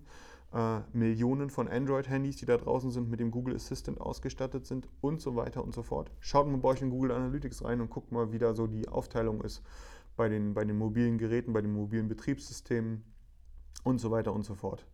äh, 0.54 0.80
Millionen 0.94 1.50
von 1.50 1.68
Android-Handys, 1.68 2.38
die 2.38 2.46
da 2.46 2.58
draußen 2.58 2.92
sind, 2.92 3.10
mit 3.10 3.20
dem 3.20 3.32
Google 3.32 3.56
Assistant 3.56 4.00
ausgestattet 4.00 4.66
sind 4.66 4.88
und 5.02 5.22
so 5.22 5.36
weiter 5.36 5.64
und 5.64 5.74
so 5.74 5.84
fort. 5.84 6.12
Schaut 6.20 6.48
mal 6.48 6.58
bei 6.58 6.70
euch 6.70 6.82
in 6.82 6.90
Google 6.90 7.12
Analytics 7.12 7.64
rein 7.64 7.82
und 7.82 7.90
guckt 7.90 8.12
mal, 8.12 8.32
wie 8.32 8.40
da 8.40 8.54
so 8.54 8.68
die 8.68 8.88
Aufteilung 8.88 9.42
ist 9.42 9.62
bei 10.16 10.30
den, 10.30 10.54
bei 10.54 10.66
den 10.66 10.78
mobilen 10.78 11.18
Geräten, 11.18 11.54
bei 11.54 11.62
den 11.62 11.74
mobilen 11.74 12.08
Betriebssystemen 12.08 13.04
und 13.84 14.00
so 14.00 14.12
weiter 14.12 14.34
und 14.34 14.44
so 14.44 14.56
fort. 14.56 14.86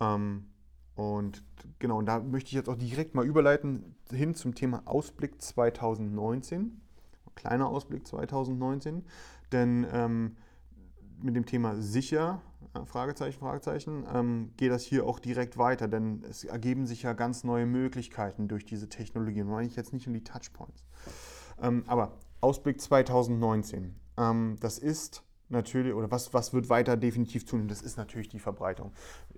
Ähm, 0.00 0.46
und 0.94 1.42
genau, 1.78 1.98
und 1.98 2.06
da 2.06 2.20
möchte 2.20 2.48
ich 2.48 2.54
jetzt 2.54 2.68
auch 2.68 2.76
direkt 2.76 3.14
mal 3.14 3.26
überleiten 3.26 3.96
hin 4.10 4.34
zum 4.34 4.54
Thema 4.54 4.82
Ausblick 4.84 5.40
2019. 5.40 6.80
Kleiner 7.34 7.68
Ausblick 7.68 8.06
2019, 8.06 9.04
denn 9.52 9.86
ähm, 9.90 10.36
mit 11.22 11.34
dem 11.34 11.46
Thema 11.46 11.76
sicher 11.76 12.42
Fragezeichen, 12.86 13.38
Fragezeichen, 13.38 14.06
ähm, 14.12 14.52
geht 14.56 14.70
das 14.70 14.82
hier 14.82 15.06
auch 15.06 15.18
direkt 15.18 15.58
weiter, 15.58 15.88
denn 15.88 16.24
es 16.28 16.44
ergeben 16.44 16.86
sich 16.86 17.02
ja 17.02 17.12
ganz 17.12 17.44
neue 17.44 17.66
Möglichkeiten 17.66 18.48
durch 18.48 18.64
diese 18.64 18.88
Technologien. 18.88 19.46
Meine 19.46 19.66
ich 19.66 19.76
jetzt 19.76 19.92
nicht 19.92 20.06
um 20.06 20.14
die 20.14 20.24
Touchpoints. 20.24 20.84
Ähm, 21.60 21.84
aber 21.86 22.12
Ausblick 22.40 22.80
2019. 22.80 23.94
Ähm, 24.16 24.56
das 24.60 24.78
ist 24.78 25.22
natürlich, 25.50 25.94
oder 25.94 26.10
was, 26.10 26.32
was 26.32 26.54
wird 26.54 26.70
weiter 26.70 26.96
definitiv 26.96 27.46
zunehmen? 27.46 27.68
Das 27.68 27.82
ist 27.82 27.98
natürlich 27.98 28.28
die 28.28 28.38
Verbreitung. 28.38 28.92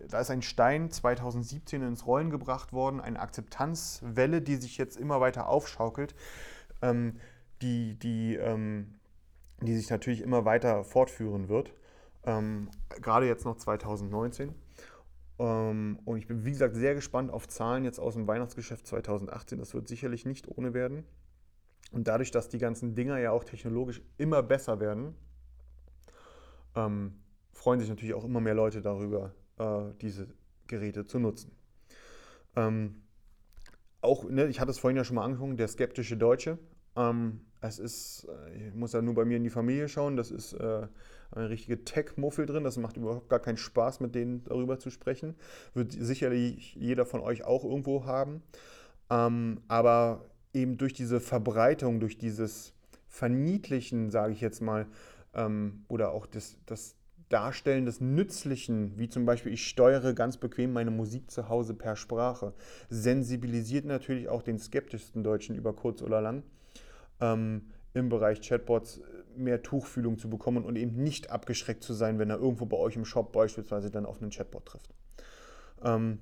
Da 0.08 0.20
ist 0.20 0.30
ein 0.30 0.42
Stein 0.42 0.90
2017 0.90 1.82
ins 1.82 2.06
Rollen 2.06 2.30
gebracht 2.30 2.72
worden, 2.72 3.00
eine 3.00 3.18
Akzeptanzwelle, 3.18 4.40
die 4.40 4.56
sich 4.56 4.78
jetzt 4.78 4.96
immer 4.96 5.20
weiter 5.20 5.48
aufschaukelt, 5.48 6.14
ähm, 6.82 7.16
die, 7.62 7.98
die, 7.98 8.36
ähm, 8.36 8.94
die 9.60 9.74
sich 9.74 9.90
natürlich 9.90 10.22
immer 10.22 10.44
weiter 10.44 10.84
fortführen 10.84 11.48
wird. 11.48 11.74
Ähm, 12.26 12.70
gerade 12.88 13.26
jetzt 13.26 13.44
noch 13.44 13.56
2019. 13.56 14.54
Ähm, 15.38 15.98
und 16.04 16.16
ich 16.16 16.26
bin, 16.26 16.44
wie 16.44 16.50
gesagt, 16.50 16.76
sehr 16.76 16.94
gespannt 16.94 17.30
auf 17.30 17.48
Zahlen 17.48 17.84
jetzt 17.84 17.98
aus 17.98 18.14
dem 18.14 18.26
Weihnachtsgeschäft 18.26 18.86
2018. 18.86 19.58
Das 19.58 19.74
wird 19.74 19.88
sicherlich 19.88 20.24
nicht 20.24 20.48
ohne 20.48 20.74
werden. 20.74 21.04
Und 21.92 22.08
dadurch, 22.08 22.30
dass 22.30 22.48
die 22.48 22.58
ganzen 22.58 22.94
Dinger 22.94 23.18
ja 23.18 23.30
auch 23.30 23.44
technologisch 23.44 24.02
immer 24.16 24.42
besser 24.42 24.80
werden, 24.80 25.14
ähm, 26.74 27.20
freuen 27.52 27.80
sich 27.80 27.88
natürlich 27.88 28.14
auch 28.14 28.24
immer 28.24 28.40
mehr 28.40 28.54
Leute 28.54 28.82
darüber, 28.82 29.32
äh, 29.58 29.92
diese 30.00 30.28
Geräte 30.66 31.04
zu 31.04 31.18
nutzen. 31.18 31.52
Ähm, 32.56 33.02
auch, 34.00 34.28
ne, 34.28 34.46
ich 34.48 34.60
hatte 34.60 34.70
es 34.70 34.78
vorhin 34.78 34.96
ja 34.96 35.04
schon 35.04 35.16
mal 35.16 35.24
angefangen, 35.24 35.56
der 35.56 35.68
skeptische 35.68 36.16
Deutsche. 36.16 36.58
Ähm, 36.96 37.40
es 37.60 37.78
ist, 37.78 38.28
äh, 38.28 38.68
ich 38.68 38.74
muss 38.74 38.92
ja 38.92 39.02
nur 39.02 39.14
bei 39.14 39.24
mir 39.24 39.36
in 39.36 39.44
die 39.44 39.50
Familie 39.50 39.88
schauen, 39.88 40.16
das 40.16 40.30
ist 40.30 40.52
äh, 40.54 40.86
eine 41.32 41.50
richtige 41.50 41.84
Tech-Muffel 41.84 42.46
drin. 42.46 42.64
Das 42.64 42.76
macht 42.76 42.96
überhaupt 42.96 43.28
gar 43.28 43.40
keinen 43.40 43.56
Spaß, 43.56 44.00
mit 44.00 44.14
denen 44.14 44.44
darüber 44.44 44.78
zu 44.78 44.90
sprechen. 44.90 45.34
Wird 45.72 45.92
sicherlich 45.92 46.74
jeder 46.74 47.06
von 47.06 47.20
euch 47.20 47.44
auch 47.44 47.64
irgendwo 47.64 48.04
haben. 48.04 48.42
Ähm, 49.10 49.60
aber 49.68 50.26
eben 50.52 50.76
durch 50.76 50.92
diese 50.92 51.20
Verbreitung, 51.20 52.00
durch 52.00 52.16
dieses 52.18 52.72
Verniedlichen, 53.08 54.10
sage 54.10 54.32
ich 54.32 54.40
jetzt 54.40 54.60
mal, 54.60 54.86
ähm, 55.34 55.84
oder 55.88 56.12
auch 56.12 56.26
das, 56.26 56.58
das 56.66 56.96
Darstellen 57.28 57.86
des 57.86 58.00
Nützlichen, 58.00 58.98
wie 58.98 59.08
zum 59.08 59.26
Beispiel 59.26 59.52
ich 59.52 59.66
steuere 59.66 60.12
ganz 60.12 60.36
bequem 60.36 60.72
meine 60.72 60.90
Musik 60.90 61.30
zu 61.30 61.48
Hause 61.48 61.74
per 61.74 61.96
Sprache, 61.96 62.54
sensibilisiert 62.90 63.84
natürlich 63.84 64.28
auch 64.28 64.42
den 64.42 64.58
skeptischsten 64.58 65.24
Deutschen 65.24 65.56
über 65.56 65.72
kurz 65.72 66.02
oder 66.02 66.20
lang 66.20 66.42
ähm, 67.24 67.70
im 67.94 68.08
Bereich 68.08 68.40
Chatbots 68.40 69.00
mehr 69.36 69.62
Tuchfühlung 69.62 70.18
zu 70.18 70.28
bekommen 70.28 70.64
und 70.64 70.76
eben 70.76 71.02
nicht 71.02 71.30
abgeschreckt 71.30 71.82
zu 71.82 71.92
sein, 71.92 72.18
wenn 72.18 72.30
er 72.30 72.38
irgendwo 72.38 72.66
bei 72.66 72.76
euch 72.76 72.96
im 72.96 73.04
Shop 73.04 73.32
beispielsweise 73.32 73.90
dann 73.90 74.06
auf 74.06 74.20
einen 74.20 74.30
Chatbot 74.30 74.66
trifft. 74.66 74.94
Ähm, 75.82 76.20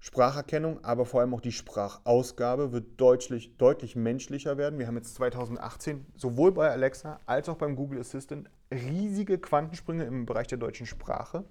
Spracherkennung, 0.00 0.82
aber 0.82 1.04
vor 1.04 1.20
allem 1.20 1.34
auch 1.34 1.42
die 1.42 1.52
Sprachausgabe 1.52 2.72
wird 2.72 2.98
deutlich, 2.98 3.58
deutlich 3.58 3.96
menschlicher 3.96 4.56
werden. 4.56 4.78
Wir 4.78 4.86
haben 4.86 4.96
jetzt 4.96 5.14
2018 5.14 6.06
sowohl 6.16 6.52
bei 6.52 6.70
Alexa 6.70 7.20
als 7.26 7.50
auch 7.50 7.56
beim 7.56 7.76
Google 7.76 8.00
Assistant 8.00 8.48
riesige 8.72 9.38
Quantensprünge 9.38 10.04
im 10.04 10.24
Bereich 10.24 10.46
der 10.46 10.58
deutschen 10.58 10.86
Sprache 10.86 11.44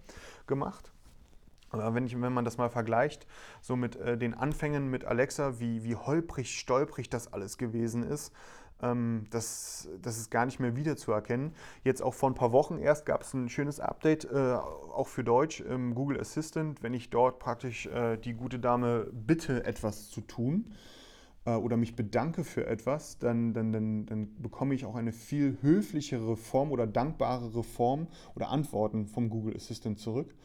gemacht. 0.47 0.91
Wenn, 1.71 2.07
ich, 2.07 2.19
wenn 2.19 2.33
man 2.33 2.45
das 2.45 2.57
mal 2.57 2.69
vergleicht, 2.69 3.27
so 3.61 3.75
mit 3.75 3.95
äh, 3.97 4.17
den 4.17 4.33
Anfängen 4.33 4.89
mit 4.89 5.05
Alexa, 5.05 5.59
wie, 5.59 5.83
wie 5.83 5.95
holprig, 5.95 6.57
stolprig 6.57 7.09
das 7.09 7.31
alles 7.31 7.59
gewesen 7.59 8.01
ist, 8.01 8.33
ähm, 8.81 9.25
das, 9.29 9.89
das 10.01 10.17
ist 10.17 10.31
gar 10.31 10.45
nicht 10.45 10.59
mehr 10.59 10.75
wiederzuerkennen. 10.75 11.53
Jetzt 11.83 12.01
auch 12.01 12.13
vor 12.13 12.29
ein 12.29 12.35
paar 12.35 12.51
Wochen 12.51 12.77
erst 12.77 13.05
gab 13.05 13.21
es 13.21 13.33
ein 13.33 13.49
schönes 13.49 13.79
Update, 13.79 14.25
äh, 14.25 14.53
auch 14.55 15.07
für 15.07 15.23
Deutsch, 15.23 15.61
im 15.61 15.95
Google 15.95 16.19
Assistant, 16.19 16.81
wenn 16.83 16.93
ich 16.93 17.09
dort 17.09 17.39
praktisch 17.39 17.87
äh, 17.87 18.17
die 18.17 18.33
gute 18.33 18.59
Dame 18.59 19.09
bitte, 19.13 19.63
etwas 19.65 20.09
zu 20.09 20.21
tun. 20.21 20.73
äh, 21.45 21.55
oder 21.55 21.77
mich 21.77 21.95
bedanke 21.95 22.43
für 22.43 22.65
etwas, 22.67 23.19
dann, 23.19 23.53
dann, 23.53 23.71
dann, 23.71 24.05
dann 24.05 24.41
bekomme 24.41 24.75
ich 24.75 24.85
auch 24.85 24.95
eine 24.95 25.11
viel 25.11 25.57
höflichere 25.61 26.35
Form 26.37 26.71
oder 26.71 26.87
dankbarere 26.87 27.63
Form 27.63 28.07
oder 28.35 28.49
Antworten 28.49 29.07
vom 29.07 29.29
Google 29.29 29.55
Assistant 29.55 29.99
zurück. 29.99 30.35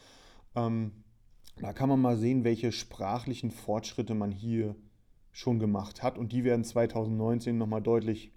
Ähm, 0.54 0.92
da 1.60 1.72
kann 1.72 1.88
man 1.88 2.00
mal 2.00 2.16
sehen, 2.16 2.44
welche 2.44 2.72
sprachlichen 2.72 3.50
Fortschritte 3.50 4.14
man 4.14 4.32
hier 4.32 4.74
schon 5.34 5.58
gemacht 5.58 6.02
hat 6.02 6.16
und 6.16 6.32
die 6.32 6.44
werden 6.44 6.64
2019 6.64 7.58
nochmal 7.58 7.82
deutlich 7.82 8.30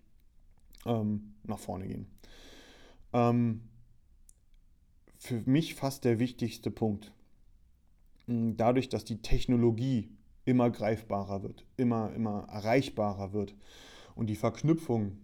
ähm, 0.85 1.35
nach 1.43 1.59
vorne 1.59 1.87
gehen. 1.87 2.07
Ähm, 3.13 3.61
für 5.19 5.41
mich 5.45 5.75
fast 5.75 6.05
der 6.05 6.17
wichtigste 6.17 6.71
Punkt. 6.71 7.13
Dadurch, 8.25 8.89
dass 8.89 9.05
die 9.05 9.21
Technologie 9.21 10.09
immer 10.43 10.69
greifbarer 10.69 11.43
wird, 11.43 11.65
immer, 11.77 12.11
immer 12.13 12.47
erreichbarer 12.49 13.31
wird 13.31 13.55
und 14.15 14.27
die 14.27 14.35
Verknüpfung 14.35 15.19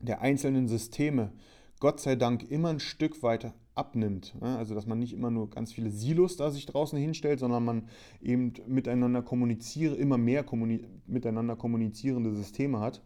der 0.00 0.20
einzelnen 0.20 0.66
Systeme 0.66 1.32
Gott 1.78 2.00
sei 2.00 2.16
Dank 2.16 2.50
immer 2.50 2.70
ein 2.70 2.80
Stück 2.80 3.22
weiter 3.22 3.54
abnimmt. 3.80 4.34
Also 4.40 4.74
dass 4.74 4.86
man 4.86 4.98
nicht 4.98 5.14
immer 5.14 5.30
nur 5.30 5.48
ganz 5.48 5.72
viele 5.72 5.90
Silos 5.90 6.36
da 6.36 6.50
sich 6.50 6.66
draußen 6.66 6.98
hinstellt, 6.98 7.40
sondern 7.40 7.64
man 7.64 7.88
eben 8.20 8.52
miteinander 8.66 9.22
kommuniziere, 9.22 9.94
immer 9.96 10.18
mehr 10.18 10.44
kommuni 10.44 10.84
miteinander 11.06 11.56
kommunizierende 11.56 12.34
Systeme 12.34 12.78
hat, 12.80 13.02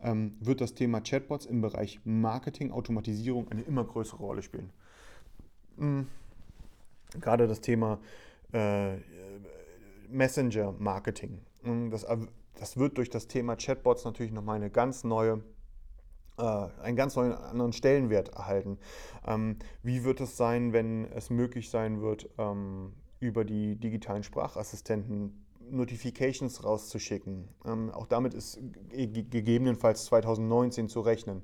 ähm, 0.00 0.36
wird 0.40 0.60
das 0.60 0.74
Thema 0.74 1.00
Chatbots 1.00 1.46
im 1.46 1.62
Bereich 1.62 2.00
Marketing, 2.04 2.70
Automatisierung 2.70 3.48
eine 3.48 3.62
immer 3.62 3.84
größere 3.84 4.18
Rolle 4.18 4.42
spielen. 4.42 4.70
Mhm. 5.78 6.06
Gerade 7.20 7.48
das 7.48 7.62
Thema 7.62 7.98
äh, 8.52 8.96
Messenger-Marketing. 10.10 11.38
Mhm, 11.62 11.90
das, 11.90 12.06
das 12.54 12.76
wird 12.76 12.98
durch 12.98 13.08
das 13.08 13.28
Thema 13.28 13.56
Chatbots 13.56 14.04
natürlich 14.04 14.32
nochmal 14.32 14.56
eine 14.56 14.70
ganz 14.70 15.04
neue 15.04 15.32
äh, 15.34 15.57
einen 16.38 16.96
ganz 16.96 17.16
neuen 17.16 17.32
anderen 17.32 17.72
Stellenwert 17.72 18.28
erhalten. 18.30 18.78
Ähm, 19.26 19.56
wie 19.82 20.04
wird 20.04 20.20
es 20.20 20.36
sein, 20.36 20.72
wenn 20.72 21.04
es 21.12 21.30
möglich 21.30 21.70
sein 21.70 22.00
wird, 22.00 22.28
ähm, 22.38 22.92
über 23.20 23.44
die 23.44 23.76
digitalen 23.76 24.22
Sprachassistenten 24.22 25.44
Notifications 25.70 26.64
rauszuschicken? 26.64 27.48
Ähm, 27.66 27.90
auch 27.90 28.06
damit 28.06 28.34
ist 28.34 28.60
gegebenenfalls 28.90 30.04
2019 30.06 30.88
zu 30.88 31.00
rechnen. 31.00 31.42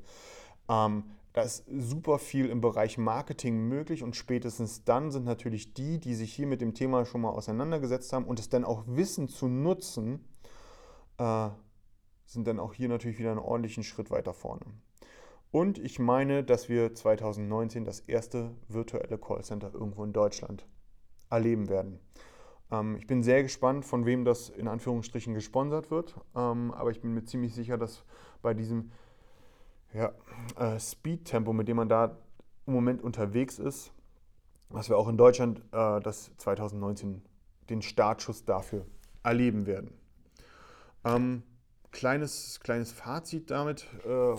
Ähm, 0.69 1.05
da 1.35 1.43
ist 1.43 1.65
super 1.67 2.21
viel 2.21 2.47
im 2.47 2.61
Bereich 2.61 2.97
Marketing 2.97 3.69
möglich 3.69 4.05
und 4.05 4.15
spätestens 4.15 4.85
dann 4.85 5.11
sind 5.11 5.25
natürlich 5.25 5.75
die, 5.75 5.99
die 5.99 6.15
sich 6.15 6.33
hier 6.33 6.47
mit 6.47 6.61
dem 6.61 6.75
Thema 6.75 7.05
schon 7.05 7.23
mal 7.23 7.31
auseinandergesetzt 7.31 8.13
haben 8.13 8.25
und 8.25 8.39
es 8.39 8.49
dann 8.49 8.65
auch 8.65 8.85
wissen 8.87 9.29
zu 9.29 9.49
nutzen, 9.49 10.25
äh, 11.19 11.49
sind 12.27 12.47
dann 12.47 12.61
auch 12.61 12.75
hier 12.75 12.89
natürlich 12.89 13.19
wieder 13.19 13.31
einen 13.31 13.41
ordentlichen 13.41 13.85
Schritt 13.85 14.11
weiter 14.11 14.33
vorne. 14.33 14.65
Und 15.51 15.79
ich 15.79 15.99
meine, 15.99 16.43
dass 16.43 16.69
wir 16.69 16.95
2019 16.95 17.85
das 17.85 18.01
erste 18.01 18.51
virtuelle 18.69 19.19
Callcenter 19.19 19.73
irgendwo 19.73 20.03
in 20.03 20.13
Deutschland 20.13 20.67
erleben 21.31 21.69
werden. 21.69 22.01
Ähm, 22.71 22.97
ich 22.97 23.07
bin 23.07 23.23
sehr 23.23 23.43
gespannt, 23.43 23.85
von 23.85 24.05
wem 24.05 24.25
das 24.25 24.49
in 24.49 24.69
Anführungsstrichen 24.69 25.35
gesponsert 25.35 25.91
wird, 25.91 26.17
ähm, 26.35 26.73
aber 26.73 26.91
ich 26.91 27.01
bin 27.01 27.15
mir 27.15 27.25
ziemlich 27.25 27.55
sicher, 27.55 27.79
dass 27.79 28.05
bei 28.43 28.55
diesem 28.55 28.91
ja, 29.93 30.13
äh, 30.59 30.79
Speed-Tempo, 30.79 31.53
mit 31.53 31.69
dem 31.69 31.77
man 31.77 31.89
da 31.89 32.17
im 32.67 32.73
Moment 32.73 33.03
unterwegs 33.03 33.59
ist, 33.59 33.93
dass 34.71 34.89
wir 34.89 34.99
auch 34.99 35.09
in 35.09 35.17
Deutschland 35.17 35.61
äh, 35.73 36.01
das 36.01 36.33
2019 36.39 37.23
den 37.71 37.81
Startschuss 37.81 38.45
dafür 38.45 38.87
erleben 39.23 39.67
werden. 39.67 39.93
Ähm, 41.05 41.43
kleines, 41.95 42.61
kleines 42.61 42.93
Fazit 42.93 43.51
damit 43.51 43.87
äh, 44.05 44.35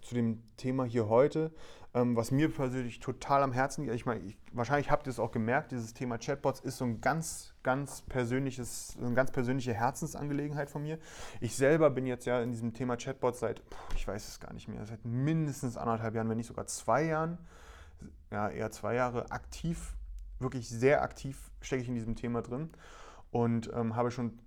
zu 0.00 0.14
dem 0.14 0.42
Thema 0.56 0.84
hier 0.84 1.08
heute. 1.08 1.52
Ähm, 1.92 2.16
was 2.16 2.32
mir 2.32 2.52
persönlich 2.52 2.98
total 2.98 3.44
am 3.44 3.52
Herzen 3.52 3.82
liegt, 3.82 3.94
ich 3.94 4.04
meine, 4.04 4.20
ich, 4.24 4.36
wahrscheinlich 4.52 4.90
habt 4.90 5.06
ihr 5.06 5.10
es 5.10 5.20
auch 5.20 5.30
gemerkt, 5.30 5.70
dieses 5.70 5.94
Thema 5.94 6.18
Chatbots 6.18 6.58
ist 6.58 6.78
so 6.78 6.84
ein 6.84 7.00
ganz, 7.00 7.54
ganz 7.62 8.02
persönliches, 8.02 8.96
eine 9.00 9.14
ganz 9.14 9.30
persönliche 9.30 9.72
Herzensangelegenheit 9.72 10.70
von 10.70 10.82
mir. 10.82 10.98
Ich 11.40 11.54
selber 11.54 11.90
bin 11.90 12.06
jetzt 12.06 12.26
ja 12.26 12.42
in 12.42 12.50
diesem 12.50 12.72
Thema 12.72 12.96
Chatbots 12.96 13.38
seit, 13.38 13.62
ich 13.94 14.08
weiß 14.08 14.26
es 14.26 14.40
gar 14.40 14.52
nicht 14.52 14.66
mehr, 14.66 14.84
seit 14.86 15.04
mindestens 15.04 15.76
anderthalb 15.76 16.16
Jahren, 16.16 16.28
wenn 16.28 16.38
nicht 16.38 16.48
sogar 16.48 16.66
zwei 16.66 17.04
Jahren, 17.04 17.38
ja 18.32 18.48
eher 18.48 18.72
zwei 18.72 18.94
Jahre 18.94 19.30
aktiv, 19.30 19.94
wirklich 20.40 20.68
sehr 20.68 21.02
aktiv 21.02 21.52
stecke 21.60 21.82
ich 21.82 21.88
in 21.88 21.94
diesem 21.94 22.16
Thema 22.16 22.42
drin 22.42 22.70
und 23.30 23.70
ähm, 23.72 23.94
habe 23.94 24.10
schon 24.10 24.40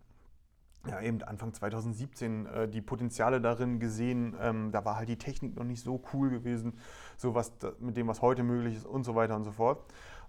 ja, 0.89 1.01
eben 1.01 1.21
Anfang 1.23 1.53
2017 1.53 2.45
äh, 2.45 2.67
die 2.67 2.81
Potenziale 2.81 3.41
darin 3.41 3.79
gesehen. 3.79 4.35
Ähm, 4.41 4.71
da 4.71 4.85
war 4.85 4.95
halt 4.95 5.09
die 5.09 5.17
Technik 5.17 5.55
noch 5.55 5.63
nicht 5.63 5.83
so 5.83 6.01
cool 6.13 6.29
gewesen, 6.29 6.73
so 7.17 7.35
was 7.35 7.51
mit 7.79 7.97
dem, 7.97 8.07
was 8.07 8.21
heute 8.21 8.43
möglich 8.43 8.75
ist 8.75 8.85
und 8.85 9.03
so 9.03 9.15
weiter 9.15 9.35
und 9.35 9.43
so 9.43 9.51
fort. 9.51 9.83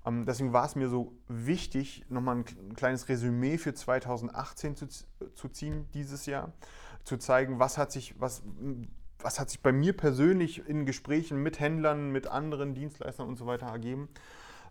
Ähm, 0.07 0.25
deswegen 0.27 0.53
war 0.53 0.65
es 0.65 0.75
mir 0.75 0.89
so 0.89 1.13
wichtig, 1.29 2.05
nochmal 2.09 2.37
ein, 2.37 2.45
ein 2.71 2.75
kleines 2.75 3.09
Resümee 3.09 3.59
für 3.59 3.75
2018 3.75 4.77
zu, 4.77 4.87
zu 5.35 5.49
ziehen 5.49 5.87
dieses 5.95 6.27
Jahr, 6.27 6.53
zu 7.05 7.17
zeigen, 7.17 7.59
was 7.59 7.79
hat 7.79 7.93
sich, 7.93 8.21
was, 8.21 8.43
was 9.21 9.41
hat 9.41 9.51
sich 9.51 9.61
bei 9.61 9.73
mir 9.73 9.97
persönlich 9.97 10.69
in 10.69 10.87
Gesprächen 10.87 11.43
mit 11.43 11.61
Händlern, 11.61 12.11
mit 12.11 12.27
anderen 12.27 12.75
Dienstleistern 12.75 13.29
und 13.29 13.37
so 13.37 13.47
weiter 13.47 13.67
ergeben. 13.67 14.09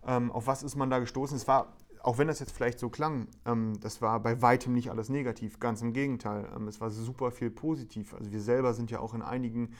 Ähm, 0.06 0.30
auf 0.30 0.46
was 0.46 0.62
ist 0.62 0.76
man 0.76 0.90
da 0.90 0.98
gestoßen? 0.98 1.36
Es 1.36 1.48
war 1.48 1.74
auch 2.02 2.18
wenn 2.18 2.28
das 2.28 2.40
jetzt 2.40 2.52
vielleicht 2.52 2.78
so 2.78 2.88
klang, 2.88 3.28
ähm, 3.44 3.78
das 3.80 4.00
war 4.02 4.20
bei 4.20 4.40
weitem 4.42 4.72
nicht 4.72 4.90
alles 4.90 5.08
negativ, 5.08 5.58
ganz 5.60 5.82
im 5.82 5.92
Gegenteil. 5.92 6.48
Ähm, 6.54 6.68
es 6.68 6.80
war 6.80 6.90
super 6.90 7.30
viel 7.30 7.50
positiv. 7.50 8.14
Also 8.14 8.32
wir 8.32 8.40
selber 8.40 8.74
sind 8.74 8.90
ja 8.90 9.00
auch 9.00 9.14
in 9.14 9.22
einigen 9.22 9.74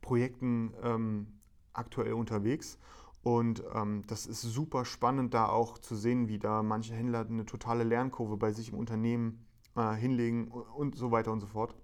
Projekten 0.00 0.74
ähm, 0.82 1.26
aktuell 1.72 2.12
unterwegs. 2.12 2.78
Und 3.22 3.62
ähm, 3.74 4.02
das 4.08 4.26
ist 4.26 4.42
super 4.42 4.84
spannend, 4.84 5.32
da 5.32 5.46
auch 5.46 5.78
zu 5.78 5.94
sehen, 5.94 6.28
wie 6.28 6.38
da 6.38 6.62
manche 6.62 6.94
Händler 6.94 7.20
eine 7.20 7.46
totale 7.46 7.84
Lernkurve 7.84 8.36
bei 8.36 8.50
sich 8.52 8.72
im 8.72 8.78
Unternehmen 8.78 9.46
äh, 9.76 9.94
hinlegen 9.94 10.48
und 10.48 10.96
so 10.96 11.12
weiter 11.12 11.30
und 11.30 11.40
so 11.40 11.46
fort. 11.46 11.74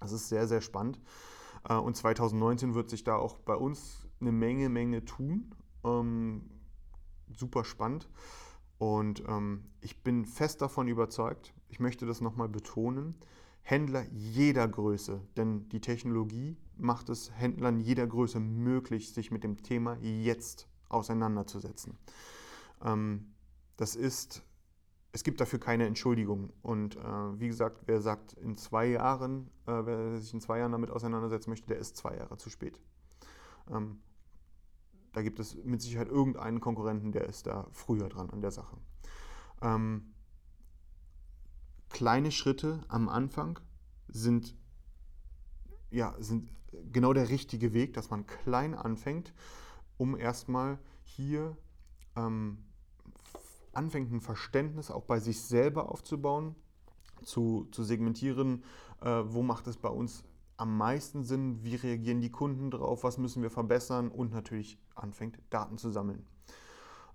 Das 0.00 0.12
ist 0.12 0.28
sehr, 0.28 0.46
sehr 0.46 0.60
spannend. 0.60 1.00
Äh, 1.68 1.76
und 1.76 1.96
2019 1.96 2.74
wird 2.74 2.90
sich 2.90 3.04
da 3.04 3.16
auch 3.16 3.38
bei 3.38 3.54
uns 3.54 4.06
eine 4.20 4.32
Menge, 4.32 4.68
Menge 4.68 5.04
tun. 5.04 5.54
Ähm, 5.84 6.50
super 7.34 7.64
spannend. 7.64 8.08
Und 8.78 9.22
ähm, 9.26 9.64
ich 9.80 10.02
bin 10.02 10.26
fest 10.26 10.60
davon 10.60 10.88
überzeugt, 10.88 11.54
ich 11.68 11.80
möchte 11.80 12.06
das 12.06 12.20
nochmal 12.20 12.48
betonen, 12.48 13.14
Händler 13.62 14.04
jeder 14.12 14.68
Größe, 14.68 15.20
denn 15.36 15.68
die 15.70 15.80
Technologie 15.80 16.56
macht 16.76 17.08
es 17.08 17.32
Händlern 17.32 17.80
jeder 17.80 18.06
Größe 18.06 18.38
möglich, 18.38 19.12
sich 19.12 19.30
mit 19.30 19.42
dem 19.42 19.62
Thema 19.62 19.96
jetzt 20.00 20.68
auseinanderzusetzen. 20.88 21.98
Ähm, 22.84 23.32
das 23.76 23.96
ist, 23.96 24.42
es 25.12 25.24
gibt 25.24 25.40
dafür 25.40 25.58
keine 25.58 25.86
Entschuldigung. 25.86 26.52
Und 26.62 26.96
äh, 26.96 27.40
wie 27.40 27.48
gesagt, 27.48 27.82
wer 27.86 28.00
sagt 28.00 28.34
in 28.34 28.56
zwei 28.56 28.86
Jahren, 28.86 29.50
äh, 29.66 29.84
wer 29.84 30.20
sich 30.20 30.32
in 30.32 30.40
zwei 30.40 30.58
Jahren 30.58 30.72
damit 30.72 30.90
auseinandersetzen 30.90 31.50
möchte, 31.50 31.66
der 31.66 31.78
ist 31.78 31.96
zwei 31.96 32.16
Jahre 32.16 32.36
zu 32.36 32.50
spät. 32.50 32.80
Ähm, 33.70 33.98
da 35.16 35.22
gibt 35.22 35.40
es 35.40 35.56
mit 35.64 35.80
Sicherheit 35.80 36.08
irgendeinen 36.08 36.60
Konkurrenten, 36.60 37.10
der 37.10 37.24
ist 37.24 37.46
da 37.46 37.66
früher 37.72 38.10
dran 38.10 38.28
an 38.28 38.42
der 38.42 38.50
Sache. 38.50 38.76
Ähm, 39.62 40.12
kleine 41.88 42.30
Schritte 42.30 42.84
am 42.88 43.08
Anfang 43.08 43.58
sind, 44.08 44.54
ja, 45.90 46.14
sind 46.18 46.50
genau 46.92 47.14
der 47.14 47.30
richtige 47.30 47.72
Weg, 47.72 47.94
dass 47.94 48.10
man 48.10 48.26
klein 48.26 48.74
anfängt, 48.74 49.32
um 49.96 50.18
erstmal 50.18 50.78
hier 51.02 51.56
ähm, 52.14 52.58
anfängt, 53.72 54.12
ein 54.12 54.20
Verständnis 54.20 54.90
auch 54.90 55.04
bei 55.04 55.18
sich 55.18 55.40
selber 55.40 55.90
aufzubauen, 55.90 56.54
zu, 57.22 57.68
zu 57.70 57.84
segmentieren, 57.84 58.64
äh, 59.00 59.22
wo 59.24 59.42
macht 59.42 59.66
es 59.66 59.78
bei 59.78 59.88
uns 59.88 60.24
am 60.56 60.76
meisten 60.76 61.24
Sinn, 61.24 61.62
wie 61.62 61.74
reagieren 61.74 62.20
die 62.20 62.30
Kunden 62.30 62.70
drauf, 62.70 63.04
was 63.04 63.18
müssen 63.18 63.42
wir 63.42 63.50
verbessern 63.50 64.08
und 64.10 64.32
natürlich 64.32 64.78
anfängt, 64.94 65.38
Daten 65.50 65.78
zu 65.78 65.90
sammeln. 65.90 66.26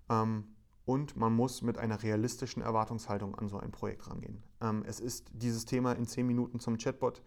Ähm, 0.08 0.44
und 0.84 1.16
man 1.16 1.32
muss 1.32 1.62
mit 1.62 1.78
einer 1.78 2.02
realistischen 2.02 2.62
Erwartungshaltung 2.62 3.36
an 3.36 3.48
so 3.48 3.58
ein 3.58 3.70
Projekt 3.70 4.08
rangehen. 4.08 4.42
Ähm, 4.60 4.82
es 4.86 5.00
ist 5.00 5.30
dieses 5.32 5.64
Thema 5.64 5.92
in 5.92 6.06
10 6.06 6.26
Minuten 6.26 6.58
zum 6.58 6.76
Chatbot 6.76 7.22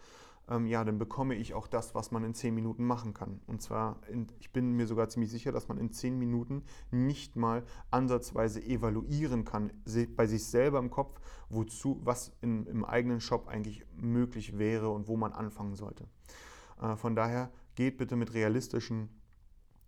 ähm, 0.49 0.65
ja, 0.67 0.83
dann 0.83 0.97
bekomme 0.97 1.35
ich 1.35 1.53
auch 1.53 1.67
das, 1.67 1.95
was 1.95 2.11
man 2.11 2.23
in 2.23 2.33
10 2.33 2.53
Minuten 2.53 2.85
machen 2.85 3.13
kann. 3.13 3.39
Und 3.47 3.61
zwar, 3.61 3.99
in, 4.07 4.27
ich 4.39 4.51
bin 4.51 4.73
mir 4.73 4.87
sogar 4.87 5.09
ziemlich 5.09 5.31
sicher, 5.31 5.51
dass 5.51 5.67
man 5.67 5.77
in 5.77 5.91
10 5.91 6.17
Minuten 6.17 6.63
nicht 6.91 7.35
mal 7.35 7.63
ansatzweise 7.91 8.63
evaluieren 8.63 9.45
kann, 9.45 9.71
bei 10.15 10.27
sich 10.27 10.45
selber 10.45 10.79
im 10.79 10.89
Kopf, 10.89 11.19
wozu, 11.49 11.99
was 12.03 12.31
in, 12.41 12.65
im 12.67 12.85
eigenen 12.85 13.21
Shop 13.21 13.47
eigentlich 13.47 13.85
möglich 13.95 14.57
wäre 14.57 14.89
und 14.89 15.07
wo 15.07 15.17
man 15.17 15.33
anfangen 15.33 15.75
sollte. 15.75 16.07
Äh, 16.81 16.95
von 16.95 17.15
daher 17.15 17.51
geht 17.75 17.97
bitte 17.97 18.15
mit 18.15 18.33
realistischen 18.33 19.09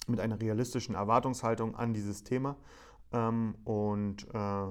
mit 0.07 0.19
einer 0.21 0.39
realistischen 0.39 0.95
Erwartungshaltung 0.95 1.75
an 1.75 1.93
dieses 1.93 2.23
Thema. 2.23 2.55
Ähm, 3.11 3.55
und 3.63 4.25
äh, 4.33 4.67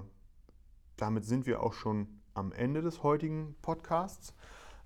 damit 0.96 1.24
sind 1.24 1.46
wir 1.46 1.62
auch 1.62 1.74
schon 1.74 2.08
am 2.34 2.52
Ende 2.52 2.82
des 2.82 3.02
heutigen 3.02 3.54
Podcasts. 3.62 4.34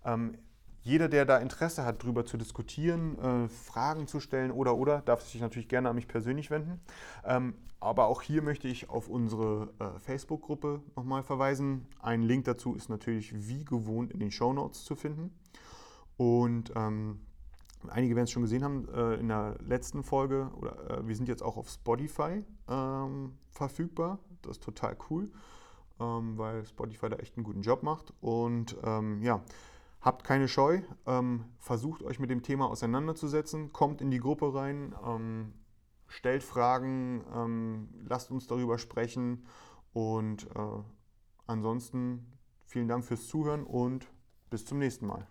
Ähm, 0.05 0.36
jeder, 0.83 1.09
der 1.09 1.24
da 1.24 1.39
Interesse 1.39 1.85
hat, 1.85 2.03
darüber 2.03 2.24
zu 2.24 2.37
diskutieren, 2.37 3.18
äh, 3.18 3.49
Fragen 3.49 4.07
zu 4.07 4.20
stellen 4.20 4.51
oder 4.51 4.76
oder, 4.76 5.03
darf 5.03 5.22
sich 5.22 5.41
natürlich 5.41 5.68
gerne 5.68 5.91
an 5.91 5.95
mich 5.95 6.09
persönlich 6.09 6.51
wenden. 6.51 6.81
Ähm, 7.24 7.55
aber 7.81 8.07
auch 8.07 8.20
hier 8.20 8.43
möchte 8.43 8.68
ich 8.68 8.91
auf 8.91 9.09
unsere 9.09 9.72
äh, 9.78 9.99
Facebook-Gruppe 9.99 10.83
nochmal 10.97 11.22
verweisen. 11.22 11.87
Ein 12.01 12.22
Link 12.22 12.45
dazu 12.45 12.74
ist 12.74 12.91
natürlich 12.91 13.49
wie 13.49 13.64
gewohnt 13.64 14.12
in 14.12 14.20
den 14.20 14.31
Show 14.31 14.53
Notes 14.53 14.85
zu 14.85 14.97
finden. 14.97 15.33
Und 16.18 16.72
ähm, 16.76 17.20
einige 17.89 18.14
werden 18.14 18.24
es 18.24 18.31
schon 18.31 18.43
gesehen 18.43 18.62
haben, 18.64 18.87
äh, 18.95 19.14
in 19.14 19.28
der 19.28 19.57
letzten 19.66 20.03
Folge, 20.03 20.51
oder 20.59 20.91
äh, 20.91 21.09
wir 21.09 21.16
sind 21.16 21.28
jetzt 21.28 21.43
auch 21.43 21.57
auf 21.57 21.70
Spotify 21.70 22.45
ähm, 22.68 23.39
verfügbar. 23.49 24.18
Das 24.43 24.59
ist 24.59 24.62
total 24.62 24.97
cool, 25.09 25.31
ähm, 25.99 26.37
weil 26.37 26.66
Spotify 26.66 27.09
da 27.09 27.16
echt 27.16 27.39
einen 27.39 27.45
guten 27.45 27.62
Job 27.62 27.83
macht. 27.83 28.12
Und 28.20 28.76
ähm, 28.85 29.22
ja, 29.22 29.43
Habt 30.01 30.24
keine 30.24 30.48
Scheu, 30.48 30.80
ähm, 31.07 31.44
versucht 31.59 32.03
euch 32.03 32.18
mit 32.18 32.30
dem 32.30 32.42
Thema 32.42 32.70
auseinanderzusetzen, 32.70 33.72
kommt 33.72 34.01
in 34.01 34.11
die 34.11 34.18
Gruppe 34.20 34.55
rein, 34.55 34.94
ähm, 35.07 35.53
stellt 36.07 36.42
Fragen, 36.42 37.22
ähm, 37.34 37.88
lasst 38.09 38.30
uns 38.30 38.46
darüber 38.46 38.78
sprechen 38.78 39.46
und 39.92 40.46
äh, 40.57 40.82
ansonsten 41.46 42.26
vielen 42.64 42.88
Dank 42.88 43.05
fürs 43.05 43.26
Zuhören 43.26 43.64
und 43.64 44.07
bis 44.48 44.64
zum 44.64 44.78
nächsten 44.78 45.07
Mal. 45.07 45.26